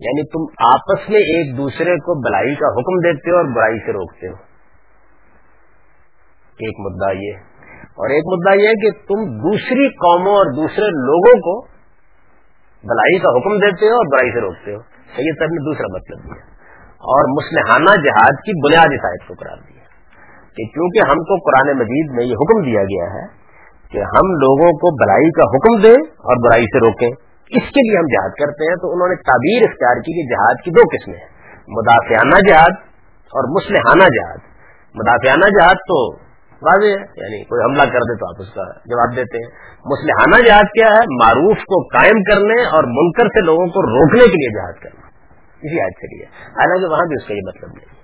یعنی 0.01 0.23
تم 0.23 0.64
آپس 0.66 1.11
میں 1.11 1.20
ایک 1.20 1.57
دوسرے 1.57 1.96
کو 1.96 2.29
بلائی 2.29 2.55
کا 2.55 2.66
حکم 2.66 3.09
دیتے 3.09 3.31
ہو 3.31 3.37
اور 3.37 3.44
برائی 3.44 3.79
سے 3.79 3.92
روکتے 3.92 4.29
ہو۔ 4.29 4.35
ایک 6.61 6.81
مدعا 6.81 7.12
یہ۔ 7.12 7.33
اور 7.81 8.11
ایک 8.11 8.23
مدعا 8.27 8.62
یہ 8.62 8.68
کہ 8.68 8.90
تم 8.90 9.38
دوسری 9.38 9.88
قوموں 9.88 10.33
اور 10.33 10.46
دوسرے 10.46 10.85
لوگوں 10.85 11.40
کو 11.40 11.66
بلائی 12.85 13.18
کا 13.18 13.31
حکم 13.31 13.57
دیتے 13.59 13.87
ہو 13.87 13.94
اور 13.94 14.07
برائی 14.12 14.33
سے 14.33 14.40
روکتے 14.40 14.75
ہو۔ 14.75 14.81
سید 15.16 15.38
صاحب 15.38 15.49
نے 15.51 15.64
دوسرا 15.64 15.87
مطلب 15.94 16.25
دیا۔ 16.25 16.51
اور 16.90 17.42
مسلحانہ 17.42 18.03
جہاد 18.03 18.37
کی 18.44 18.66
بنیادی 18.66 18.96
شاید 18.96 19.29
کو 19.29 19.35
قرار 19.35 19.57
دیا۔ 19.57 19.81
کہ 20.57 20.64
کیونکہ 20.64 21.11
ہم 21.11 21.16
کو 21.16 21.37
قرآن 21.37 21.79
مجید 21.79 22.11
میں 22.11 22.25
یہ 22.25 22.35
حکم 22.35 22.62
دیا 22.62 22.83
گیا 22.83 23.05
ہے 23.05 23.27
کہ 23.90 23.99
ہم 23.99 24.31
لوگوں 24.31 24.73
کو 24.73 25.05
بلائی 25.05 25.31
کا 25.31 25.42
حکم 25.42 25.83
دیں 25.83 26.12
اور 26.12 26.49
برائی 26.49 26.64
سے 26.64 26.79
روکیں۔ 26.79 27.30
اس 27.51 27.63
کے 27.63 27.89
لیے 27.89 27.99
ہم 27.99 28.07
جہاد 28.07 28.31
کرتے 28.31 28.65
ہیں 28.65 28.77
تو 28.77 28.93
انہوں 28.93 29.09
نے 29.09 29.15
تعبیر 29.15 29.69
اختیار 29.69 29.97
کی 29.97 30.23
کہ 30.23 30.35
جہاد 30.35 30.65
کی 30.65 30.71
دو 30.71 30.81
قسمیں 30.93 31.17
ہیں، 31.17 31.29
مدافعانہ 31.69 32.49
جہاد 32.49 32.73
اور 33.31 33.57
مسلحانہ 33.57 34.03
جہاد۔ 34.03 34.39
مدافعانہ 34.95 35.45
جہاد 35.45 35.75
تو 35.75 36.31
واضح 36.63 36.87
ہے 36.87 37.01
یعنی 37.01 37.45
کوئی 37.45 37.65
حملہ 37.65 37.93
کر 37.93 37.99
دے 37.99 38.19
تو 38.19 38.29
آپ 38.29 38.43
اس 38.43 38.49
کا 38.55 38.63
جواب 38.63 39.17
دیتے 39.17 39.39
ہیں۔ 39.39 39.51
مسلحانہ 39.85 40.49
جہاد 40.49 40.65
کیا 40.65 40.87
ہے؟ 40.87 41.25
معروف 41.25 41.57
کو 41.57 41.89
قائم 41.89 42.23
کرنے 42.23 42.63
اور 42.63 42.85
منکر 42.85 43.27
سے 43.29 43.47
لوگوں 43.47 43.67
کو 43.67 43.83
روکنے 43.83 44.21
کے 44.21 44.37
لیے 44.37 44.61
جہاد 44.61 44.83
کرنا۔ 44.83 45.07
اسی 45.63 45.81
آج 45.81 46.01
کے 46.01 46.17
لیے۔ 46.17 46.27
حالانکہ 46.27 46.87
وہاں 46.87 47.07
بھی 47.07 47.15
اس 47.15 47.29
کا 47.29 47.35
یہ 47.35 47.41
مطلب 47.47 47.71
نہیں۔ 47.77 48.01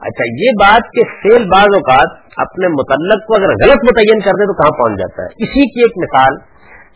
اچھا 0.00 0.24
یہ 0.44 0.50
بات 0.60 0.80
کہ 0.94 1.02
فیل 1.22 1.50
بعض 1.50 1.66
اوقات 1.66 2.18
اپنے 2.36 2.68
متعلق 2.68 3.26
کو 3.26 3.34
اگر 3.34 3.48
غلط 3.48 3.84
متعین 3.84 4.20
کر 4.20 4.30
دے 4.30 4.46
تو 4.46 4.62
کہاں 4.62 4.78
پہنچ 4.78 4.98
جاتا 5.00 5.22
ہے؟ 5.22 5.26
اسی 5.26 5.74
کی 5.74 5.80
ایک 5.80 5.92
مثال 5.96 6.38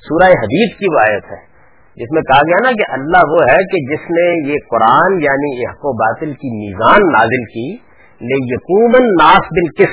سورہ 0.08 0.28
حدیث 0.28 0.76
کی 0.78 0.94
وہ 0.94 1.00
آیت 1.00 1.24
ہے۔ 1.24 1.53
جس 1.96 2.12
میں 2.12 2.22
کہا 2.22 2.40
گیا 2.46 2.56
نا 2.62 2.72
کہ 2.72 2.92
اللہ 2.92 3.30
وہ 3.30 3.38
ہے 3.50 3.56
کہ 3.56 3.94
جس 3.94 4.10
نے 4.10 4.48
یہ 4.48 4.54
قرآن 4.70 5.22
یعنی 5.22 5.66
حق 5.66 5.84
و 5.84 5.92
باطل 5.92 6.32
کی 6.32 6.66
میزان 6.66 7.12
نازل 7.12 7.44
کی 7.44 7.94
لے 8.14 8.54
یقومن 8.54 9.06
ناس 9.06 9.40
بل 9.40 9.84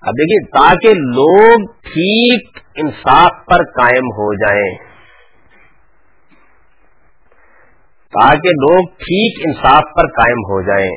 اب 0.00 0.12
دیکھیے، 0.12 0.44
تاکہ 0.46 0.88
لوگ 0.94 1.72
ٹھیک 1.80 2.58
انصاف 2.74 3.46
پر 3.46 3.64
قائم 3.64 4.04
ہو 4.04 4.34
جائیں۔ 4.34 4.74
تاکہ 8.10 8.48
لوگ 8.48 8.88
ٹھیک 8.88 9.46
انصاف 9.46 9.82
پر 9.96 10.06
قائم 10.06 10.38
ہو 10.38 10.62
جائیں۔ 10.62 10.90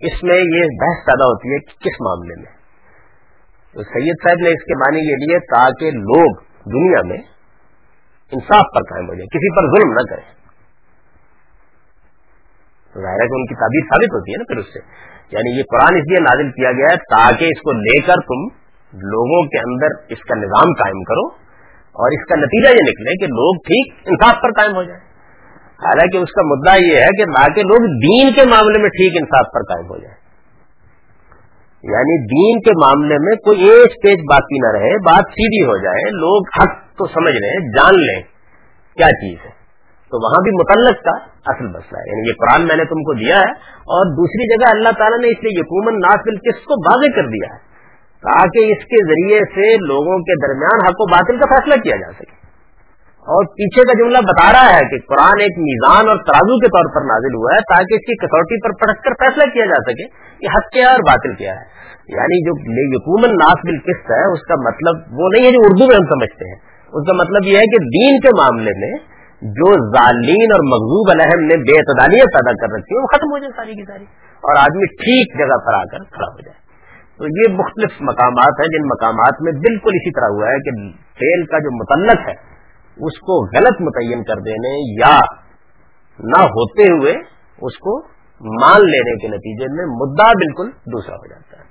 اس 0.00 0.22
میں 0.22 0.36
یہ 0.36 0.60
بحث 0.60 1.06
پیدا 1.06 1.26
ہوتی 1.26 1.52
ہے 1.52 1.58
کہ 1.58 1.84
کس 1.84 2.00
معاملے 2.00 2.34
میں۔ 2.36 2.52
تو 3.74 3.82
سید 3.82 4.14
صاحب 4.28 4.36
نے 4.42 4.48
اس 4.48 4.64
کے 4.64 4.74
معنی 4.74 4.98
یہ 4.98 5.16
لیے 5.16 5.38
تاکہ 5.38 5.90
لوگ 5.90 6.36
دنیا 6.64 7.02
میں 7.06 7.31
انصاف 8.32 8.64
پر 8.74 8.82
قائم 8.82 9.08
ہو 9.08 9.14
جائیں 9.14 9.26
کسی 9.26 9.50
پر 9.56 9.62
ظلم 9.62 9.92
نہ 9.92 10.10
کریں 10.10 10.42
ظاہر 13.02 13.20
ہے 13.22 13.26
کہ 13.26 13.34
ان 13.34 13.46
کی 13.46 13.54
تعبیر 13.54 13.80
ثابت 13.80 14.14
ہوتی 14.14 14.32
ہے 14.32 14.36
نا 14.36 14.44
پھر 14.48 14.56
اس 14.56 14.66
سے۔ 14.66 15.12
یعنی 15.32 15.58
یہ 15.58 15.62
قرآن 15.70 15.96
اس 15.96 16.04
لیے 16.10 16.20
نازل 16.20 16.50
کیا 16.50 16.72
گیا 16.72 16.86
ہے 16.90 16.96
تاکہ 16.96 17.44
اس 17.44 17.60
کو 17.60 17.72
لے 17.72 18.00
کر 18.00 18.14
تم 18.14 18.62
لوگوں 18.98 19.48
کے 19.48 19.58
اندر 19.58 19.86
اس 20.08 20.18
کا 20.18 20.34
نظام 20.34 20.72
قائم 20.72 21.02
کرو 21.02 21.26
اور 22.00 22.08
اس 22.12 22.26
کا 22.26 22.40
نتیجہ 22.40 22.68
یہ 22.68 22.90
نکلے 22.90 23.16
کہ 23.16 23.26
لوگ 23.26 23.54
ٹھیک 23.56 23.94
انصاف 24.04 24.42
پر 24.42 24.50
قائم 24.50 24.76
ہو 24.76 24.82
جائیں۔ 24.82 25.00
حالانکہ 25.62 26.16
اس 26.16 26.32
کا 26.32 26.42
مدعا 26.44 26.74
یہ 26.74 26.96
ہے 26.96 27.16
کہ 27.16 27.24
تاکہ 27.24 27.62
لوگ 27.62 27.78
دین 27.78 28.32
کے 28.32 28.50
معاملے 28.50 28.78
میں 28.78 28.88
ٹھیک 28.88 29.12
انصاف 29.20 29.52
پر 29.54 29.60
قائم 29.60 29.86
ہو 29.86 29.96
جائیں۔ 29.96 30.22
یعنی 31.82 32.26
دین 32.26 32.60
کے 32.60 32.70
معاملے 32.70 33.14
میں 33.18 33.36
کوئی 33.36 33.60
ایک 33.60 34.02
پیج 34.02 34.18
باقی 34.30 34.58
نہ 34.58 34.78
رہے، 34.78 34.98
بات 34.98 35.24
سیدھی 35.30 35.66
ہو 35.66 35.76
جائے، 35.76 36.10
لوگ 36.10 36.42
حق 36.60 36.91
تو 36.98 37.06
سمجھ 37.06 37.34
لیں، 37.34 37.54
جان 37.54 38.00
لیں 38.00 38.22
کیا 38.96 39.06
چیز 39.06 39.38
ہے۔ 39.44 39.62
تو 40.10 40.18
وہاں 40.24 40.42
بھی 40.42 40.50
متعلق 40.50 41.04
کا 41.04 41.14
اصل 41.46 41.66
مسئلہ 41.66 41.98
ہے۔ 41.98 42.08
یعنی 42.08 42.28
یہ 42.28 42.34
قرآن 42.34 42.68
میں 42.68 42.76
نے 42.76 42.84
تم 42.84 43.00
کو 43.02 43.14
دیا 43.14 43.36
ہے 43.36 43.50
اور 43.94 44.06
دوسری 44.06 44.56
جگہ 44.56 44.70
اللہ 44.70 44.98
تعالیٰ 44.98 45.18
نے 45.18 45.26
اس 45.26 45.44
لیے 45.44 45.60
یقومن 45.60 45.98
ناصل 45.98 46.36
کس 46.36 46.64
کو 46.64 46.74
واضح 46.90 47.10
کر 47.16 47.28
دیا 47.28 47.54
ہے، 47.54 47.58
تاکہ 48.22 48.58
اس 48.58 48.84
کے 48.84 49.04
ذریعے 49.04 49.38
سے 49.38 49.74
لوگوں 49.74 50.18
کے 50.18 50.46
درمیان 50.46 50.86
حق 50.86 50.96
و 50.98 51.10
باطل 51.10 51.38
کا 51.38 51.54
فیصلہ 51.54 51.82
کیا 51.82 51.96
جا 51.96 52.12
سکے۔ 52.12 52.42
اور 53.22 53.44
پیچھے 53.44 53.82
کا 53.82 54.02
جملہ 54.02 54.18
بتا 54.18 54.52
رہا 54.52 54.74
ہے 54.74 54.80
کہ 54.80 55.06
قرآن 55.08 55.40
ایک 55.40 55.58
میزان 55.58 56.08
اور 56.08 56.16
ترازو 56.16 56.58
کے 56.58 56.68
طور 56.68 56.94
پر 56.94 57.00
نازل 57.00 57.34
ہوا 57.34 57.54
ہے 57.54 57.60
تاکہ 57.60 57.94
اس 57.94 58.00
کی 58.00 58.16
کسوٹی 58.16 58.60
پر 58.62 58.86
پڑک 58.86 59.04
کر 59.04 59.10
فیصلہ 59.10 59.52
کیا 59.52 59.64
جا 59.64 59.80
سکے 59.82 60.08
کہ 60.38 60.46
حق 60.56 60.72
کیا 60.72 60.90
اور 60.90 60.98
باطل 60.98 61.34
کیا 61.34 61.52
ہے۔ 61.52 61.82
یعنی 62.08 62.44
جو 62.44 62.52
یقومن 62.96 63.30
ناس 63.30 63.60
بل 63.64 63.78
قسط 63.78 64.10
ہے، 64.10 64.32
اس 64.32 64.40
کا 64.40 64.54
مطلب 64.54 65.20
وہ 65.20 65.28
نہیں 65.32 65.46
ہے 65.46 65.50
جو 65.50 65.58
اردو 65.64 65.86
میں 65.86 65.96
ہم 65.96 66.06
سمجھتے 66.06 66.44
ہیں۔ 66.48 66.71
اس 66.92 67.06
کا 67.06 67.14
مطلب 67.16 67.46
یہ 67.46 67.56
ہے 67.56 67.68
کہ 67.74 67.78
دین 67.96 68.20
کے 68.20 68.30
معاملے 68.38 68.72
میں 68.80 68.92
جو 69.54 69.68
ظالین 69.94 70.52
اور 70.52 70.64
مغزوب 70.64 71.10
الحم 71.10 71.44
نے 71.44 71.56
بے 71.68 71.76
اعتدالیت 71.78 72.34
پیدا 72.34 72.52
کر 72.52 72.74
رکھی 72.74 72.96
ہے، 72.96 73.00
وہ 73.00 73.06
ختم 73.12 73.32
ہو 73.32 73.38
جائے 73.38 73.52
ساری 73.56 73.74
کی 73.74 73.84
ساری 73.84 74.04
اور 74.42 74.58
آدمی 74.58 74.86
ٹھیک 74.86 75.38
جگہ 75.38 75.56
پر 75.66 75.74
آ 75.74 75.84
کر 75.84 76.04
کھڑا 76.10 76.28
ہو 76.28 76.40
جائے۔ 76.40 76.60
تو 77.18 77.24
یہ 77.24 77.54
مختلف 77.54 77.90
مقامات 78.00 78.60
ہیں، 78.60 78.68
جن 78.68 78.86
مقامات 78.86 79.42
میں 79.42 79.52
بالکل 79.52 79.90
اسی 79.94 80.10
طرح 80.10 80.32
ہوا 80.36 80.48
ہے 80.48 80.58
کہ 80.58 80.70
فیل 81.18 81.46
کا 81.46 81.58
جو 81.58 81.76
متعلق 81.76 82.28
ہے، 82.28 82.34
اس 82.96 83.18
کو 83.18 83.44
غلط 83.56 83.80
متعین 83.80 84.24
کر 84.24 84.34
دینے 84.34 85.00
یا 85.00 85.18
نہ 86.18 86.42
ہوتے 86.42 86.82
ہوئے 86.92 87.12
اس 87.60 87.78
کو 87.78 88.00
مان 88.40 88.80
لینے 88.90 89.16
کے 89.16 89.28
نتیجے 89.28 89.66
میں 89.72 89.84
مدعا 89.86 90.32
بالکل 90.32 90.70
دوسرا 90.70 91.16
ہو 91.16 91.26
جاتا 91.26 91.58
ہے۔ 91.58 91.64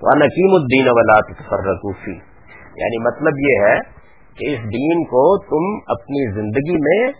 تو 0.00 0.18
نقیم 0.18 0.54
الدین 0.54 0.86
فرقوفی 1.48 2.16
یعنی 2.76 2.98
مطلب 3.04 3.38
یہ 3.38 3.64
ہے 3.64 3.93
کہ 4.36 4.52
اس 4.52 4.58
دین 4.58 5.04
کو 5.04 5.38
تم 5.38 5.92
اپنی 5.92 6.32
زندگی 6.34 6.76
میں 6.76 7.12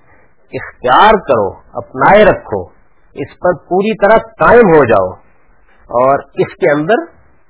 اختیار 0.53 1.11
کرو، 1.11 1.49
اپنائے 1.75 2.25
رکھو، 2.25 2.63
اس 3.15 3.39
پر 3.39 3.53
پوری 3.53 3.97
طرح 3.97 4.19
قائم 4.19 4.73
ہو 4.79 4.85
جاؤ 4.85 5.11
اور 5.89 6.19
اس 6.35 6.57
کے 6.57 6.73
اندر 6.73 6.95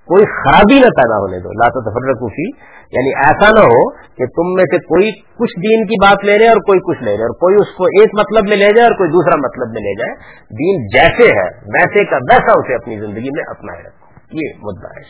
کوئی 0.09 0.25
خرابی 0.25 0.75
نہ 0.75 0.87
پیدا 0.87 1.17
ہونے 1.17 1.39
دو۔ 1.39 1.53
لا 1.53 1.69
تفرقی 1.69 2.51
یعنی 2.93 3.09
ایسا 3.09 3.49
نہ 3.49 3.61
ہو 3.61 3.91
کہ 3.91 4.27
تم 4.27 4.53
میں 4.53 4.65
سے 4.65 4.79
کوئی 4.79 5.13
کچھ 5.13 5.61
دین 5.61 5.87
کی 5.87 5.95
بات 6.05 6.25
لے 6.25 6.39
رہے 6.39 6.49
اور 6.49 6.57
کوئی 6.57 6.81
کچھ 6.81 7.05
لے 7.05 7.11
رہے 7.11 7.23
اور 7.23 7.35
کوئی 7.35 7.55
اس 7.55 7.77
کو 7.77 7.85
ایک 7.85 8.09
مطلب 8.15 8.49
میں 8.49 8.57
لے 8.57 8.69
جائے 8.75 8.89
اور 8.89 8.97
کوئی 8.97 9.11
دوسرا 9.11 9.37
مطلب 9.37 9.69
میں 9.69 9.83
لے 9.83 9.95
جائے۔ 9.95 10.15
دین 10.51 10.87
جیسے 10.87 11.41
ہے، 11.41 11.49
ویسے 11.67 12.05
کا 12.05 12.17
ویسا 12.17 12.53
اسے 12.53 12.75
اپنی 12.75 13.01
زندگی 13.01 13.29
میں 13.37 13.45
اپنائے 13.49 13.83
رکھو۔ 13.83 14.41
یہ 14.43 14.49
مدعا 14.63 14.91
ہے 14.97 15.03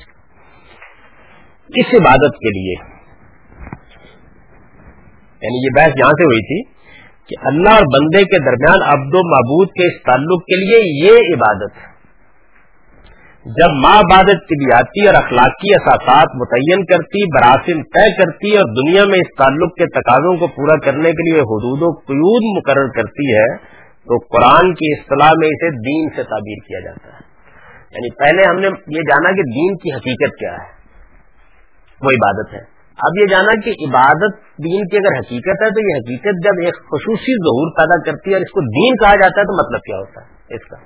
اس 1.68 1.94
عبادت 2.00 2.34
کے 2.34 2.60
لیے 2.60 2.93
یعنی 5.44 5.66
یہ 5.66 5.74
بحث 5.76 5.92
یہاں 5.98 6.10
سے 6.10 6.24
ہوئی 6.24 6.44
تھی 6.44 6.62
کہ 7.28 7.46
اللہ 7.46 7.70
اور 7.70 7.88
بندے 7.94 8.22
کے 8.22 8.38
درمیان 8.38 8.82
عبد 8.82 9.14
و 9.14 9.28
معبود 9.28 9.68
کے 9.68 9.86
اس 9.86 10.02
تعلق 10.02 10.44
کے 10.44 10.60
لیے 10.60 11.04
یہ 11.04 11.34
عبادت 11.34 11.94
جب 13.44 13.70
ماں 13.82 13.98
عبادت 13.98 14.26
طبیعتی 14.26 15.06
اور 15.06 15.14
اخلاقی 15.14 15.74
اثاثات 15.74 16.28
متعین 16.34 16.84
کرتی 16.84 17.24
براسم 17.26 17.82
طے 17.82 18.16
کرتی 18.16 18.56
اور 18.56 18.64
دنیا 18.64 19.04
میں 19.04 19.18
اس 19.18 19.44
تعلق 19.44 19.74
کے 19.74 19.86
تقاضوں 19.86 20.36
کو 20.36 20.46
پورا 20.46 20.78
کرنے 20.78 21.10
کے 21.10 21.30
لیے 21.30 21.40
حدود 21.40 21.82
و 21.82 21.92
قیود 21.92 22.58
مقرر 22.58 22.88
کرتی 22.88 23.32
ہے، 23.32 23.56
تو 23.80 24.18
قرآن 24.18 24.74
کی 24.74 25.00
اصطلاح 25.00 25.30
میں 25.38 25.48
اسے 25.48 25.70
دین 25.70 26.08
سے 26.08 26.22
تعبیر 26.22 26.68
کیا 26.68 26.80
جاتا 26.80 27.08
ہے۔ 27.08 27.34
یعنی 27.90 28.10
پہلے 28.14 28.48
ہم 28.48 28.56
نے 28.56 28.66
یہ 28.66 29.00
جانا 29.00 29.30
کہ 29.30 29.42
دین 29.42 29.76
کی 29.76 29.92
حقیقت 29.92 30.38
کیا 30.38 30.52
ہے۔ 30.52 30.74
وہ 32.02 32.10
عبادت 32.10 32.54
ہے۔ 32.54 32.73
اب 33.02 33.20
یہ 33.20 33.26
جانا 33.26 33.60
کہ 33.60 33.70
عبادت 33.70 34.36
دین 34.40 34.86
کی 34.86 34.96
اگر 34.96 35.18
حقیقت 35.18 35.62
ہے 35.62 35.70
تو 35.70 35.80
یہ 35.80 35.94
حقیقت 35.96 36.44
جب 36.44 36.64
ایک 36.64 36.74
خصوصی 36.74 37.32
ظہور 37.32 37.70
پیدا 37.70 38.10
کرتی 38.10 38.30
ہے 38.30 38.34
اور 38.34 38.42
اس 38.42 38.50
کو 38.50 38.60
دین 38.60 38.96
کہا 38.96 39.20
جاتا 39.22 39.40
ہے 39.40 39.44
تو 39.44 39.66
مطلب 39.66 39.80
کیا 39.80 39.96
ہوتا 39.96 40.20
ہے؟ 40.20 40.54
اس 40.54 40.68
کا۔ 40.68 40.76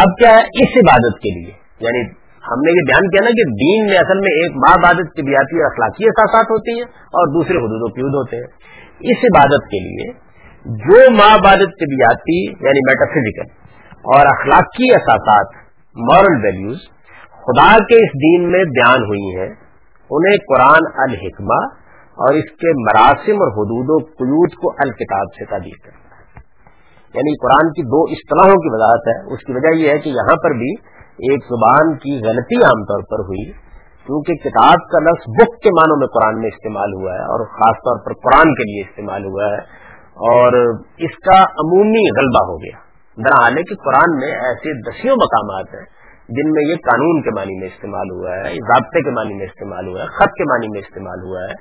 اب 0.00 0.18
کیا 0.18 0.30
ہے؟ 0.30 0.42
اس 0.42 0.76
عبادت 0.76 1.18
کے 1.18 1.34
لیے۔ 1.34 1.52
یعنی 1.80 2.00
ہم 2.40 2.60
نے 2.60 2.70
یہ 2.70 2.84
بیان 2.86 3.10
کیا 3.10 3.20
نا 3.24 3.30
کہ 3.30 3.44
دین 3.50 3.86
میں 3.86 3.98
اصل 3.98 4.18
میں 4.18 4.32
ایک 4.32 4.50
ماں 4.50 4.74
عبادت 4.74 5.16
طبیعتی 5.16 5.56
اور 5.56 5.72
اخلاقی 5.72 6.04
احساسات 6.04 6.44
ہوتی 6.44 6.74
ہیں 6.74 6.88
اور 6.98 7.34
دوسرے 7.34 7.56
حدود 7.56 7.82
و 7.82 7.94
قیود 7.94 8.14
ہوتے 8.14 8.36
ہیں۔ 8.36 8.80
اس 9.00 9.24
عبادت 9.24 9.64
کے 9.64 9.78
لیے 9.78 10.12
جو 10.64 11.10
ماں 11.10 11.34
عبادت 11.34 11.70
طبیعتی 11.80 12.44
یعنی 12.44 12.80
میٹا 12.80 13.12
فزیکل 13.12 13.60
اور 13.86 14.26
اخلاقی 14.26 14.94
احساسات 14.94 15.46
مورل 15.96 16.44
ویلیوز 16.44 16.78
خدا 17.30 17.76
کے 17.84 18.04
اس 18.04 18.10
دین 18.10 18.52
میں 18.52 18.64
بیان 18.64 19.02
ہوئی 19.02 19.40
ہیں 19.40 19.69
انہیں 20.10 20.36
قرآن 20.48 21.10
الحکمہ 21.10 21.80
اور 22.10 22.34
اس 22.34 22.50
کے 22.50 22.72
مراسم 22.82 23.32
اور 23.32 23.52
حدود 23.52 23.86
و 23.88 24.04
قیود 24.04 24.50
کو 24.52 24.70
الکتاب 24.70 25.26
سے 25.38 25.44
تعبیر 25.44 25.84
کرتا 25.84 26.16
ہے۔ 26.16 26.20
یعنی 27.14 27.36
قرآن 27.36 27.72
کی 27.72 27.82
دو 27.82 28.02
اصطلاحوں 28.02 28.56
کی 28.56 28.68
وضاحت 28.74 29.08
ہے۔ 29.08 29.34
اس 29.34 29.40
کی 29.46 29.52
وجہ 29.52 29.76
یہ 29.76 29.90
ہے 29.90 29.98
کہ 29.98 30.08
یہاں 30.08 30.36
پر 30.42 30.50
بھی 30.50 30.72
ایک 31.10 31.44
زبان 31.44 31.96
کی 31.96 32.18
غلطی 32.28 32.62
عام 32.62 32.84
طور 32.84 33.02
پر 33.10 33.24
ہوئی، 33.24 33.52
کیونکہ 34.06 34.34
کتاب 34.34 34.78
کا 34.92 35.00
لفظ 35.00 35.24
بک 35.28 35.62
کے 35.62 35.70
معنوں 35.70 35.96
میں 35.96 36.06
قرآن 36.06 36.40
میں 36.40 36.48
استعمال 36.48 36.94
ہوا 36.94 37.14
ہے 37.14 37.22
اور 37.22 37.46
خاص 37.46 37.76
طور 37.76 37.98
پر 38.04 38.12
قرآن 38.12 38.54
کے 38.54 38.62
لیے 38.62 38.82
استعمال 38.88 39.24
ہوا 39.24 39.44
ہے۔ 39.44 39.90
اور 40.30 40.74
اس 40.98 41.16
کا 41.16 41.42
عمومی 41.42 42.20
غلبہ 42.20 42.50
ہو 42.50 42.56
گیا۔ 42.56 42.90
درحال 43.16 43.58
ہے 43.58 43.62
کہ 43.62 43.74
قرآن 43.84 44.16
میں 44.16 44.28
ایسے 44.28 44.90
دسیوں 44.90 45.16
مقامات 45.16 45.66
ہیں 45.74 45.99
جن 46.30 46.50
میں 46.50 46.62
یہ 46.68 46.74
قانون 46.74 47.22
کے 47.22 47.30
معنی 47.30 47.58
میں 47.58 47.66
استعمال 47.66 48.10
ہوا 48.10 48.36
ہے 48.36 48.54
ضابطے 48.54 49.02
کے 49.02 49.10
معنی 49.10 49.34
میں 49.34 49.46
استعمال 49.46 49.86
ہوا 49.86 50.02
ہے، 50.02 50.06
خط 50.06 50.32
کے 50.38 50.44
معنی 50.44 50.68
میں 50.68 50.80
استعمال 50.80 51.18
ہوا 51.22 51.40
ہے، 51.42 51.54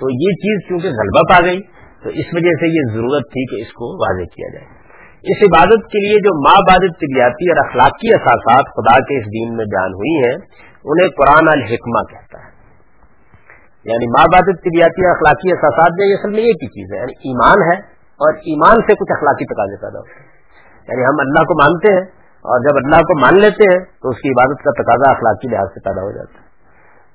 تو 0.00 0.10
یہ 0.10 0.32
چیز 0.44 0.68
کیونکہ 0.68 0.88
غلبہ 0.88 1.22
پا 1.32 1.44
گئی، 1.44 1.60
تو 2.02 2.08
اس 2.08 2.26
وجہ 2.32 2.52
سے 2.60 2.68
یہ 2.68 2.94
ضرورت 2.94 3.22
تھی 3.22 3.46
کہ 3.46 3.62
اس 3.62 3.72
کو 3.72 3.84
واضح 3.94 4.24
کیا 4.34 4.48
جائے۔ 4.52 4.78
اس 5.18 5.38
عبادت 5.42 5.84
کے 5.86 6.06
لیے 6.06 6.14
جو 6.14 6.42
ماں 6.44 6.56
عبادت 6.58 7.00
طبیعتی 7.00 7.50
اور 7.50 7.66
اخلاقی 7.66 8.14
اثاثات 8.14 8.64
خدا 8.64 9.00
کے 9.00 9.18
اس 9.18 9.26
دین 9.26 9.56
میں 9.56 9.64
بیان 9.64 9.92
ہوئی 9.92 10.16
ہیں، 10.16 10.36
انہیں 10.84 11.08
قرآن 11.08 11.48
الحکمہ 11.48 12.02
کہتا 12.10 12.38
ہے۔ 12.38 12.58
یعنی 13.84 14.06
ماں 14.06 14.24
عبادت 14.24 14.58
طبیعتی 14.60 15.06
اور 15.06 15.16
اخلاقی 15.16 15.52
اثاثات 15.52 15.92
میں 15.98 16.14
اصل 16.14 16.30
میں 16.30 16.38
ایک 16.38 16.62
ہی 16.62 16.68
چیز 16.68 16.92
ہے 16.92 16.98
یعنی 16.98 17.12
ایمان 17.12 17.72
ہے 17.72 17.76
اور 17.98 18.34
ایمان 18.34 18.74
سے 18.74 18.94
کچھ 18.94 19.12
اخلاقی 19.16 19.44
تقاضے 19.44 19.76
پیدا 19.76 19.98
ہوتے 19.98 20.20
ہیں۔ 20.20 20.28
یعنی 20.88 21.04
ہم 21.04 21.16
اللہ 21.20 21.44
کو 21.44 21.54
مانتے 21.62 21.92
ہیں 21.92 22.18
اور 22.48 22.60
جب 22.60 22.76
اللہ 22.76 22.96
کو 22.96 23.20
مان 23.20 23.40
لیتے 23.40 23.64
ہیں 23.70 23.78
تو 24.02 24.08
اس 24.08 24.20
کی 24.20 24.28
عبادت 24.28 24.64
کا 24.64 24.82
تقاضا 24.82 25.10
اخلاقی 25.10 25.48
لحاظ 25.48 25.66
سے 25.66 25.80
پیدا 25.80 26.02
ہو 26.02 26.10
جاتا 26.10 26.40
ہے۔ 26.40 26.46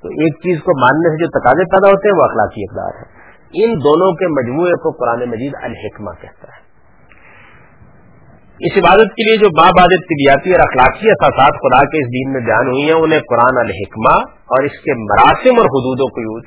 تو 0.02 0.10
ایک 0.10 0.34
چیز 0.36 0.60
کو 0.60 0.80
ماننے 0.80 1.10
سے 1.10 1.24
جو 1.24 1.30
تقاضے 1.40 1.64
پیدا 1.64 1.88
ہوتے 1.90 2.10
ہیں 2.10 2.18
وہ 2.20 2.24
اخلاقی 2.24 2.62
اقدار 2.64 3.02
ہے 3.02 3.24
ان 3.64 3.74
دونوں 3.74 4.12
کے 4.14 4.28
مجموعے 4.28 4.72
کو 4.72 4.92
قرآن 4.92 5.30
مجید 5.30 5.54
الحکمہ 5.62 6.12
کہتا 6.22 6.48
ہے۔ 6.48 6.64
اس 8.60 8.78
عبادت 8.78 9.14
کے 9.18 9.24
لیے 9.30 9.38
جو 9.38 9.50
بابادت 9.50 10.04
طبیعتی 10.12 10.52
اور 10.52 10.60
اخلاقی 10.60 11.10
اثاثات 11.10 11.54
خدا 11.54 11.86
کے 11.86 12.02
اس 12.02 12.08
دین 12.08 12.34
میں 12.34 12.42
بیان 12.42 12.68
ہوئی 12.68 12.84
ہیں، 12.84 13.00
انہیں 13.02 13.20
قرآن 13.20 13.58
الحکمہ 13.58 14.16
اور 14.54 14.64
اس 14.64 14.72
کے 14.72 14.94
مراسم 14.94 15.60
اور 15.60 15.66
حدود 15.66 16.02
و 16.02 16.06
قیود 16.06 16.44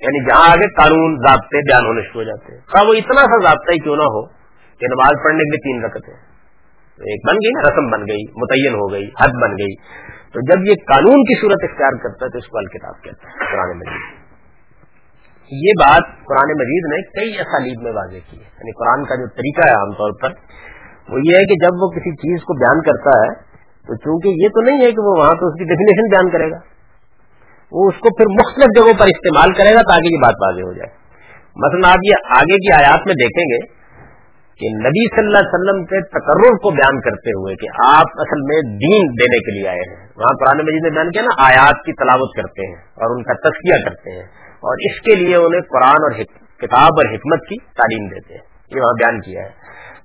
یعنی 0.00 0.24
جہاں 0.28 0.50
آگے 0.50 0.68
قانون، 0.74 1.16
ضابطے 1.16 1.58
بیان 1.58 1.86
ہونے 1.86 2.02
شروع 2.02 2.22
ہو 2.22 2.28
جاتے 2.28 2.52
ہیں۔ 2.52 2.88
وہ 2.88 2.94
اتنا 2.94 3.20
سا 3.20 3.38
ضابطہ 3.42 3.72
ہی 3.72 3.78
کیوں 3.78 3.96
نہ 3.96 4.02
ہو 4.02 4.26
کہ 4.80 4.86
نماز 4.90 5.24
پڑھنے 5.24 5.38
کے 5.38 5.50
لیے 5.50 5.64
تین 5.66 5.84
رکھتے 5.84 6.12
ہیں 6.12 6.29
ایک 7.00 7.30
بن 7.30 7.34
گئی 7.34 7.50
نا، 7.50 7.70
رسم 7.70 7.90
بن 7.90 8.00
گئی، 8.00 8.22
متعین 8.36 8.74
ہو 8.74 8.92
گئی، 8.92 9.04
حد 9.20 9.42
بن 9.42 9.50
گئی۔ 9.50 9.74
تو 10.34 10.40
جب 10.40 10.66
یہ 10.66 10.74
قانون 10.74 11.22
کی 11.22 11.40
صورت 11.40 11.70
اختیار 11.70 11.90
کرتا 12.02 12.24
ہے 12.24 12.30
تو 12.30 12.38
اس 12.38 12.46
کو 12.46 12.58
الکتاب 12.58 13.02
کہتا 13.02 13.28
ہے 13.28 13.52
قرآن 13.52 13.76
مجید۔ 13.76 14.20
یہ 15.52 15.72
بات 15.80 16.02
قرآن 16.24 16.50
مجید 16.58 16.84
نے 16.92 17.02
کئی 17.02 17.40
اسالیب 17.40 17.82
میں 17.82 17.92
واضح 17.92 18.18
کی 18.30 18.36
ہے۔ 18.36 18.42
یعنی 18.42 18.72
قرآن 18.72 19.04
کا 19.04 19.14
جو 19.14 19.28
طریقہ 19.28 19.68
ہے 19.68 19.72
عام 19.72 19.92
طور 19.92 20.10
پر، 20.22 20.28
وہ 21.08 21.18
یہ 21.24 21.36
ہے 21.36 21.40
کہ 21.40 21.54
جب 21.54 21.82
وہ 21.82 21.90
کسی 21.90 22.16
چیز 22.16 22.40
کو 22.42 22.54
بیان 22.54 22.82
کرتا 22.82 23.10
ہے، 23.10 23.34
تو 23.86 23.96
چونکہ 23.96 24.28
یہ 24.28 24.48
تو 24.48 24.60
نہیں 24.60 24.76
ہے 24.76 24.90
کہ 24.90 25.00
وہ 25.00 25.14
وہاں 25.18 25.34
تو 25.40 25.46
اس 25.46 25.58
کی 25.58 25.64
ڈیفینیشن 25.64 26.08
بیان 26.08 26.30
کرے 26.30 26.50
گا، 26.50 26.58
وہ 27.72 27.88
اس 27.88 27.94
کو 28.00 28.08
پھر 28.16 28.26
مختلف 28.26 28.66
جگہوں 28.76 28.98
پر 28.98 29.06
استعمال 29.06 29.52
کرے 29.52 29.74
گا 29.74 29.82
تاکہ 29.82 30.14
یہ 30.14 30.20
بات 30.20 30.34
واضح 30.46 30.60
ہو 30.60 30.72
جائے۔ 30.72 31.00
مثلا 31.56 31.92
آپ 31.92 31.98
یہ 32.04 32.14
آگے 32.36 32.56
کی 32.56 32.72
آیات 32.72 33.06
میں 33.06 33.14
دیکھیں 33.14 33.44
گے 33.44 33.79
کہ 34.60 34.68
نبی 34.68 35.04
صلی 35.08 35.26
اللہ 35.26 35.38
علیہ 35.38 35.54
وسلم 35.54 35.84
کے 35.84 36.02
تقرر 36.08 36.56
کو 36.56 36.70
بیان 36.70 37.00
کرتے 37.00 37.30
ہوئے 37.30 37.54
کہ 37.56 37.68
آپ 37.86 38.08
اصل 38.14 38.40
میں 38.40 38.60
دین 38.62 39.04
دینے 39.20 39.38
کے 39.38 39.58
لیے 39.58 39.68
آئے 39.68 39.78
ہیں۔ 39.78 39.96
وہاں 40.16 40.34
پرانے 40.40 40.62
مجید 40.62 40.82
نے 40.82 40.90
بیان 40.90 41.10
کیا 41.10 41.22
نا، 41.22 41.42
آیات 41.46 41.84
کی 41.84 41.92
تلاوت 41.92 42.36
کرتے 42.36 42.66
ہیں 42.68 42.74
اور 42.74 43.16
ان 43.16 43.22
کا 43.22 43.32
تسکیہ 43.32 43.84
کرتے 43.84 44.10
ہیں۔ 44.10 44.26
اور 44.60 44.76
اس 44.80 45.00
کے 45.00 45.14
لیے 45.14 45.36
انہیں 45.36 45.60
قرآن 45.60 45.96
اور 46.02 46.10
کتاب 46.58 46.88
اور 46.96 47.14
حکمت 47.14 47.40
کی 47.48 47.58
تعلیم 47.58 48.08
دیتے 48.08 48.34
ہیں۔ 48.34 48.44
یہ 48.74 48.80
وہاں 48.80 48.92
بیان 48.92 49.20
کیا 49.20 49.40
ہے۔ 49.42 49.48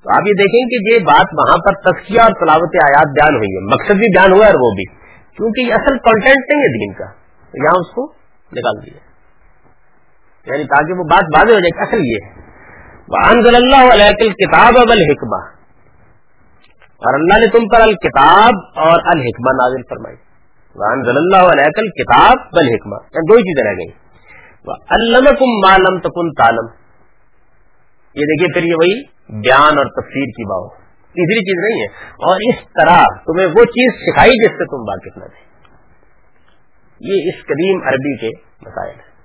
تو 0.04 0.16
آپ 0.16 0.22
یہ 0.28 0.34
دیکھیں 0.34 0.70
کہ 0.70 0.94
یہ 0.94 1.00
بات 1.06 1.28
وہاں 1.38 1.58
پر 1.58 1.74
تسکیہ 1.74 2.22
اور 2.22 2.32
تلاوت 2.32 2.84
آیات 2.84 3.08
بیان 3.08 3.36
ہوئی 3.36 3.56
ہے۔ 3.56 3.66
مقصد 3.66 3.96
بھی 4.00 4.18
بیان 4.18 4.32
ہوا 4.32 4.46
ہے 4.46 4.52
اور 4.52 4.60
وہ 4.60 4.72
بھی۔ 4.72 4.86
کیونکہ 5.38 5.62
یہ 5.62 5.74
اصل 5.74 5.98
کانٹینٹ 5.98 6.54
نہیں 6.54 6.62
ہے 6.62 6.68
دین 6.68 6.94
کا۔ 6.94 7.06
یہاں 7.54 7.80
اس 7.80 7.92
کو 7.92 8.14
نکال 8.52 8.86
دیا۔ 8.86 9.00
یعنی 10.54 10.64
تاکہ 10.64 10.94
وہ 10.94 11.04
بات 11.04 11.24
واضح 11.24 11.54
ہو 11.54 11.60
جائے 11.60 11.84
اصل 11.84 11.98
یہ 11.98 12.20
ہے۔ 12.26 12.46
وانزل 13.08 13.56
اللہ 13.56 13.94
علیہ 13.94 14.30
کتاب 14.30 14.78
اب 14.78 14.92
الحکمہ 14.92 15.56
اور 16.86 17.14
اللہ 17.14 17.34
نے 17.34 17.48
تم 17.48 17.68
پر 17.68 17.82
الکتاب 17.82 18.54
اور 18.76 19.00
الحکمہ 19.06 19.54
نازل 19.54 19.82
فرمائی۔ 19.82 20.16
وانزل 20.76 21.18
اللہ 21.18 21.48
علیہ 21.48 21.88
کتاب 22.02 22.34
بل 22.54 22.66
حکمہ 22.66 22.96
دو 22.98 23.36
ہی 23.36 23.42
چیزیں 23.42 23.72
رہ 23.72 23.78
گئی 23.78 24.06
علم 24.90 25.24
معلم 25.68 26.00
تکن 26.00 26.32
تالم 26.32 26.86
یہ 28.14 28.22
دیکھیے 28.22 28.54
پھر 28.54 28.64
یہ 28.64 28.76
وہی 28.76 29.04
بیان 29.42 29.78
اور 29.78 29.86
تفسیر 29.86 30.26
کی 30.26 30.46
باؤ 30.46 30.68
تیسری 31.00 31.40
چیز 31.40 31.64
نہیں 31.64 31.82
ہے۔ 31.82 32.14
اور 32.14 32.36
اس 32.36 32.56
طرح 32.64 33.04
تمہیں 33.26 33.48
وہ 33.48 33.64
چیز 33.66 33.94
سکھائی 34.02 34.32
جس 34.32 34.52
سے 34.52 34.66
تم 34.66 34.90
واقف 34.90 35.18
نہ 35.18 35.26
تھے۔ 35.26 35.46
یہ 37.00 37.30
اس 37.30 37.46
قدیم 37.46 37.88
عربی 37.88 38.18
کے 38.18 38.30
مسائل 38.62 38.96
ہیں۔ 38.96 39.16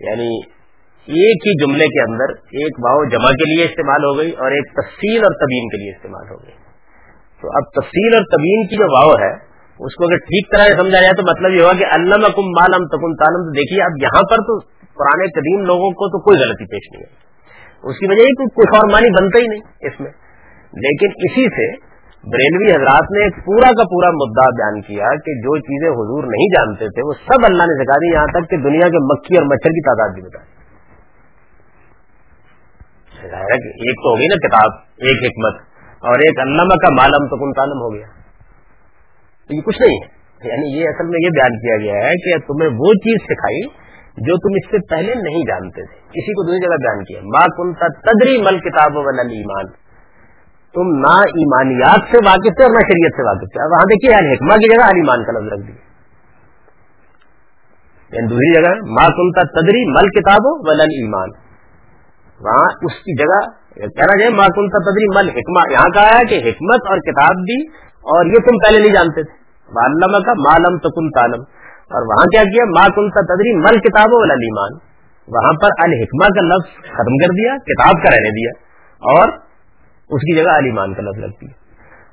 یعنی 0.00 0.55
ایک 1.06 1.36
ہی 1.46 1.64
جملے 1.64 1.84
کے 1.84 2.12
اندر 2.12 2.28
ایک 2.30 2.84
واؤ 2.84 3.04
جمع 3.04 3.28
کے 3.28 3.56
لیے 3.56 3.64
استعمال 3.64 4.04
ہو 4.04 4.18
گئی 4.18 4.30
اور 4.30 4.50
ایک 4.50 4.66
تفصیل 4.72 5.18
اور 5.18 5.32
تبین 5.32 5.68
کے 5.68 5.76
لیے 5.76 5.90
استعمال 5.90 6.24
ہو 6.30 6.36
گئی۔ 6.36 6.54
تو 7.42 7.48
اب 7.48 7.82
تفصیل 7.82 8.14
اور 8.14 8.22
تبین 8.22 8.66
کی 8.66 8.76
جو 8.76 8.84
واؤ 8.84 9.10
ہے، 9.10 9.56
اس 9.78 9.94
کو 9.94 10.04
اگر 10.04 10.16
ٹھیک 10.16 10.52
طرح 10.52 10.64
سے 10.64 10.72
سمجھا 10.72 11.00
جائے 11.00 11.14
تو 11.14 11.22
مطلب 11.22 11.50
یہ 11.52 11.62
ہوا 11.62 11.72
کہ 11.72 11.84
اللہ 11.92 12.14
کم 12.14 12.42
مالم 12.42 12.86
تکن 12.86 13.14
تالم 13.14 13.44
تو 13.44 13.50
دیکھیے 13.50 13.82
اب 13.82 14.02
یہاں 14.02 14.22
پر 14.30 14.36
تو 14.36 14.60
پرانے 14.70 15.26
قدیم 15.26 15.64
لوگوں 15.64 15.90
کو 15.90 16.08
تو 16.08 16.22
کوئی 16.22 16.38
غلطی 16.38 16.64
پیش 16.64 16.92
نہیں 16.92 17.02
ہے۔ 17.02 17.26
اس 17.82 17.98
کی 17.98 18.06
وجہ 18.10 18.22
یہ 18.22 18.46
کچھ 18.56 18.76
اور 18.76 18.92
معنی 18.92 19.10
بنتا 19.10 19.38
ہی 19.38 19.46
نہیں 19.46 19.60
اس 19.80 20.00
میں۔ 20.00 20.10
لیکن 20.72 21.06
اسی 21.06 21.44
سے 21.44 21.96
بریلوی 22.30 22.70
حضرات 22.70 23.10
نے 23.10 23.24
ایک 23.24 23.34
پورا 23.36 23.70
کا 23.72 23.84
پورا 23.84 24.10
مدعا 24.10 24.50
بیان 24.50 24.80
کیا 24.80 25.08
کہ 25.08 25.34
جو 25.40 25.58
چیزیں 25.58 25.90
حضور 25.90 26.24
نہیں 26.24 26.48
جانتے 26.48 26.88
تھے، 26.88 27.08
وہ 27.08 27.12
سب 27.12 27.44
اللہ 27.44 27.62
نے 27.62 27.84
سکھا 27.84 27.98
دی 27.98 28.14
یہاں 28.14 28.26
تک 28.26 28.50
کہ 28.50 28.56
دنیا 28.56 28.88
کے 28.88 29.04
مکھی 29.12 29.36
اور 29.36 29.44
مچھر 29.44 29.70
کی 29.70 29.80
تعداد 29.80 30.14
بھی 30.14 30.22
بتا 30.22 30.38
دی۔ 30.38 30.55
ایک 33.34 33.96
تو 33.96 34.10
ہوگی 34.10 34.26
نا 34.26 34.48
کتاب، 34.48 34.70
ایک 34.96 35.30
حکمت، 35.30 35.60
اور 36.00 36.14
ایک 36.14 36.40
علامہ 36.40 36.68
کا 36.68 36.94
مالم 36.94 37.26
تو 37.26 37.36
کن 37.36 37.52
تعلم 37.52 37.80
ہو 37.82 37.94
گیا۔ 37.94 38.06
تو 39.48 39.54
یہ 39.54 39.60
کچھ 39.60 39.82
نہیں 39.82 39.98
ہے۔ 40.00 40.16
یعنی 40.48 40.78
یہ 40.78 40.88
اصل 40.88 41.06
میں 41.08 41.18
یہ 41.24 41.28
بیان 41.28 41.58
کیا 41.58 41.76
گیا 41.76 42.08
ہے 42.08 42.12
کہ 42.14 42.38
تمہیں 42.38 42.70
وہ 42.78 42.92
چیز 42.92 43.22
سکھائی 43.22 43.86
جو 44.16 44.36
تم 44.36 44.54
اس 44.54 44.70
سے 44.70 44.94
پہلے 44.94 45.14
نہیں 45.14 45.42
جانتے 45.42 45.86
تھے۔ 45.86 45.94
اسی 45.94 46.32
کو 46.32 46.46
دوسری 46.46 46.66
جگہ 46.66 46.76
بیان 46.76 47.04
کیا۔ 47.04 47.20
ماں 47.20 47.46
کنتا 47.56 47.86
تدری 47.88 48.42
مل 48.42 48.58
کتاب 48.58 48.98
ایمان 48.98 49.66
تم 50.74 50.98
نہ 50.98 51.16
ایمانیات 51.16 52.00
سے 52.10 52.18
واقف 52.26 52.56
تھے 52.56 52.64
اور 52.64 52.70
نہ 52.70 52.80
شریعت 52.80 53.12
سے 53.16 53.26
واقف 53.26 53.52
تھے۔ 53.52 53.70
وہاں 53.70 53.84
دیکھیے 53.84 54.10
یعنی 54.10 54.34
حکمہ 54.34 54.56
کی 54.56 54.76
جگہ 54.76 54.84
ایمان 54.84 55.24
کا 55.24 55.32
لفظ 55.32 55.52
رکھ 55.52 55.66
دیا۔ 55.66 55.86
یعنی 58.12 58.28
دوسری 58.28 58.54
جگہ 58.54 58.70
ماں 58.70 59.08
کنتا 59.08 59.60
تدری 59.60 59.92
مل 59.92 60.08
کتاب 60.08 60.68
ایمان 60.78 61.45
وہاں 62.40 62.66
اس 62.82 62.98
کی 62.98 63.16
جگہ 63.18 63.40
کہنا 63.74 64.18
جائے 64.18 64.30
ماں 64.30 64.46
تدری 64.48 65.06
مل 65.14 65.28
حکمہ، 65.28 65.62
یہاں 65.72 65.88
کہا 65.88 66.18
ہے 66.18 66.24
کہ 66.26 66.48
حکمت 66.48 66.88
اور 66.88 66.98
کتاب 66.98 67.34
بھی، 67.34 67.56
اور 68.14 68.26
یہ 68.26 68.44
تم 68.46 68.58
پہلے 68.58 68.78
نہیں 68.78 68.92
جانتے 68.92 69.22
تھے۔ 69.22 69.34
علامہ 69.68 70.18
کا 70.26 70.32
مالم 70.32 70.78
تو 70.78 70.90
کن 70.90 71.10
تالم 71.10 71.40
اور 71.90 72.06
وہاں 72.06 72.24
کیا 72.24 72.42
کیا؟ 72.42 72.64
ماں 72.64 72.88
کنتا 72.88 73.24
تدری 73.34 73.54
مل 73.56 73.80
کتاب 73.80 74.14
ایمان۔ 74.14 74.78
وہاں 75.28 75.52
پر 75.52 75.70
الحکمہ 75.78 76.26
کا 76.34 76.44
لفظ 76.46 76.90
ختم 76.90 77.16
کر 77.16 77.32
دیا، 77.32 77.56
کتاب 77.56 78.02
کا 78.02 78.10
رہنے 78.10 78.30
دیا، 78.30 78.50
اور 79.02 79.28
اس 80.10 80.20
کی 80.20 80.36
جگہ 80.36 80.58
علیمان 80.58 80.94
کا 80.94 81.02
لفظ 81.02 81.24
رکھ 81.24 81.40
دیا۔ 81.40 81.50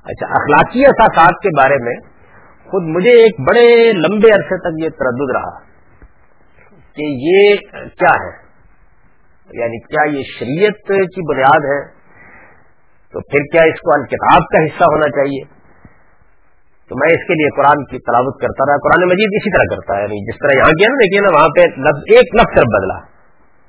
اچھا 0.05 0.27
اخلاقی 0.27 0.85
اثاثات 0.85 1.41
کے 1.41 1.49
بارے 1.57 1.75
میں 1.83 1.95
خود 2.65 2.83
مجھے 2.83 3.11
ایک 3.11 3.39
بڑے 3.39 3.93
لمبے 3.93 4.31
عرصے 4.31 4.57
تک 4.57 4.83
یہ 4.83 4.89
تردد 4.89 5.35
رہا 5.35 5.59
کہ 6.95 7.03
یہ 7.27 7.55
کیا 7.99 8.13
ہے۔ 8.25 8.42
یعنی 9.59 9.79
کیا 9.79 10.17
یہ 10.17 10.23
شریعت 10.39 10.87
کی 10.87 11.33
بنیاد 11.33 11.59
ہے؟ 11.59 12.03
تو 13.13 13.19
پھر 13.19 13.39
کیا 13.51 13.63
اس 13.63 13.79
کو 13.79 13.91
الکتاب 13.95 14.41
کا 14.41 14.65
حصہ 14.65 14.83
ہونا 14.83 15.09
چاہیے؟ 15.09 15.63
تو 16.89 16.95
میں 16.95 17.09
اس 17.11 17.27
کے 17.27 17.33
لیے 17.33 17.55
قرآن 17.55 17.85
کی 17.85 17.97
تلاوت 17.97 18.41
کرتا 18.41 18.71
رہا، 18.71 18.77
قرآن 18.77 19.05
مجید 19.05 19.29
اسی 19.31 19.51
طرح 19.51 19.75
کرتا 19.75 19.97
ہے۔ 19.97 20.01
یعنی 20.01 20.31
جس 20.31 20.39
طرح 20.39 20.57
یہاں 20.57 20.71
کیا 20.71 20.87
نا، 20.89 20.95
دیکھیے 20.95 21.21
نا، 21.21 21.37
وہاں 21.37 21.47
پہ 21.47 21.61
لفظ، 21.81 21.99
ایک 21.99 22.35
لفظ 22.35 22.59
صرف 22.59 22.81
بدلا۔ 22.81 23.13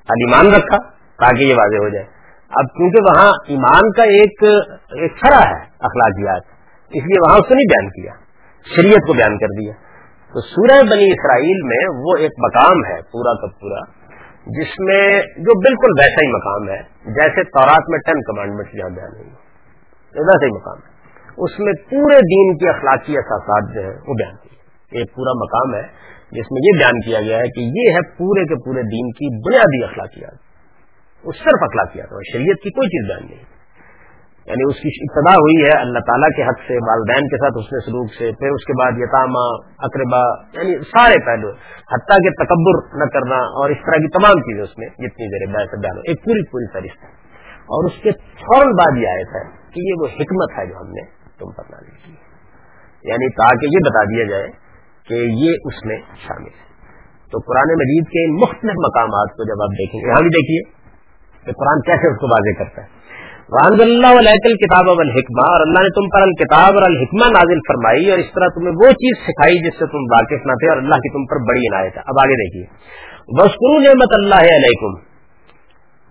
ایمان 0.05 0.47
رکھا 0.47 0.77
تاکہ 0.93 1.43
یہ 1.43 1.55
واضح 1.57 1.75
ہو 1.75 1.89
جائے۔ 1.89 2.05
اب 2.49 2.65
کیونکہ 2.77 3.03
وہاں 3.03 3.31
ایمان 3.47 3.91
کا 3.91 4.03
ایک 4.03 4.43
ایک 5.01 5.11
سرا 5.25 5.39
ہے 5.39 5.63
اخلاقیات، 5.63 6.41
اس 6.89 7.03
لیے 7.03 7.19
وہاں 7.19 7.39
اس 7.39 7.47
کو 7.47 7.53
نہیں 7.53 7.69
بیان 7.69 7.89
کیا، 7.89 8.11
شریعت 8.75 9.07
کو 9.07 9.13
بیان 9.13 9.37
کر 9.37 9.47
دیا۔ 9.47 9.73
تو 10.33 10.41
سورہ 10.41 10.83
بنی 10.83 11.05
اسرائیل 11.05 11.63
میں 11.63 12.01
وہ 12.03 12.17
ایک 12.19 12.31
مقام 12.39 12.77
ہے، 12.85 13.01
پورا 13.01 13.41
کا 13.41 13.47
پورا۔ 13.61 14.04
جس 14.45 14.79
میں 14.79 15.21
جو 15.21 15.59
بالکل 15.59 15.91
ویسا 15.99 16.23
ہی 16.23 16.27
مقام 16.27 16.69
ہے، 16.69 16.81
جیسے 17.13 17.43
تورات 17.43 17.89
میں 17.89 17.99
ٹین 17.99 18.21
کمانڈمنٹ 18.21 18.75
یہاں 18.75 18.89
بیان 18.89 19.11
ہوئی 19.17 19.29
ویسا 20.15 20.45
ہی 20.45 20.51
مقام 20.51 20.77
ہے۔ 20.77 20.95
اس 21.37 21.59
میں 21.59 21.73
پورے 21.73 22.15
دین 22.15 22.57
کے 22.57 22.69
اخلاقی 22.69 23.17
احساسات 23.17 23.75
جو 23.75 23.81
ہیں، 23.81 23.95
وہ 24.07 24.13
بیان 24.13 24.35
کیے 24.35 24.99
ایک 24.99 25.15
پورا 25.15 25.33
مقام 25.33 25.75
ہے، 25.75 25.87
جس 26.31 26.51
میں 26.51 26.61
یہ 26.63 26.77
بیان 26.77 26.99
کیا 26.99 27.21
گیا 27.21 27.37
ہے 27.37 27.43
کہ 27.43 27.59
یہ 27.59 27.93
ہے 27.93 28.17
پورے 28.17 28.43
کے 28.43 28.55
پورے 28.65 28.81
دین 28.81 29.11
کی 29.11 29.49
بنیادی 29.49 29.83
اخلاقیات۔ 29.83 30.33
وہ 31.23 31.31
صرف 31.31 31.63
اخلاقیات 31.63 32.07
اور 32.11 32.21
شریعت 32.33 32.63
کی 32.63 32.69
کوئی 32.69 32.87
چیز 32.87 33.09
بیان 33.09 33.35
نہیں۔ 33.35 33.54
یعنی 34.45 34.69
اس 34.69 34.75
کی 34.75 34.89
ابتدا 35.01 35.33
ہوئی 35.33 35.63
ہے 35.63 35.81
اللہ 35.81 35.99
تعالیٰ 35.99 36.29
کے 36.35 36.43
حق 36.43 36.59
سے، 36.67 36.73
والدین 36.73 37.27
کے 37.27 37.37
ساتھ 37.37 37.53
اس 37.57 37.73
نے 37.73 37.79
سلوک 37.85 38.13
سے، 38.13 38.31
پھر 38.39 38.49
اس 38.49 38.65
کے 38.65 38.73
بعد 38.73 38.91
یتامہ 38.97 39.45
اقربا 39.79 40.23
یعنی 40.53 40.83
سارے 40.83 41.25
پہلو، 41.25 41.49
حتیٰ 41.93 42.17
کہ 42.17 42.43
تکبر 42.43 42.97
نہ 42.97 43.09
کرنا 43.09 43.35
اور 43.35 43.69
اس 43.69 43.77
طرح 43.77 43.97
کی 43.97 44.07
تمام 44.07 44.33
چیزیں 44.33 44.63
اس 44.63 44.77
میں 44.77 44.87
جتنی 44.87 45.25
دیر 45.27 45.51
بیان 45.51 45.97
ایک 45.97 46.23
پوری 46.23 46.45
پوری 46.51 46.67
فہرست 46.73 47.03
ہے۔ 47.03 47.09
اور 47.55 47.85
اس 47.85 48.03
کے 48.03 48.11
فوراً 48.21 48.71
بعد 48.71 48.97
یہ 48.97 49.07
آیا 49.07 49.23
تھا 49.23 49.49
کہ 49.73 49.79
یہ 49.79 49.93
وہ 49.99 50.05
حکمت 50.05 50.59
ہے 50.59 50.65
جو 50.65 50.77
ہم 50.77 50.89
نے 50.89 51.01
تم 51.39 51.51
پر 51.51 51.63
نازل 51.69 51.95
کی۔ 52.05 52.11
یعنی 53.03 53.29
تاکہ 53.29 53.65
یہ 53.65 53.79
بتا 53.85 54.03
دیا 54.03 54.25
جائے 54.29 54.47
کہ 55.07 55.13
یہ 55.13 55.51
اس 55.65 55.85
میں 55.85 55.97
شامل 56.27 56.47
ہے۔ 56.47 56.65
تو 57.31 57.39
قرآن 57.39 57.73
مجید 57.73 58.03
کے 58.07 58.31
مختلف 58.31 58.73
مقامات 58.85 59.31
کو 59.31 59.43
جب 59.43 59.63
آپ 59.63 59.69
دیکھیں 59.69 60.01
گے، 60.01 60.07
یہاں 60.07 60.21
بھی 60.21 60.29
دیکھیے 60.29 60.71
کہ 61.45 61.51
قرآن 61.51 61.81
کیسے 61.81 62.13
اس 62.13 62.19
کو 62.19 62.27
واضح 62.27 62.63
کرتا 62.63 62.81
ہے۔ 62.81 63.05
وحمد 63.49 63.81
اللہ 63.81 64.15
علیہ 64.19 64.51
کتاب 64.61 64.87
اب 64.89 64.99
الحکمہ 64.99 65.43
اور 65.55 65.63
اللہ 65.65 65.83
نے 65.85 65.89
تم 65.89 66.05
پر 66.13 66.21
الکتاب 66.21 66.77
اور 66.77 66.85
الحکمہ 66.85 67.25
نازل 67.25 67.59
فرمائی 67.67 68.07
اور 68.11 68.21
اس 68.21 68.29
طرح 68.35 68.47
تمہیں 68.55 68.71
وہ 68.79 68.87
چیز 69.01 69.19
سکھائی 69.25 69.59
جس 69.65 69.75
سے 69.79 69.87
تم 69.91 70.07
واقف 70.13 70.47
نہ 70.51 70.55
تھے 70.61 70.69
اور 70.69 70.77
اللہ 70.77 71.03
کی 71.03 71.11
تم 71.13 71.25
پر 71.25 71.41
بڑی 71.49 71.67
عنایت 71.67 71.97
ہے۔ 71.97 72.03
اب 72.05 72.21
آگے 72.23 72.37
دیکھیے۔ 72.39 72.63
وسکرو 73.39 73.73
نعمت 73.83 74.15
اللہ 74.17 74.47
علیکم 74.55 74.95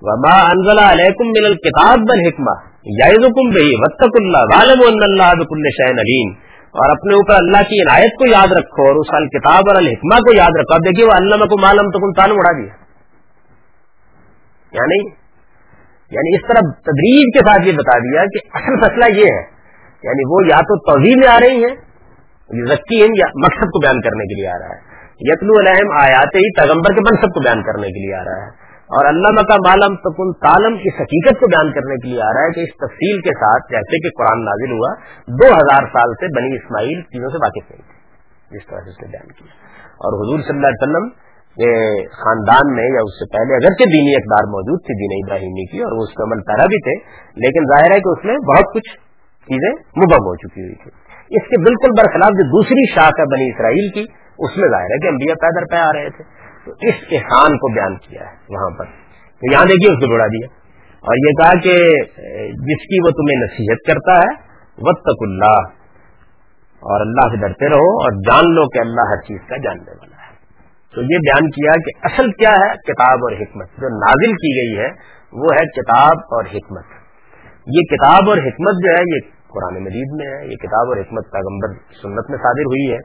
وما 0.03 0.37
انزل 0.53 0.82
علیکم 0.85 1.32
من 1.39 1.49
الکتاب 1.51 2.07
بالحکمہ 2.12 2.55
یعظکم 3.01 3.51
بہی 3.57 3.74
وتق 3.82 4.20
اللہ 4.22 4.47
غالب 4.53 4.87
اللہ 4.87 5.35
بکل 5.43 5.68
شعین 5.80 6.01
علیم 6.05 6.32
اور 6.74 6.95
اپنے 6.97 7.14
اوپر 7.14 7.35
اللہ 7.35 7.66
کی 7.72 7.82
عنایت 7.82 8.16
کو 8.22 8.30
یاد 8.30 8.57
رکھو 8.61 8.89
اور 8.89 9.03
اس 9.03 9.12
الکتاب 9.14 9.74
اور 9.74 9.82
الحکمہ 9.82 10.20
کو 10.20 10.37
یاد 10.37 10.62
رکھو۔ 10.62 10.78
اب 10.78 10.87
دیکھیے 10.87 11.11
وہ 11.11 11.18
اللہ 11.18 11.45
کو 11.45 11.61
معلوم 11.66 11.91
تو 11.91 12.07
کن 12.07 12.16
تعلق 12.22 12.41
اڑا 12.45 12.57
دیا 12.62 12.72
یعنی 14.72 15.03
یعنی 16.15 16.37
اس 16.37 16.43
طرح 16.49 16.71
تدریج 16.71 17.39
کے 17.39 17.39
ساتھ 17.39 17.67
یہ 17.67 17.73
بتا 17.73 17.99
دیا 17.99 18.23
کہ 18.25 18.39
اصل 18.55 18.75
فیصلہ 18.81 19.19
یہ 19.19 19.25
ہے 19.25 19.55
یعنی 20.03 20.23
وہ 20.33 20.47
یا 20.47 20.61
تو 20.61 20.93
توضیع 20.93 21.17
میں 21.17 21.29
آ 21.29 21.41
رہی 21.41 21.65
ہیں 21.65 21.77
ہیں 22.51 23.15
یا 23.19 23.27
مقصد 23.37 23.67
کو 23.67 23.81
بیان 23.81 24.01
کرنے 24.01 24.25
کے 24.25 24.35
لیے 24.35 24.49
آ 24.49 24.59
رہا 24.59 24.75
ہے۔ 24.75 24.81
یتلو 25.21 25.53
علیہم 25.61 25.93
آیات 26.03 26.35
ہی 26.35 26.61
پیغمبر 26.61 26.95
کے 26.95 27.01
منصب 27.01 27.35
کو 27.35 27.41
بیان 27.41 27.62
کرنے 27.62 27.87
کے 27.87 28.07
لیے 28.07 28.15
آ 28.15 28.25
رہا 28.25 28.43
ہے۔ 28.43 28.65
اور 28.85 29.07
اللہ 29.07 29.43
کا 29.43 29.57
معلوم 29.67 29.97
تکن 29.97 30.33
تالم 30.33 30.77
کی 30.77 30.89
حقیقت 30.89 31.41
کو 31.41 31.47
بیان 31.47 31.73
کرنے 31.73 31.95
کے 31.95 32.09
لیے 32.09 32.21
آ 32.21 32.33
رہا 32.35 32.43
ہے 32.43 32.53
کہ 32.53 32.61
اس 32.61 32.69
تفصیل 32.69 33.21
کے 33.21 33.31
ساتھ 33.35 33.62
جیسے 33.71 33.99
کہ 33.99 34.09
قرآن 34.19 34.45
نازل 34.45 34.73
ہوا، 34.73 34.95
دو 35.29 35.47
ہزار 35.47 35.87
سال 35.87 36.12
سے 36.15 36.27
بنی 36.37 36.57
اسماعیل 36.57 37.03
چیزوں 37.03 37.29
سے 37.29 37.37
واقف 37.37 37.71
نہیں 37.71 37.83
تھے۔ 37.83 37.95
جس 38.51 38.67
طرح 38.67 38.81
سے 38.81 38.91
اس 38.91 39.03
نے 39.03 39.09
بیان 39.09 39.33
کیا۔ 39.33 39.53
اور 39.93 40.12
حضور 40.12 40.39
صلی 40.41 40.57
اللہ 40.57 40.67
علیہ 40.67 40.83
وسلم 40.83 41.24
خاندان 42.20 42.74
میں 42.76 42.84
یا 42.84 43.00
اس 43.05 43.14
سے 43.18 43.36
پہلے 43.36 43.55
اگرچہ 43.55 43.84
دینی 43.84 44.14
اقدار 44.14 44.46
موجود 44.46 44.80
تھی، 44.80 44.94
دین 44.94 45.26
ابراہیمی 45.26 45.66
کی، 45.66 45.78
اور 45.78 45.92
وہ 45.92 46.02
اس 46.02 46.11
کے 46.11 46.22
عمل 46.22 46.42
پیرا 46.42 46.66
بھی 46.66 46.80
تھے، 46.80 46.94
لیکن 47.36 47.62
ظاہر 47.74 47.94
ہے 47.94 48.00
کہ 48.00 48.12
اس 48.12 48.24
میں 48.24 48.34
بہت 48.34 48.74
کچھ 48.74 48.90
چیزیں 49.46 49.70
مبم 49.72 50.26
ہو 50.26 50.36
چکی 50.36 50.61
ہوئی 50.61 50.74
تھی 50.74 50.90
اس 51.24 51.48
کے 51.48 51.62
بالکل 51.62 51.90
برخلاف 51.90 52.30
جو 52.30 52.44
دوسری 52.44 52.94
شاخ 52.94 53.12
ہے 53.18 53.24
بنی 53.24 53.50
اسرائیل 53.50 53.90
کی، 53.94 54.05
اس 54.38 54.57
میں 54.57 54.68
ظاہر 54.68 54.84
ہے 54.84 54.98
کہ 54.98 55.07
انبیاء 55.07 55.34
پیدر 55.34 55.64
پہ 55.70 55.76
آ 55.76 55.92
رہے 55.92 56.11
تھے۔ 56.11 56.24
تو 56.64 56.70
اس 56.70 56.94
احسان 57.11 57.57
کو 57.57 57.74
بیان 57.74 57.96
کیا 57.96 58.20
ہے 58.20 58.36
وہاں 58.48 58.78
پر۔ 58.78 58.84
تو 59.40 59.52
یہاں 59.52 59.64
دیکھیے، 59.64 59.92
اس 59.92 60.00
کو 60.00 60.07
جوڑا 60.07 60.26
دیا۔ 60.26 60.46
اور 60.94 61.16
یہ 61.16 61.32
کہا 61.42 61.61
کہ، 61.61 61.76
جس 62.52 62.82
کی 62.82 63.05
وہ 63.05 63.11
تمہیں 63.11 63.44
نصیحت 63.44 63.92
کرتا 63.92 64.12
ہے 64.12 64.55
وط 64.78 64.98
اللہ۔ 65.20 65.84
اور 66.84 67.00
اللہ 67.00 67.34
سے 67.34 67.40
ڈرتے 67.40 67.66
رہو 67.66 68.02
اور 68.02 68.12
جان 68.12 68.55
لو 68.55 68.68
کہ 68.68 68.78
اللہ 68.78 69.00
ہر 69.00 69.16
چیز 69.16 69.38
کا 69.48 69.57
جاننے 69.57 69.90
والا 69.90 70.14
تو 70.95 71.03
یہ 71.03 71.16
بیان 71.16 71.51
کیا 71.51 71.72
کہ 71.72 72.07
اصل 72.12 72.30
کیا 72.30 72.51
ہے؟ 72.51 72.72
کتاب 72.72 73.18
اور 73.18 73.32
حکمت۔ 73.32 73.66
جو 73.66 73.88
نازل 73.88 74.32
کی 74.32 74.61
گئی 74.61 74.84
ہے، 74.84 74.88
وہ 75.32 75.47
ہے 75.53 75.66
کتاب 75.66 76.16
اور 76.16 76.45
حکمت۔ 76.45 76.84
یہ 77.66 77.97
کتاب 77.97 78.28
اور 78.28 78.38
حکمت 78.38 78.74
جو 78.74 78.92
ہے، 78.95 79.03
یہ 79.16 79.20
قرآن 79.49 79.84
مجید 79.84 80.11
میں 80.12 80.26
ہے، 80.26 80.47
یہ 80.47 80.57
کتاب 80.57 80.88
اور 80.88 80.97
حکمت 80.97 81.32
پیغمبر 81.32 81.68
سنت 82.03 82.30
میں 82.30 82.38
صادر 82.38 82.64
ہوئی 82.66 82.92
ہے۔ 82.92 82.99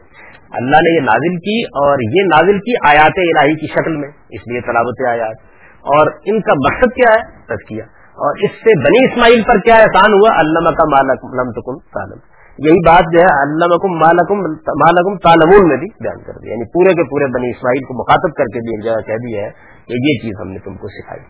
اللہ 0.51 0.75
نے 0.75 0.95
یہ 0.95 1.01
نازل 1.01 1.35
کی 1.35 1.63
اور 1.63 1.97
یہ 2.01 2.23
نازل 2.23 2.59
کی 2.59 2.73
آیات 2.89 3.13
الہی 3.17 3.55
کی 3.55 3.67
شکل 3.67 3.95
میں، 3.95 4.09
اس 4.29 4.41
لیے 4.51 4.61
تلاوت 4.61 5.09
آیات۔ 5.09 5.35
اور 5.79 6.11
ان 6.25 6.41
کا 6.41 6.53
مقصد 6.53 6.95
کیا 6.95 7.13
ہے؟ 7.13 7.55
تذکیہ 7.55 7.83
اور 8.09 8.35
اس 8.43 8.51
سے 8.51 8.79
بنی 8.79 9.11
اسماعیل 9.11 9.41
پر 9.47 9.59
کیا 9.59 9.75
احسان 9.75 10.13
ہوا؟ 10.13 10.41
علامہ 10.41 10.75
کا 10.75 10.83
مالکم 10.83 11.77
تالم 11.79 12.38
یہی 12.65 12.79
بات 12.85 13.11
جو 13.13 13.19
ہے 13.19 13.27
علامکم 13.33 13.93
مالکم 13.99 15.17
تالمون 15.17 15.67
میں 15.67 15.77
بھی 15.77 15.87
بیان 16.05 16.23
کر 16.23 16.39
دیا 16.39 16.53
یعنی 16.53 16.65
پورے 16.73 16.93
کے 16.93 17.03
پورے 17.09 17.27
بنی 17.35 17.49
اسماعیل 17.49 17.83
کو 17.83 17.93
مخاطب 17.93 18.33
کر 18.37 18.49
کے 18.53 18.59
بھی 18.59 18.73
ایک 18.75 18.85
جگہ 18.85 19.01
کہہ 19.07 19.21
دیا 19.27 19.43
ہے 19.45 19.51
کہ 19.85 19.99
یہ 20.07 20.17
چیز 20.23 20.41
ہم 20.41 20.49
نے 20.49 20.59
تم 20.59 20.75
کو 20.75 20.87
سکھائی۔ 20.87 21.21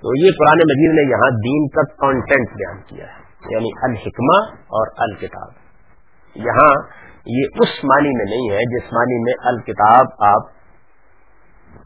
تو 0.00 0.14
یہ 0.24 0.30
قرآن 0.38 0.58
مجید 0.58 0.96
نے 0.96 1.10
یہاں 1.10 1.28
دین 1.36 1.68
کا 1.68 1.82
کانٹینٹ 1.82 2.48
بیان 2.56 2.82
کیا 2.86 3.04
ہے 3.04 3.54
یعنی 3.54 3.68
الحکمہ 3.82 4.38
اور 4.78 4.92
الکتاب۔ 4.98 5.48
یہاں 6.34 6.72
یہ 7.26 7.62
اس 7.62 7.84
معنی 7.84 8.16
میں 8.16 8.24
نہیں 8.24 8.50
ہے 8.50 8.60
جس 8.76 8.92
معنی 8.92 9.22
میں 9.22 9.34
الکتاب 9.44 10.06
آپ 10.18 10.42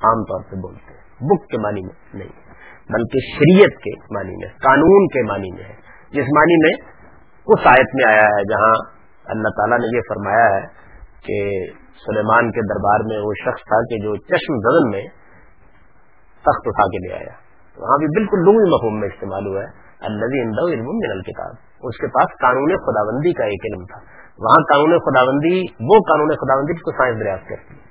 عام 0.08 0.24
طور 0.24 0.40
سے 0.50 0.56
بولتے 0.56 0.94
ہیں۔ 0.94 1.28
بک 1.30 1.46
کے 1.48 1.58
معنی 1.58 1.80
میں 1.80 1.96
نہیں 2.14 2.36
بلکہ 2.90 3.18
شریعت 3.34 3.82
کے 3.82 4.14
معنی 4.14 4.36
میں، 4.36 4.48
قانون 4.58 5.06
کے 5.06 5.22
معنی 5.22 5.50
میں 5.54 5.64
ہے۔ 5.64 5.74
جس 6.12 6.28
معنی 6.36 6.56
میں 6.56 6.97
اس 7.48 7.66
آیت 7.66 7.86
میں 7.94 8.14
آیا 8.14 8.22
ہے 8.22 8.42
جہاں 8.42 8.74
اللہ 9.24 9.48
تعالیٰ 9.48 9.78
نے 9.78 9.96
یہ 9.96 10.00
فرمایا 10.08 10.56
ہے 10.56 10.60
کہ 11.26 11.66
سلیمان 12.06 12.50
کے 12.50 12.60
دربار 12.60 13.00
میں 13.08 13.18
وہ 13.26 13.32
شخص 13.44 13.60
تھا 13.64 13.80
کہ 13.80 13.96
جو 14.02 14.16
چشم 14.16 14.54
زدن 14.58 14.90
میں 14.90 15.02
تخت 16.40 16.62
اٹھا 16.66 16.84
کے 16.84 17.08
لے 17.08 17.14
آیا۔ 17.14 17.34
وہاں 17.76 17.98
بھی 17.98 18.06
بالکل 18.06 18.38
لغوی 18.38 18.68
مفہوم 18.68 19.00
میں 19.00 19.08
استعمال 19.08 19.46
ہوا 19.46 19.60
ہے۔ 19.60 19.88
اللہ 20.00 20.74
علم 20.74 20.84
من 20.84 21.10
الکتاب 21.10 21.54
اس 21.82 21.96
کے 22.00 22.06
پاس 22.06 22.40
قانون 22.40 22.76
خداوندی 22.76 23.32
کا 23.32 23.44
ایک 23.44 23.60
علم 23.64 23.84
تھا۔ 23.84 23.98
وہاں 24.38 24.62
قانون 24.72 24.98
خداوندی، 24.98 25.60
وہ 25.90 25.98
قانون 25.98 26.28
خداوندی 26.28 26.72
کو 26.72 26.90
سائنس 26.90 27.20
دریافت 27.20 27.48
کرتی 27.48 27.74
ہے۔ 27.74 27.88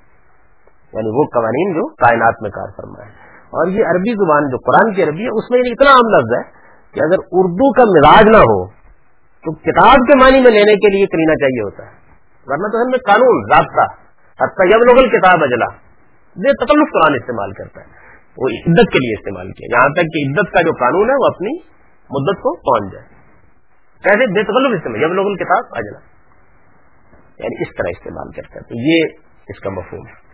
یعنی 0.92 1.08
وہ 1.08 1.24
قوانین 1.34 1.74
جو 1.74 1.94
کائنات 1.94 2.34
میں 2.42 2.50
کار 2.50 2.68
فرما 2.76 3.04
ہے۔ 3.06 3.10
اور 3.38 3.68
یہ 3.68 3.84
عربی 3.84 4.24
زبان 4.24 4.42
جو 4.48 4.58
قرآن 4.58 4.94
کی 4.94 5.02
عربی 5.02 5.22
ہے، 5.24 5.38
اس 5.38 5.50
میں 5.50 5.58
اتنا 5.58 5.90
عام 5.90 6.18
لفظ 6.18 6.32
ہے 6.38 6.42
کہ 6.94 7.00
اگر 7.04 7.18
اردو 7.32 7.72
کا 7.72 7.82
مزاج 7.82 8.24
نہ 8.28 8.36
ہو 8.36 8.77
تو 9.38 9.54
کتاب 9.54 9.94
کے 9.94 10.24
معنی 10.24 10.40
میں 10.42 10.50
لینے 10.50 10.74
کے 10.74 10.96
لیے 10.96 11.06
کرینا 11.06 11.34
چاہیے 11.34 11.62
ہوتا 11.64 11.86
ہے۔ 11.86 11.98
ورنہ 12.46 12.66
تو 12.66 12.82
ہم 12.82 12.90
میں 12.90 12.98
قانون، 12.98 13.54
ضابطہ، 13.54 14.08
حتیٰ 14.44 14.70
جب 14.70 15.08
کتاب 15.08 15.42
اجلا 15.42 15.66
بے 16.36 16.64
تکلف 16.64 16.92
قرآن 16.92 17.14
استعمال 17.14 17.52
کرتا 17.52 17.80
ہے۔ 17.80 18.08
وہ 18.36 18.48
عدت 18.48 18.92
کے 18.92 18.98
لیے 18.98 19.18
استعمال 19.18 19.52
کیا۔ 19.52 19.78
یہاں 19.78 19.88
تک 19.88 20.00
کہ 20.00 20.30
عدت 20.30 20.52
کا 20.52 20.62
جو 20.62 20.72
قانون 20.72 21.10
ہے، 21.10 21.14
وہ 21.14 21.34
اپنی 21.34 21.56
مدت 21.94 22.38
کو 22.38 22.56
پہنچ 22.56 22.92
جائے۔ 22.92 23.06
کیسے؟ 24.02 24.32
بے 24.32 24.42
تکلف 24.42 24.76
استعمال 24.76 25.00
جب 25.00 25.08
لوگ 25.08 25.36
کتاب 25.36 25.64
اجلا۔ 25.70 25.98
یعنی 27.38 27.62
اس 27.62 27.76
طرح 27.76 27.90
استعمال 27.90 28.30
کرتا 28.30 28.54
ہے۔ 28.54 28.60
تو 28.60 28.74
یہ 28.74 29.18
اس 29.48 29.60
کا 29.60 29.70
مفہوم 29.70 30.06
ہے۔ 30.06 30.28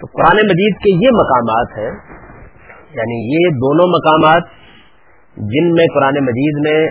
تو 0.00 0.06
قرآن 0.06 0.36
مجید 0.36 0.76
کے 0.76 0.94
یہ 0.94 1.10
مقامات 1.14 1.78
ہیں 1.78 2.18
یعنی 2.94 3.34
یہ 3.34 3.50
دونوں 3.50 3.86
مقامات 3.88 4.42
جن 5.36 5.72
میں 5.72 5.86
قرآن 5.94 6.24
مجید 6.24 6.68
نے 6.68 6.86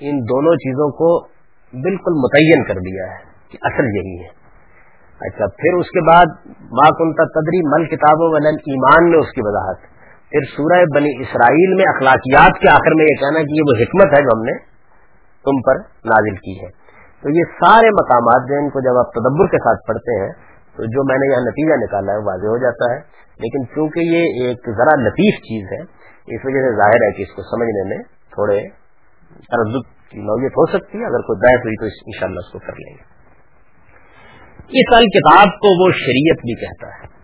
ان 0.00 0.18
دونوں 0.18 0.52
چیزوں 0.52 0.90
کو 0.90 1.26
بالکل 1.72 2.12
متعین 2.12 2.64
کر 2.64 2.74
دیا 2.74 3.04
ہے 3.04 3.18
کہ 3.50 3.58
اصل 3.62 3.84
یہی 3.84 4.22
ہے۔ 4.22 4.38
اچھا 5.20 5.46
پھر 5.46 5.78
اس 5.78 5.86
کے 5.86 6.00
بعد 6.00 6.46
ماں 6.60 6.90
کنتا 6.90 7.24
تدری 7.24 7.60
مل 7.64 7.88
کتابوں 7.88 8.28
ولن 8.30 8.54
ایمان 8.54 9.10
میں 9.10 9.18
اس 9.18 9.32
کی 9.32 9.40
وضاحت۔ 9.44 9.80
پھر 10.30 10.40
سورہ 10.56 10.84
بنی 10.94 11.22
اسرائیل 11.22 11.74
میں 11.74 11.84
اخلاقیات 11.96 12.60
کے 12.60 12.68
آخر 12.70 12.94
میں 12.94 13.04
یہ 13.04 13.14
کہنا 13.14 13.42
کہ 13.42 13.54
یہ 13.54 13.62
وہ 13.66 13.82
حکمت 13.82 14.18
ہے 14.18 14.22
جو 14.22 14.38
ہم 14.38 14.42
نے 14.42 14.52
تم 15.44 15.60
پر 15.60 15.74
نازل 16.04 16.36
کی 16.36 16.60
ہے۔ 16.60 16.70
تو 17.22 17.28
یہ 17.30 17.42
سارے 17.42 17.90
مقامات 17.90 18.48
جو 18.48 18.54
ان 18.54 18.70
کو 18.70 18.80
جب 18.80 18.98
آپ 18.98 19.12
تدبر 19.12 19.46
کے 19.46 19.58
ساتھ 19.58 19.86
پڑھتے 19.86 20.24
ہیں، 20.24 20.32
تو 20.76 20.84
جو 20.84 21.04
میں 21.04 21.18
نے 21.18 21.32
یہاں 21.32 21.40
نتیجہ 21.40 21.84
نکالا 21.84 22.12
ہے 22.12 22.18
واضح 22.18 22.46
ہو 22.46 22.56
جاتا 22.56 22.94
ہے۔ 22.94 23.17
لیکن 23.38 23.66
چونکہ 23.66 24.00
یہ 24.00 24.18
ایک 24.18 24.70
ذرا 24.76 25.00
لطیف 25.00 25.34
چیز 25.34 25.72
ہے، 25.72 25.82
اس 26.36 26.40
وجہ 26.44 26.60
سے 26.60 26.76
ظاہر 26.76 27.06
ہے 27.06 27.12
کہ 27.12 27.22
اس 27.22 27.28
کو 27.28 27.42
سمجھنے 27.42 27.88
میں 27.88 28.02
تھوڑے 28.04 28.60
تردد 29.28 30.10
کی 30.10 30.18
نوعیت 30.18 30.52
ہو 30.52 30.66
سکتی 30.66 30.98
ہے، 30.98 31.04
اگر 31.04 31.20
کوئی 31.20 31.36
بحث 31.40 31.64
ہوئی 31.64 31.76
تو 31.76 31.84
ان 31.84 32.20
شاء 32.20 32.26
اللہ 32.26 32.38
اس 32.38 32.52
کو 32.52 32.58
کر 32.58 32.72
لیں 32.72 32.94
گے۔ 32.94 33.18
اس 34.80 34.96
الکتاب 34.96 35.46
کو 35.46 35.86
وہ 35.86 35.90
شریعت 35.90 36.36
بھی 36.36 36.60
کہتا 36.60 36.86
ہے۔ 36.86 37.18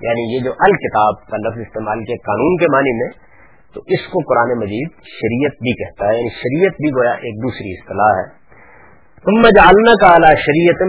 یعنی 0.00 0.34
یہ 0.34 0.40
جو 0.44 0.52
الکتاب 0.58 1.26
کا 1.26 1.36
لفظ 1.36 1.58
استعمال 1.58 2.04
کیا 2.04 2.16
قانون 2.26 2.56
کے 2.56 2.66
معنی 2.72 3.04
میں، 3.04 3.28
تو 3.74 3.80
اس 3.86 4.12
کو 4.12 4.18
قرآن 4.18 4.58
مجید 4.58 4.88
شریعت 4.90 5.52
بھی 5.52 5.84
کہتا 5.84 6.06
ہے۔ 6.08 6.18
یعنی 6.18 6.28
شریعت 6.28 6.72
بھی 6.72 6.90
گویا 6.90 7.10
ایک 7.10 7.42
دوسری 7.42 7.72
اصطلاح 7.72 8.22
ہے۔ 8.22 8.38
تم 9.24 9.42
جالنا 9.42 9.94
کا 10.00 10.06
اعلیٰ 10.06 10.34
شریعت 10.36 10.82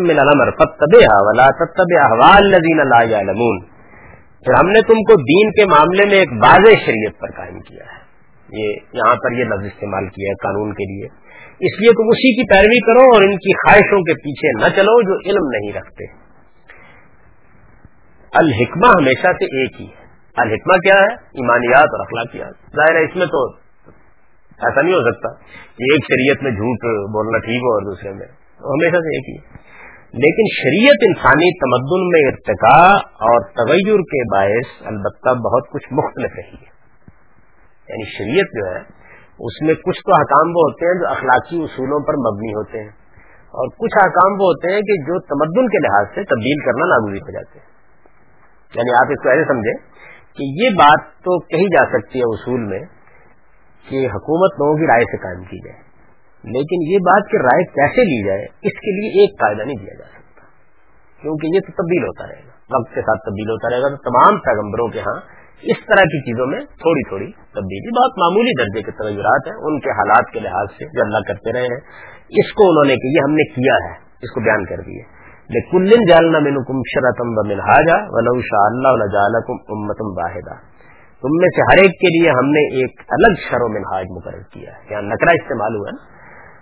پھر 4.46 4.54
ہم 4.60 4.70
نے 4.70 4.82
تم 4.82 4.94
کو 4.94 5.16
دین 5.16 5.52
کے 5.52 5.66
معاملے 5.66 6.06
میں 6.06 6.20
ایک 6.20 6.30
واضح 6.32 6.86
شریعت 6.86 7.20
پر 7.20 7.32
قائم 7.32 7.60
کیا 7.60 7.84
ہے۔ 7.84 8.10
یہ 8.60 8.74
یہاں 8.94 9.16
پر 9.16 9.32
یہ 9.32 9.44
لفظ 9.44 9.66
استعمال 9.66 10.08
کیا 10.08 10.30
ہے 10.30 10.34
قانون 10.34 10.74
کے 10.74 10.84
لیے۔ 10.84 11.06
اس 11.44 11.82
لیے 11.82 11.92
تم 11.92 12.08
اسی 12.08 12.36
کی 12.36 12.50
پیروی 12.50 12.80
کرو 12.80 13.16
اور 13.16 13.22
ان 13.22 13.32
کی 13.32 13.54
خواہشوں 13.54 14.02
کے 14.02 14.14
پیچھے 14.14 14.64
نہ 14.64 14.76
چلو 14.76 15.02
جو 15.02 15.30
علم 15.30 15.50
نہیں 15.50 15.74
رکھتے۔ 15.74 16.06
الحکمہ 18.34 18.88
ہمیشہ 18.88 19.28
سے 19.28 19.46
ایک 19.46 19.82
ہی۔ 19.82 19.86
ہے 19.86 20.10
الحکمہ 20.38 20.74
کیا 20.74 20.96
ہے؟ 20.96 21.14
ایمانیات 21.14 21.84
اور 21.84 22.00
اخلاقیات۔ 22.00 22.54
ظاہر 22.76 23.00
ہے 23.00 23.06
اس 23.06 23.16
میں 23.16 23.26
تو 23.26 23.54
ایسا 24.66 24.82
نہیں 24.82 24.94
ہو 24.94 25.12
سکتا۔ 25.12 25.34
کہ 25.64 25.84
ایک 25.84 26.04
شریعت 26.04 26.44
میں 26.44 26.52
جھوٹ 26.52 26.80
بولنا 26.86 27.38
ٹھیک 27.38 27.62
ہو 27.62 27.74
اور 27.74 27.82
دوسرے 27.82 28.10
میں۔ 28.10 28.26
ہمیشہ 28.60 28.96
سے 28.96 29.18
ایک 29.18 29.30
ہی۔ 29.30 29.46
ہے 29.46 29.69
لیکن 30.14 30.44
شریعت 30.64 31.04
انسانی 31.08 31.52
تمدن 31.60 32.08
میں 32.08 32.32
ارتقاء 32.32 33.10
اور 33.14 33.42
تغیر 33.42 33.98
کے 33.98 34.32
باعث 34.32 34.88
البتہ 34.88 35.30
بہت 35.30 35.70
کچھ 35.70 35.94
مختلف 35.94 36.32
رہی 36.38 36.58
ہے۔ 36.62 36.80
یعنی 37.90 38.18
شریعت 38.18 38.46
جو 38.56 38.76
ہے، 38.76 39.00
اس 39.40 39.62
میں 39.62 39.74
کچھ 39.74 40.00
تو 40.00 40.12
حکام 40.22 40.48
وہ 40.48 40.62
ہوتے 40.62 40.86
ہیں 40.86 40.94
جو 40.94 41.08
اخلاقی 41.08 41.64
اصولوں 41.64 42.00
پر 42.00 42.14
مبنی 42.14 42.50
ہوتے 42.50 42.80
ہیں۔ 42.80 42.90
اور 43.50 43.68
کچھ 43.68 43.98
حکام 43.98 44.32
وہ 44.32 44.46
ہوتے 44.46 44.74
ہیں 44.74 44.82
کہ 44.82 45.02
جو 45.02 45.20
تمدن 45.20 45.68
کے 45.68 45.78
لحاظ 45.78 46.06
سے 46.16 46.24
تبدیل 46.24 46.66
کرنا 46.66 46.86
ناگزیر 46.86 47.22
ہو 47.22 47.32
جاتے 47.32 47.60
ہیں۔ 47.60 47.70
یعنی 48.76 48.94
آپ 48.94 49.12
اس 49.12 49.24
کو 49.24 49.30
ایسے 49.30 49.44
سمجھیں 49.44 49.90
کہ 50.34 50.64
یہ 50.64 50.70
بات 50.70 51.00
تو 51.20 51.40
کہی 51.40 51.78
جا 51.78 51.86
سکتی 51.86 52.20
ہے 52.20 52.24
اصول 52.24 52.60
میں 52.60 52.80
کہ 53.90 54.08
حکومت 54.08 54.54
لوگوں 54.54 54.78
کی 54.78 54.88
رائے 54.88 55.04
سے 55.04 55.18
قائم 55.18 55.44
کی 55.44 55.70
جائے۔ 55.70 55.89
لیکن 56.44 56.92
یہ 56.92 56.98
بات 56.98 57.32
کہ 57.32 57.38
رائے 57.38 57.64
کیسے 57.64 58.02
لی 58.02 58.28
جائے، 58.28 58.44
اس 58.44 58.80
کے 58.80 58.92
لیے 58.92 59.22
ایک 59.22 59.40
قاعدہ 59.40 59.68
نہیں 59.68 59.78
دیا 59.78 59.94
جا 59.94 60.06
سکتا۔ 60.06 60.42
کیونکہ 61.22 61.48
یہ 61.48 61.60
تو 61.60 61.84
تبدیل 61.84 62.04
ہوتا 62.04 62.28
رہے 62.28 62.42
گا۔ 62.48 62.80
وقت 62.80 62.96
کے 62.96 63.02
ساتھ 63.02 63.22
تبدیل 63.22 63.50
ہوتا 63.50 63.70
رہے 63.70 63.82
گا 63.82 63.90
تو 63.90 63.96
تمام 63.96 64.40
پیغمبروں 64.40 64.88
کے 64.88 65.00
ہاں 65.00 65.20
اس 65.62 65.86
طرح 65.86 66.04
کی 66.04 66.20
چیزوں 66.22 66.48
میں 66.48 66.60
تھوڑی 66.60 67.10
تھوڑی 67.10 67.32
تبدیلی۔ 67.32 68.00
بہت 68.00 68.18
معمولی 68.18 68.64
درجے 68.64 68.84
کے 68.84 68.92
تغیرات 68.92 69.48
ہیں، 69.48 69.56
ان 69.56 69.80
کے 69.80 69.90
حالات 69.90 70.34
کے 70.34 70.40
لحاظ 70.40 70.68
سے 70.78 70.86
جو 70.86 71.02
اللہ 71.02 71.28
کرتے 71.28 71.54
رہے 71.54 71.62
ہیں۔ 71.62 71.80
اس 72.30 72.54
کو 72.54 72.64
انہوں 72.70 72.86
نے 72.88 72.94
یہ 72.94 73.20
ہم 73.24 73.34
نے 73.34 73.44
کیا 73.44 73.74
ہے، 73.74 73.96
اس 74.22 74.32
کو 74.32 74.40
بیان 74.42 74.66
کر 74.66 74.76
دیے۔ 74.76 75.20
کلن 75.72 76.06
جالنا 76.10 76.40
مین 76.40 76.56
کم 76.56 76.82
شرطم 76.94 77.28
و 77.28 77.48
منہاجا 77.48 77.96
ولو 77.96 78.42
شاء 78.42 78.66
اللہ 78.66 78.88
امتم 78.88 80.06
واحدہ 80.06 80.56
تم 81.22 81.30
میں 81.32 81.48
سے 81.48 81.62
ہر 81.62 81.84
ایک 81.84 81.92
کے 81.92 82.20
لیے 82.20 82.30
ہم 82.30 82.50
نے 82.50 82.76
ایک 82.76 83.02
الگ 83.10 83.34
شر 83.50 83.58
و 83.60 83.68
منہاج 83.68 84.06
مقرر 84.10 84.42
کیا 84.54 84.72
ہے۔ 84.72 84.92
یہاں 84.92 85.02
نکرا 85.02 85.32
استعمال 85.32 85.76
ہوا 85.76 85.90
ہے۔ 85.90 86.19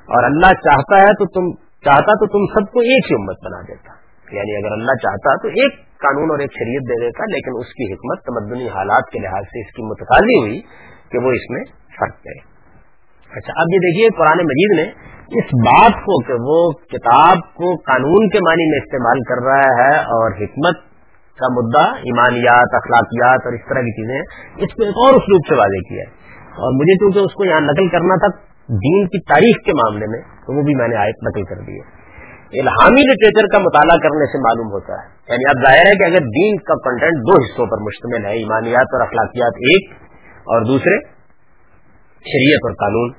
اور 0.07 0.23
اللہ 0.23 0.53
چاہتا 0.53 1.01
ہے 1.01 1.07
تو 1.07 1.25
تم 1.25 1.61
چاہتا 1.85 2.11
تو 2.13 2.25
تم 2.25 2.59
سب 2.59 2.71
کو 2.71 2.79
ایک 2.79 3.11
ہی 3.11 3.15
امت 3.15 3.35
بنا 3.45 3.61
دیتا۔ 3.61 4.07
یعنی 4.35 4.55
اگر 4.55 4.71
اللہ 4.71 4.91
چاہتا 5.03 5.35
تو 5.35 5.47
ایک 5.47 5.87
قانون 5.97 6.31
اور 6.31 6.39
ایک 6.39 6.51
شریعت 6.51 6.81
دے 6.89 7.05
دیتا، 7.05 7.23
لیکن 7.35 7.51
اس 7.59 7.73
کی 7.73 7.93
حکمت 7.93 8.19
تمدنی 8.25 8.69
حالات 8.69 9.11
کے 9.11 9.19
لحاظ 9.19 9.43
سے 9.43 9.61
اس 9.61 9.75
کی 9.75 9.83
متقاضی 9.83 10.41
ہوئی 10.41 10.61
کہ 11.11 11.17
وہ 11.17 11.31
اس 11.31 11.49
میں 11.49 11.63
فرق 11.99 12.23
کرے۔ 12.23 12.39
اچھا 13.31 13.53
اب 13.55 13.73
یہ 13.73 13.77
دیکھیے 13.77 14.09
قرآن 14.17 14.37
مجید 14.37 14.79
نے 14.79 15.17
اس 15.39 15.45
بات 15.45 15.91
کو 15.91 16.23
کہ 16.23 16.33
وہ 16.33 16.71
کتاب 16.71 17.37
کو 17.53 17.75
قانون 17.75 18.29
کے 18.29 18.39
معنی 18.39 18.71
میں 18.71 18.79
استعمال 18.83 19.19
کر 19.19 19.45
رہا 19.45 19.83
ہے 19.83 19.97
اور 19.99 20.31
حکمت 20.31 20.87
کا 21.37 21.47
مدعا، 21.51 21.95
ایمانیات، 21.97 22.75
اخلاقیات 22.75 23.39
اور 23.45 23.53
اس 23.53 23.61
طرح 23.69 23.79
کی 23.79 23.91
چیزیں 23.91 24.19
اس 24.55 24.73
کو 24.73 24.83
ایک 24.83 24.93
اور 24.95 25.09
اسلوب 25.09 25.41
سے 25.47 25.55
واضح 25.55 25.89
کیا 25.89 26.01
ہے۔ 26.01 26.27
اور 26.47 26.73
مجھے 26.73 26.95
چونکہ 26.95 27.19
اس 27.19 27.33
کو 27.33 27.45
یہاں 27.45 27.61
نقل 27.61 27.89
کرنا 27.89 28.15
تھا 28.15 28.47
دین 28.69 29.07
کی 29.07 29.21
تاریخ 29.21 29.55
کے 29.65 29.71
معاملے 29.73 30.05
میں، 30.09 30.19
تو 30.19 30.57
وہ 30.57 30.63
بھی 30.63 30.75
میں 30.75 30.87
نے 30.87 30.95
آیت 30.95 31.15
نقل 31.23 31.43
کر 31.43 31.55
دی 31.55 31.73
ہے۔ 31.73 31.97
الہامی 32.59 33.01
لٹریچر 33.01 33.47
کا 33.53 33.59
مطالعہ 33.59 33.97
کرنے 33.97 34.25
سے 34.25 34.37
معلوم 34.37 34.71
ہوتا 34.71 34.93
ہے۔ 34.93 35.07
یعنی 35.29 35.49
اب 35.49 35.65
ظاہر 35.65 35.85
ہے 35.85 35.91
کہ 35.91 36.03
اگر 36.03 36.19
دین 36.19 36.57
کا 36.57 36.73
کنٹینٹ 36.73 37.13
دو 37.13 37.33
حصوں 37.33 37.65
پر 37.65 37.77
مشتمل 37.77 38.25
ہے، 38.25 38.31
ایمانیات 38.31 38.87
اور 38.93 39.01
اخلاقیات 39.01 39.53
ایک 39.57 39.91
اور 40.37 40.61
دوسرے 40.61 41.07
شریعت 42.17 42.59
اور 42.63 42.71
قانون۔ 42.71 43.11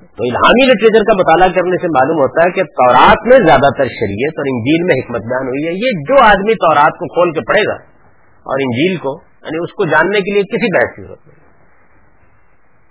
تو 0.00 0.22
الہامی 0.24 0.66
لٹریچر 0.66 1.04
کا 1.04 1.12
مطالعہ 1.12 1.48
کرنے 1.48 1.76
سے 1.82 1.86
معلوم 1.86 2.18
ہوتا 2.18 2.42
ہے 2.46 2.50
کہ 2.50 2.62
تورات 2.62 3.26
میں 3.26 3.46
زیادہ 3.46 3.68
تر 3.78 3.84
شریعت 3.84 4.34
اور 4.38 4.44
انجیل 4.54 4.84
میں 4.84 4.94
حکمت 4.94 5.20
بیان 5.20 5.48
ہوئی 5.48 5.66
ہے۔ 5.66 5.72
یہ 5.72 5.90
جو 6.08 6.24
آدمی 6.24 6.54
تورات 6.54 6.92
کو 6.92 7.06
کھول 7.14 7.32
کے 7.32 7.40
پڑھے 7.40 7.62
گا 7.68 7.74
اور 8.30 8.58
انجیل 8.60 8.96
کو 8.96 9.20
یعنی 9.42 9.64
اس 9.64 9.72
کو 9.72 9.84
جاننے 9.84 10.18
کے 10.18 10.32
لیے 10.32 10.42
کسی 10.42 10.66
بحث 10.66 10.96
کی 10.96 11.02
ضرورت 11.02 11.26
نہیں۔ 11.26 11.35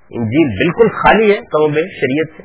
انجیل 0.10 0.47
بالکل 0.47 0.88
خالی 0.89 1.34
ہے 1.34 1.38
کم 1.38 1.74
بے 1.74 1.82
شریعت 1.82 2.38
سے 2.38 2.43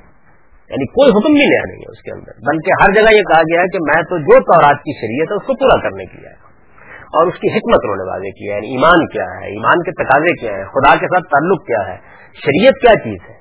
یعنی 0.70 0.86
کوئی 0.86 1.10
حکم 1.10 1.32
بھی 1.32 1.40
نیا 1.40 1.62
نہیں 1.66 1.76
ہے 1.76 1.92
اس 1.92 2.02
کے 2.02 2.10
اندر۔ 2.14 2.32
بلکہ 2.46 2.70
ہر 2.82 2.92
جگہ 2.94 3.16
یہ 3.16 3.22
کہا 3.22 3.40
گیا 3.40 3.60
ہے 3.60 3.66
کہ 3.66 3.78
میں 3.78 4.02
تو 4.02 4.18
جو 4.18 4.42
تورات 4.42 4.78
کی 4.78 5.00
شریعت 5.00 5.30
ہے، 5.30 5.36
اس 5.36 5.46
کو 5.46 5.54
پورا 5.54 5.82
کرنے 5.82 6.04
کے 6.04 6.18
لیے 6.18 6.50
اور 7.00 7.26
اس 7.26 7.34
کی 7.34 7.48
حکمت 7.52 7.86
رونے 7.86 8.10
والے 8.10 8.30
کیا 8.30 8.52
ہے 8.52 8.56
یعنی 8.56 8.68
ایمان 8.68 9.06
کیا 9.06 9.22
ہے، 9.22 9.46
ایمان 9.46 9.82
کے 9.82 10.04
تقاضے 10.04 10.34
کیا 10.40 10.52
ہے، 10.56 10.64
خدا 10.64 10.96
کے 10.96 11.06
ساتھ 11.06 11.24
تعلق 11.24 11.66
کیا 11.66 11.92
ہے۔ 11.92 11.96
شریعت 12.34 12.74
کیا 12.80 12.94
چیز 13.04 13.18
ہے؟ 13.28 13.40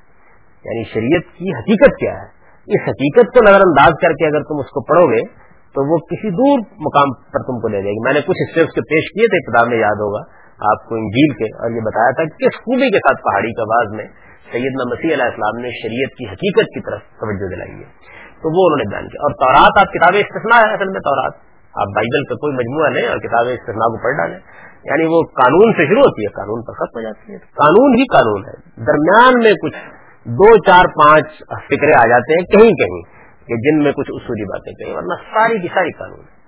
یعنی 0.66 0.84
شریعت 0.84 1.24
کی 1.38 1.50
حقیقت 1.60 2.00
کیا 2.00 2.12
ہے؟ 2.12 2.40
اس 2.68 2.90
حقیقت 2.90 3.26
کو 3.26 3.52
نظر 3.52 3.62
انداز 3.62 3.92
کر 4.02 4.12
کے 4.12 4.26
اگر 4.26 4.44
تم 4.44 4.60
اس 4.60 4.66
کو 4.66 4.84
پڑھو 4.84 5.12
گے، 5.12 5.50
تو 5.76 5.92
وہ 5.92 5.98
کسی 5.98 6.30
دور 6.30 6.60
مقام 6.60 7.14
پر 7.14 7.40
تم 7.40 7.60
کو 7.60 7.68
لے 7.68 7.78
جائے 7.78 7.92
گی۔ 7.92 8.04
میں 8.04 8.14
نے 8.14 8.20
کچھ 8.20 8.38
حصے 8.42 8.62
اس 8.62 8.74
کے 8.76 8.82
پیش 8.82 9.12
کیے 9.14 9.28
تھے 9.28 9.52
کتاب 9.52 9.68
میں 9.68 9.78
یاد 9.78 9.96
ہوگا۔ 9.96 10.39
آپ 10.62 10.90
کو 10.90 10.96
انجیل 10.96 11.34
کے 11.34 11.44
اور 11.44 11.72
یہ 11.72 11.82
بتایا 11.82 12.12
تھا 12.12 12.24
کس 12.24 12.56
خوبی 12.58 12.90
کے 12.90 12.98
ساتھ 12.98 13.22
پہاڑی 13.22 13.54
کا 13.54 13.64
باز 13.64 13.88
میں 13.96 14.06
سیدنا 14.52 14.84
مسیح 14.92 15.14
علیہ 15.14 15.24
السلام 15.24 15.62
نے 15.62 15.70
شریعت 15.70 16.18
کی 16.18 16.26
حقیقت 16.26 16.66
کی 16.66 16.80
طرف 16.80 17.00
توجہ 17.00 17.56
دلائی 17.56 17.72
ہے۔ 17.72 18.20
تو 18.42 18.48
وہ 18.50 18.66
انہوں 18.66 18.78
نے 18.78 18.90
بیان 18.90 19.08
کیا۔ 19.10 19.20
اور 19.22 19.32
تورات 19.32 19.88
آپ 19.88 19.94
کتابیں 19.94 20.20
استثنا 20.20 20.56
ہے 20.56 20.74
اصل 20.74 20.88
میں 20.88 21.00
تورات۔ 21.00 21.34
آپ 21.76 21.88
بائبل 21.96 22.24
کا 22.24 22.36
کوئی 22.36 22.54
مجموعہ 22.54 22.90
لیں 22.90 23.08
اور 23.08 23.18
کتابیں 23.18 23.54
استثنا 23.54 23.88
کو 23.88 23.98
پڑھ 24.04 24.18
ڈالیں۔ 24.18 24.40
یعنی 24.84 25.06
وہ 25.06 25.22
قانون 25.44 25.74
سے 25.74 25.86
شروع 25.86 26.02
ہوتی 26.02 26.22
ہے، 26.24 26.28
قانون 26.28 26.62
پر 26.62 26.74
ختم 26.74 26.98
ہو 26.98 27.02
جاتی 27.02 27.34
ہے۔ 27.34 27.38
قانون 27.38 27.94
ہی 27.98 28.04
قانون 28.04 28.46
ہے۔ 28.46 28.86
درمیان 28.86 29.34
میں 29.44 29.54
کچھ 29.54 29.78
دو، 30.24 30.58
چار، 30.58 30.86
پانچ 30.86 31.28
فکرے 31.68 31.92
آ 31.98 32.08
جاتے 32.08 32.34
ہیں 32.34 32.46
کہیں 32.46 32.72
کہیں 32.72 33.02
کہ 33.48 33.56
جن 33.56 33.84
میں 33.84 33.92
کچھ 33.92 34.12
اصولی 34.14 34.46
باتیں 34.46 34.74
کہیں، 34.74 34.96
ورنہ 34.96 35.14
ساری 35.34 35.60
کی 35.60 35.68
ساری 35.74 35.92
قانون 35.92 36.20
ہے۔ 36.20 36.40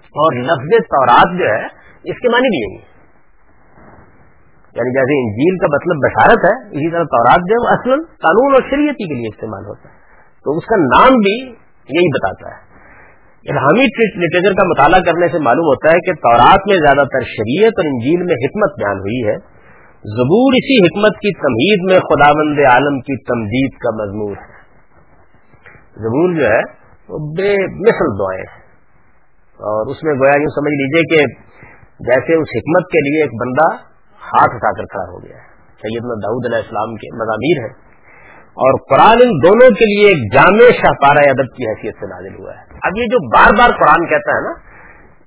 اور 0.00 0.32
لفظ 0.32 0.70
تورات 0.70 1.38
جو 1.38 1.44
ہے، 1.44 1.64
اس 2.04 2.18
کے 2.18 2.28
معنی 2.28 2.48
بھی 2.48 2.74
یہی 2.74 2.89
یعنی 4.70 4.90
جیسے 4.90 5.26
انجیل 5.26 5.58
کا 5.58 5.66
مطلب 5.66 5.96
بشارت 5.96 6.44
ہے، 6.44 6.68
اسی 6.68 6.90
طرح 6.90 7.02
تورات 7.02 7.38
جو 7.38 7.68
اصل 7.68 8.04
قانون 8.06 8.54
اور 8.54 8.62
شریعتی 8.70 9.08
کے 9.08 9.14
لیے 9.14 9.28
استعمال 9.28 9.64
ہوتا 9.66 9.88
ہے۔ 9.88 9.94
تو 10.44 10.56
اس 10.56 10.64
کا 10.64 10.76
نام 10.76 11.14
بھی 11.18 11.46
یہی 11.96 12.08
بتاتا 12.08 12.48
ہے۔ 12.48 12.70
یعنی 13.44 13.58
الہامی 13.58 13.84
لٹریچر 14.26 14.54
کا 14.54 14.68
مطالعہ 14.68 15.00
کرنے 15.00 15.28
سے 15.28 15.38
معلوم 15.38 15.64
ہوتا 15.64 15.88
ہے 15.88 16.00
کہ 16.00 16.12
تورات 16.12 16.60
میں 16.68 16.76
زیادہ 16.76 17.06
تر 17.06 17.20
شریعت 17.20 17.72
اور 17.76 17.84
انجیل 17.84 18.24
میں 18.24 18.34
حکمت 18.34 18.70
بیان 18.78 18.98
ہوئی 18.98 19.28
ہے۔ 19.28 19.60
زبور 20.00 20.52
اسی 20.52 20.84
حکمت 20.84 21.12
کی 21.16 21.34
تمہید 21.34 21.92
میں 21.92 22.00
خدا 22.00 22.32
بند 22.32 22.58
عالم 22.58 23.00
کی 23.00 23.16
تمدید 23.16 23.72
کا 23.78 24.04
مضمون 24.04 24.30
ہے۔ 24.30 24.60
زبور 25.94 26.40
جو 26.40 26.46
ہے، 26.46 26.60
وہ 27.08 27.34
بے 27.36 27.52
مثل 27.66 28.18
دعائیں 28.18 28.44
ہیں۔ 28.52 28.60
اور 29.52 29.90
اس 29.90 30.02
میں 30.02 30.14
گویا 30.14 30.32
یوں 30.36 30.48
سمجھ 30.48 30.72
لیجیے 30.72 31.16
کہ 31.16 31.26
جیسے 32.00 32.34
اس 32.34 32.48
حکمت 32.56 32.88
کے 32.88 32.98
لیے 32.98 33.22
ایک 33.22 33.30
بندہ 33.40 33.89
ہاتھ 34.22 34.54
اٹھا 34.54 34.70
کر 34.70 34.84
کھڑا 34.84 35.12
ہو 35.12 35.22
گیا 35.22 35.36
ہے۔ 35.36 35.50
سیدنا 35.66 36.14
داؤد 36.14 36.46
علیہ 36.46 36.58
السلام 36.58 36.94
کے 36.94 37.16
مضامیر 37.16 37.64
ہیں۔ 37.64 37.90
اور 38.50 38.80
قرآن 38.90 39.16
ان 39.22 39.30
دونوں 39.30 39.70
کے 39.70 39.84
لیے 39.84 40.08
ایک 40.08 40.34
جامع 40.34 40.58
شاہپارہ 40.58 41.30
ادب 41.30 41.56
کی 41.56 41.70
حیثیت 41.70 41.94
سے 41.94 42.06
نازل 42.06 42.34
ہوا 42.38 42.52
ہے۔ 42.52 42.62
اب 42.82 42.92
یہ 42.96 43.04
جو 43.04 43.28
بار 43.28 43.50
بار 43.58 43.70
قرآن 43.78 44.06
کہتا 44.06 44.30
ہے 44.30 44.44
نا 44.44 44.52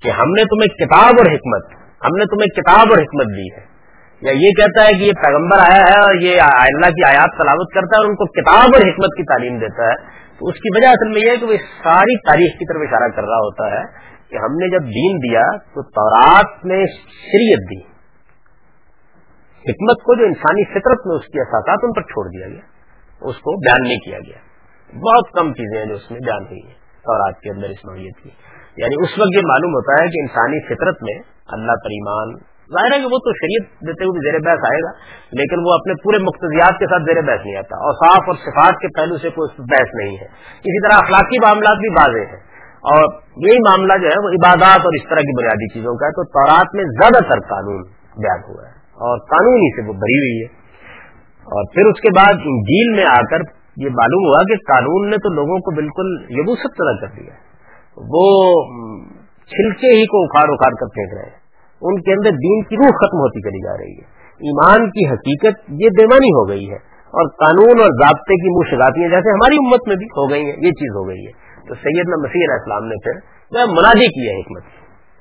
کہ 0.02 0.10
ہم 0.10 0.30
نے 0.30 0.44
تمہیں 0.44 0.86
کتاب 0.86 1.14
اور 1.18 1.26
حکمت، 1.26 1.66
ہم 1.78 2.18
نے 2.18 2.26
تمہیں 2.26 2.48
کتاب 2.48 2.88
اور 2.90 2.98
حکمت 2.98 3.26
دی 3.26 3.54
ہے۔ 3.56 3.74
یا 4.22 4.32
یہ 4.32 4.50
کہتا 4.50 4.84
ہے 4.84 4.92
کہ 4.92 5.04
یہ 5.04 5.12
پیغمبر 5.12 5.58
آیا 5.60 5.82
ہے 5.82 6.04
اور 6.04 6.16
یہ 6.16 6.42
اللہ 6.42 6.90
کی 6.90 7.04
آیات 7.06 7.42
تلاوت 7.42 7.74
کرتا 7.74 7.98
ہے 7.98 8.02
اور 8.02 8.10
ان 8.10 8.16
کو 8.16 8.26
کتاب 8.26 8.70
اور 8.74 8.88
حکمت 8.90 9.18
کی 9.18 9.24
تعلیم 9.24 9.60
دیتا 9.60 9.84
ہے۔ 9.84 9.96
تو 10.40 10.48
اس 10.48 10.54
کی 10.54 10.78
وجہ 10.78 10.88
اصل 10.88 11.08
میں 11.10 11.22
یہ 11.26 11.32
ہے 11.32 11.38
کہ 11.38 11.46
وہ 11.46 11.54
ساری 11.84 12.18
تاریخ 12.18 12.60
کی 12.60 12.74
طرف 12.74 12.82
اشارہ 12.82 13.10
کر 13.10 13.22
رہا 13.22 13.38
ہوتا 13.38 13.72
ہے 13.72 13.84
کہ 14.30 14.36
ہم 14.36 14.56
نے 14.56 14.72
جب 14.72 14.84
دین 14.86 15.18
دیا 15.18 15.58
تو 15.58 15.84
تورات 15.84 16.66
میں 16.66 16.86
شریعت 17.02 17.60
دی۔ 17.60 17.93
حکمت 19.70 19.98
کو 20.04 20.16
جو 20.16 20.26
انسانی 20.26 20.64
فطرت 20.66 21.08
میں 21.08 21.16
اس 21.16 21.26
کی 21.26 21.40
احساسات 21.40 21.80
ان 21.84 21.94
پر 21.94 22.02
چھوڑ 22.02 22.26
دیا 22.28 22.48
گیا، 22.48 22.66
اس 23.22 23.36
کو 23.36 23.52
بیان 23.66 23.84
نہیں 23.84 23.98
کیا 23.98 24.20
گیا۔ 24.20 24.54
بہت 24.94 25.32
کم 25.32 25.54
چیزیں 25.54 25.80
ہیں 25.80 25.86
جو 25.86 25.96
اس 25.96 26.12
میں 26.12 26.20
بیان 26.20 26.44
ہوئی 26.46 26.60
ہیں 26.66 26.74
اور 26.80 27.28
آج 27.28 27.34
کے 27.42 27.50
اندر 27.50 27.70
اس 27.70 27.86
نوعیت 27.86 28.24
کی 28.24 28.30
یعنی 28.78 28.96
اس 29.04 29.20
وقت 29.20 29.30
یہ 29.36 29.42
معلوم 29.48 29.72
ہوتا 29.72 30.04
ہے 30.04 30.08
کہ 30.08 30.22
انسانی 30.22 30.60
فطرت 30.66 31.04
میں 31.04 31.20
اللہ 31.48 31.72
پر 31.72 31.90
ایمان، 31.90 32.36
ظاہر 32.74 32.94
ہے 32.94 33.00
کہ 33.00 33.06
وہ 33.06 33.18
تو 33.18 33.34
شریعت 33.34 33.88
دیتے 33.88 34.04
ہوئے 34.04 34.32
زیر 34.32 34.40
بحث 34.40 34.60
آئے 34.72 34.82
گا، 34.84 34.92
لیکن 35.32 35.60
وہ 35.60 35.74
اپنے 35.74 35.94
پورے 35.94 36.24
مقتضیات 36.24 36.80
کے 36.80 36.86
ساتھ 36.86 37.04
زیر 37.04 37.22
بحث 37.22 37.46
نہیں 37.46 37.58
آتا۔ 37.58 37.76
اور 37.76 37.94
صاف 37.94 38.24
اور 38.28 38.36
صفات 38.36 38.82
کے 38.82 38.88
پہلو 38.88 39.18
سے 39.18 39.30
کوئی 39.30 39.62
بحث 39.62 39.90
نہیں 39.94 40.18
ہے۔ 40.18 40.26
اسی 40.60 40.88
طرح 40.88 40.98
اخلاقی 40.98 41.40
معاملات 41.40 41.78
بھی 41.78 41.90
واضح 41.90 42.32
ہیں۔ 42.32 42.42
اور 42.94 43.14
یہی 43.48 43.58
معاملہ 43.58 43.94
جو 44.02 44.08
ہے 44.08 44.24
وہ 44.24 44.30
عبادات 44.30 44.80
اور 44.80 44.94
اس 44.94 45.10
طرح 45.10 45.20
کی 45.20 45.44
بنیادی 45.44 45.74
چیزوں 45.74 45.98
کا 45.98 46.06
ہے۔ 46.06 46.12
تو 46.12 46.24
تورات 46.24 46.76
میں 46.76 46.84
زیادہ 46.84 47.24
تر 47.24 47.40
قانون 47.40 47.84
بیان 48.18 48.40
ہوا 48.50 48.68
ہے۔ 48.68 48.83
اور 48.94 49.20
قانونی 49.20 49.76
سے 49.76 49.88
وہ 49.88 49.94
بھری 49.94 50.20
ہوئی 50.20 50.42
ہے۔ 50.42 50.64
اور 51.44 51.64
پھر 51.74 51.86
اس 51.86 52.02
کے 52.02 52.10
بعد 52.18 52.34
انجیل 52.34 52.96
میں 52.96 53.06
آ 53.06 53.22
کر 53.32 53.38
یہ 53.78 53.90
معلوم 53.90 54.26
ہوا 54.28 54.44
کہ 54.44 54.56
قانون 54.56 55.10
نے 55.10 55.18
تو 55.18 55.34
لوگوں 55.34 55.60
کو 55.60 55.76
بالکل 55.76 56.26
یبوست 56.30 56.78
طرح 56.78 57.08
کر 57.08 57.22
دیا۔ 57.22 57.34
وہ 57.98 58.54
چھلکے 59.46 59.88
ہی 59.88 60.06
کو 60.06 60.24
اکھاڑ 60.24 60.54
اکھاڑ 60.54 60.72
کر 60.72 60.86
پھینک 60.86 61.14
رہے 61.14 61.24
ہیں۔ 61.24 61.44
ان 61.82 62.02
کے 62.02 62.12
اندر 62.12 62.30
دین 62.30 62.64
کی 62.64 62.76
روح 62.76 62.88
ختم 62.88 63.18
ہوتی 63.18 63.42
چلی 63.42 63.68
جا 63.68 63.84
رہی 63.84 63.92
ہے۔ 63.92 64.24
ایمان 64.34 64.90
کی 64.90 65.08
حقیقت 65.08 65.60
یہ 65.68 65.90
دیوانی 65.90 66.28
ہو 66.28 66.50
گئی 66.50 66.70
ہے۔ 66.70 66.94
اور 67.14 67.30
قانون 67.30 67.82
اور 67.82 67.90
ضابطے 67.90 68.34
کی 68.34 68.50
منہ 68.50 68.72
شگاتیاں 68.72 69.10
جیسے 69.10 69.30
ہماری 69.32 69.56
امت 69.56 69.88
میں 69.88 69.96
بھی 69.96 70.06
ہو 70.06 70.30
گئی 70.30 70.42
ہیں، 70.42 70.56
یہ 70.58 70.72
چیز 70.72 70.96
ہو 70.96 71.08
گئی 71.08 71.26
ہے۔ 71.26 71.32
تو 71.68 71.74
سید 71.74 72.08
مسیح 72.08 72.42
علیہ 72.42 72.54
السلام 72.54 72.84
نے 72.86 72.96
پھر 73.04 73.34
منادی 73.72 74.08
کی 74.08 74.28
ہے 74.28 74.42
حکمت 74.42 74.64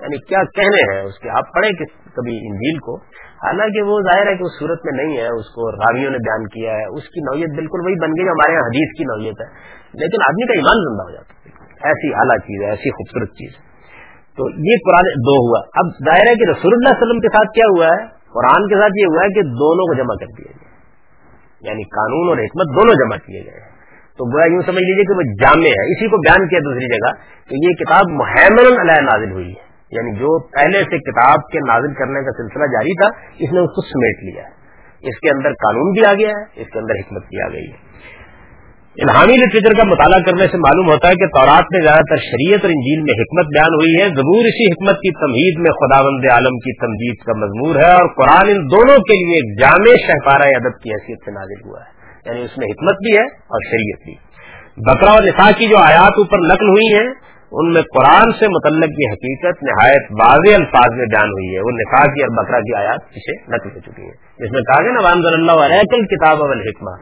یعنی 0.01 0.17
کیا 0.17 0.39
کہنے 0.45 0.95
ہیں 0.95 1.03
اس 1.03 1.19
کے؟ 1.19 1.31
آپ 1.31 1.55
پڑھیں 1.55 1.85
کبھی 2.17 2.37
انجیل 2.37 2.79
کو۔ 2.79 2.99
حالانکہ 3.43 3.83
وہ 3.83 4.01
ظاہر 4.01 4.27
ہے 4.27 4.37
کہ 4.37 4.43
اس 4.43 4.59
صورت 4.59 4.81
میں 4.85 5.05
نہیں 5.05 5.17
ہے، 5.17 5.29
اس 5.29 5.47
کو 5.55 5.73
راویوں 5.73 6.11
نے 6.11 6.19
بیان 6.19 6.49
کیا 6.49 6.73
ہے، 6.73 6.85
اس 6.85 7.03
کی 7.03 7.21
نوعیت 7.21 7.57
بالکل 7.57 7.81
وہی 7.85 7.95
بن 8.01 8.11
گئی 8.11 8.29
ہمارے 8.29 8.53
یہاں 8.53 8.63
حدیث 8.63 8.99
کی 8.99 9.05
نوعیت 9.05 9.41
ہے۔ 9.41 9.47
لیکن 9.95 10.23
آدمی 10.29 10.47
کا 10.47 10.53
ایمان 10.53 10.79
زندہ 10.89 11.03
ہو 11.03 11.11
جاتا 11.11 11.33
ہے۔ 11.35 11.51
ایسی 11.89 12.15
اعلیٰ 12.15 12.39
چیز 12.39 12.63
ہے، 12.63 12.71
ایسی 12.71 12.91
خوبصورت 12.91 13.29
چیز 13.29 13.53
تو 14.37 14.51
یہ 14.51 14.77
قرآن 14.87 15.05
دو 15.05 15.35
ہوا۔ 15.47 15.61
اب 15.75 15.87
ظاہر 15.89 16.31
ہے 16.31 16.35
کہ 16.35 16.51
رسول 16.51 16.73
اللہ 16.73 16.89
علیہ 16.89 17.03
وسلم 17.03 17.21
کے 17.21 17.29
ساتھ 17.29 17.55
کیا 17.55 17.65
ہوا 17.77 17.87
ہے؟ 17.87 18.07
قرآن 18.09 18.69
کے 18.69 18.75
ساتھ 18.75 18.93
یہ 18.97 19.07
ہوا 19.07 19.23
ہے 19.23 19.29
کہ 19.29 19.43
دونوں 19.43 19.87
کو 19.87 19.95
جمع 19.95 20.15
کر 20.15 20.27
دیا 20.27 20.51
گیا۔ 20.51 20.73
یعنی 21.71 21.83
قانون 21.83 22.29
اور 22.29 22.37
حکمت 22.37 22.81
دونوں 22.81 22.95
جمع 22.95 23.17
کیے 23.27 23.45
گئے 23.45 23.61
تو 24.19 24.37
گویا 24.37 24.47
یوں 24.47 24.63
سمجھ 24.67 24.85
لیجیے 24.85 25.05
کہ 25.05 25.17
وہ 25.17 25.23
جامع 25.23 25.67
ہے۔ 25.67 25.93
اسی 25.93 26.09
کو 26.09 26.17
بیان 26.17 26.49
کیا 26.49 26.59
دوسری 26.65 26.89
جگہ 26.89 27.13
کہ 27.49 27.55
یہ 27.55 27.85
کتاب 27.85 28.05
محمد 28.11 28.81
علیہ 28.81 29.01
نازل 29.01 29.33
ہوئی 29.33 29.51
ہے۔ 29.51 29.72
یعنی 29.93 30.19
جو 30.19 30.49
پہلے 30.49 30.79
سے 30.79 30.99
کتاب 30.99 31.39
کے 31.53 31.59
نازل 31.59 31.95
کرنے 31.95 32.21
کا 32.21 32.43
سلسلہ 32.43 32.65
جاری 32.65 32.95
تھا، 32.95 33.07
اس 33.39 33.53
نے 33.53 33.61
اس 33.61 33.71
کو 33.71 33.83
سمیٹ 33.83 34.35
لیا۔ 34.35 34.43
ہے 34.43 34.63
اس 35.09 35.19
کے 35.21 35.31
اندر 35.31 35.51
قانون 35.51 35.93
بھی 35.93 36.07
آ 36.07 36.15
گیا 36.15 36.29
ہے، 36.29 36.63
اس 36.63 36.67
کے 36.73 36.79
اندر 36.79 36.95
حکمت 36.95 37.23
بھی 37.23 37.43
آ 37.43 37.49
گئی 37.49 37.73
ہے۔ 37.73 37.93
الہامی 39.03 39.37
لٹریچر 39.37 39.75
کا 39.75 39.89
مطالعہ 39.89 40.19
کرنے 40.19 40.47
سے 40.47 40.57
معلوم 40.57 40.91
ہوتا 40.91 41.09
ہے 41.09 41.15
کہ 41.15 41.27
تورات 41.27 41.65
میں 41.73 41.83
زیادہ 41.83 42.01
تر 42.11 42.17
شریعت 42.17 42.61
اور 42.63 42.71
انجیل 42.71 43.03
میں 43.03 43.23
حکمت 43.23 43.47
بیان 43.47 43.75
ہوئی 43.75 44.03
ہے۔ 44.03 44.09
ضرور 44.09 44.45
اسی 44.45 44.73
حکمت 44.73 44.97
کی 44.97 45.11
تمہید 45.11 45.59
میں 45.59 45.71
خدا 45.71 46.03
بند 46.03 46.31
عالم 46.31 46.59
کی 46.59 46.77
تمجید 46.77 47.27
کا 47.27 47.33
مضمور 47.33 47.77
ہے 47.77 47.93
اور 47.93 48.09
قرآن 48.15 48.51
ان 48.51 48.65
دونوں 48.65 48.97
کے 48.97 49.25
لیے 49.25 49.61
جامع 49.61 49.95
شہپارہ 50.07 50.49
ادب 50.57 50.83
کی 50.83 50.91
حیثیت 50.91 51.19
سے 51.25 51.31
نازل 51.31 51.69
ہوا 51.69 51.81
ہے۔ 51.81 52.03
یعنی 52.27 52.45
اس 52.45 52.59
میں 52.59 52.67
حکمت 52.67 52.95
بھی 52.95 53.17
ہے 53.19 53.25
اور 53.25 53.61
شریعت 53.71 54.05
بھی۔ 54.05 54.33
بکرا 54.77 55.13
و 55.13 55.19
نسا 55.25 55.51
کی 55.59 55.67
جو 55.67 55.79
آیات 55.79 56.13
اوپر 56.19 56.39
نقل 56.39 56.69
ہوئی 56.69 56.95
ہیں 56.95 57.15
ان 57.61 57.71
میں 57.73 57.81
قرآن 57.95 58.31
سے 58.37 58.49
متعلق 58.53 58.93
کی 58.99 59.07
حقیقت 59.09 59.65
نہایت 59.69 60.13
واضح 60.21 60.55
الفاظ 60.59 60.95
میں 60.99 61.07
بیان 61.15 61.33
ہوئی 61.39 61.49
ہے۔ 61.55 61.65
وہ 61.65 61.73
نفا 61.79 62.03
کی 62.13 62.23
اور 62.27 62.31
بکرا 62.37 62.61
کی 62.69 62.77
آیات 62.83 63.09
پیچھے 63.17 63.35
نقل 63.55 63.73
ہو 63.73 63.83
چکی 63.87 64.05
ہے 64.05 64.45
جس 64.45 64.55
میں 64.55 64.63
کہا 64.69 64.85
گیا 64.85 64.95
نا 64.95 65.03
وانز 65.07 65.27
اللہ 65.31 65.65
علیہ 65.65 66.05
کتاب 66.13 66.45
الحکمہ 66.47 66.95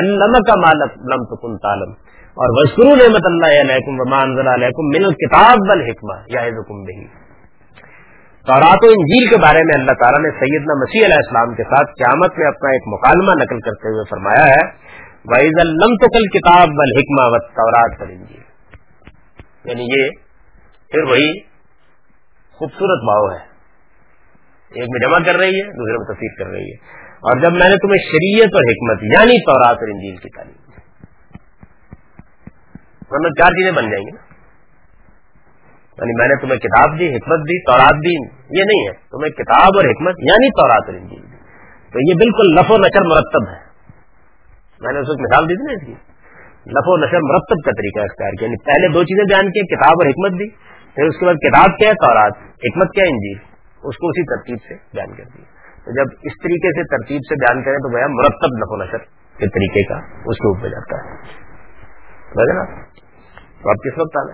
علم 0.00 0.36
کا 0.50 0.54
مالک 0.60 0.94
لم 1.12 1.24
تکن 1.30 1.56
تالم 1.64 1.96
اور 2.42 2.54
وزقرو 2.58 2.92
نعمت 3.00 3.26
اللہ 3.30 3.56
علیکم 3.62 3.98
ومان 4.00 4.36
علیکم 4.52 4.92
من 4.96 5.06
الکتاب 5.08 5.64
والحکمہ 5.70 6.16
یا 6.34 6.44
حکم 6.58 6.84
بہی۔ 6.90 7.06
تورات 8.46 8.86
و 8.88 8.92
انجیل 8.92 9.26
کے 9.30 9.40
بارے 9.46 9.64
میں 9.70 9.74
اللہ 9.78 9.98
تعالیٰ 10.02 10.20
نے 10.26 10.30
سیدنا 10.36 10.76
مسیح 10.82 11.08
علیہ 11.08 11.20
السلام 11.24 11.56
کے 11.58 11.66
ساتھ 11.72 11.96
قیامت 11.98 12.38
میں 12.42 12.46
اپنا 12.50 12.76
ایک 12.76 12.86
مکالمہ 12.92 13.34
نقل 13.40 13.64
کرتے 13.66 13.94
ہوئے 13.96 14.06
فرمایا 14.12 14.46
ہے۔ 14.52 14.62
وَإِذَا 15.30 15.66
لَمْ 15.72 15.98
تُقَلْ 16.04 16.30
کتاب 16.36 16.78
والحکمہ 16.80 17.26
والتورات 17.34 17.98
والانجیل 18.00 18.48
یعنی 19.64 19.82
یہ، 19.82 20.08
پھر 20.88 21.02
وہی 21.02 21.40
خوبصورت 22.52 23.04
باؤ 23.04 23.38
ہے۔ 23.38 23.50
ایک 24.74 24.88
میں 24.88 25.00
جمع 25.00 25.18
کر 25.26 25.38
رہی 25.38 25.60
ہے، 25.60 25.62
دوسرے 25.62 25.98
میں 25.98 26.14
تفصیل 26.14 26.44
کر 26.44 26.50
رہی 26.50 26.72
ہے۔ 26.72 27.00
اور 27.20 27.36
جب 27.36 27.52
میں 27.52 27.68
نے 27.68 27.76
تمہیں 27.76 28.02
شریعت 28.10 28.48
اور 28.54 28.62
حکمت 28.62 29.02
یعنی 29.02 29.44
تورات 29.44 29.76
اور 29.76 29.88
انجیل 29.88 30.16
کی 30.16 30.28
تعلیم 30.36 30.70
ورنہ 33.10 33.28
چار 33.38 33.46
چیزیں 33.46 33.72
بن 33.72 33.90
جائیں 33.90 34.06
گی 34.06 34.10
نا۔ 34.10 34.20
یعنی 35.98 36.18
میں 36.18 36.28
نے 36.28 36.40
تمہیں 36.40 36.58
کتاب 36.58 36.98
دی، 36.98 37.08
حکمت 37.08 37.38
دی، 37.38 37.64
تورات 37.64 37.94
دی، 37.94 38.26
یہ 38.60 38.64
نہیں 38.64 38.88
ہے۔ 38.88 38.92
تمہیں 38.92 39.30
کتاب 39.30 39.70
اور 39.76 39.84
حکمت 39.84 40.14
یعنی 40.18 40.50
تورات 40.50 40.82
اور 40.86 40.94
انجیل 40.94 41.22
دی۔ 41.22 41.36
تو 41.92 42.10
یہ 42.10 42.14
بالکل 42.14 42.54
لف 42.54 42.70
و 42.70 42.76
نشر 42.76 43.02
مرتب 43.02 43.48
ہے۔ 43.48 43.64
میں 44.80 44.92
نے 44.92 44.98
اس 44.98 45.08
وقت 45.08 45.20
مثال 45.20 45.48
دی 45.48 45.54
تھی 45.54 45.74
نا 45.74 45.92
اس 45.92 45.98
کی۔ 45.98 46.09
نف 46.66 46.88
و 46.88 46.96
نشر 46.96 47.18
مرتب 47.22 47.64
کا 47.64 47.70
طریقہ 47.70 48.00
اختیار 48.00 48.30
کیا 48.30 48.46
یعنی 48.46 48.64
پہلے 48.64 48.92
دو 48.94 49.04
چیزیں 49.04 49.24
بیان 49.24 49.50
کی 49.50 49.76
کتاب 49.76 49.92
اور 50.00 50.06
حکمت 50.06 50.40
دی، 50.40 50.48
پھر 50.94 51.04
اس 51.04 51.18
کے 51.18 51.26
بعد 51.26 51.34
کتاب 51.34 51.78
کیا 51.78 51.88
ہے، 51.88 51.94
تورات۔ 51.94 52.32
حکمت 52.42 52.88
کیا 52.94 53.04
انجیل؟ 53.08 53.38
اس 53.82 53.96
کو 53.96 54.08
اسی 54.08 54.22
ترتیب 54.24 54.56
سے 54.68 54.74
بیان 54.74 55.16
کر 55.16 55.24
دیا 55.24 55.44
تو 55.84 55.90
جب 55.90 56.12
اس 56.22 56.32
طریقے 56.42 56.68
سے 56.68 56.96
ترتیب 56.96 57.20
سے 57.28 57.34
بیان 57.34 57.64
کریں 57.64 57.76
تو 57.76 57.96
گیا 57.96 58.06
مرتب 58.06 58.56
لف 58.56 58.70
و 58.70 58.76
نشر 58.76 58.98
کے 59.38 59.46
طریقے 59.48 59.82
کا، 59.82 59.96
اس 60.26 60.36
کے 60.36 60.48
اوپر 60.48 60.68
جاتا 60.68 60.96
ہے۔ 60.96 61.14
نا؟ 62.52 62.64
تو 63.62 63.70
آپ 63.70 63.76
کس 63.76 63.98
وقت 63.98 64.16
آنا 64.16 64.24
ہے؟ 64.24 64.28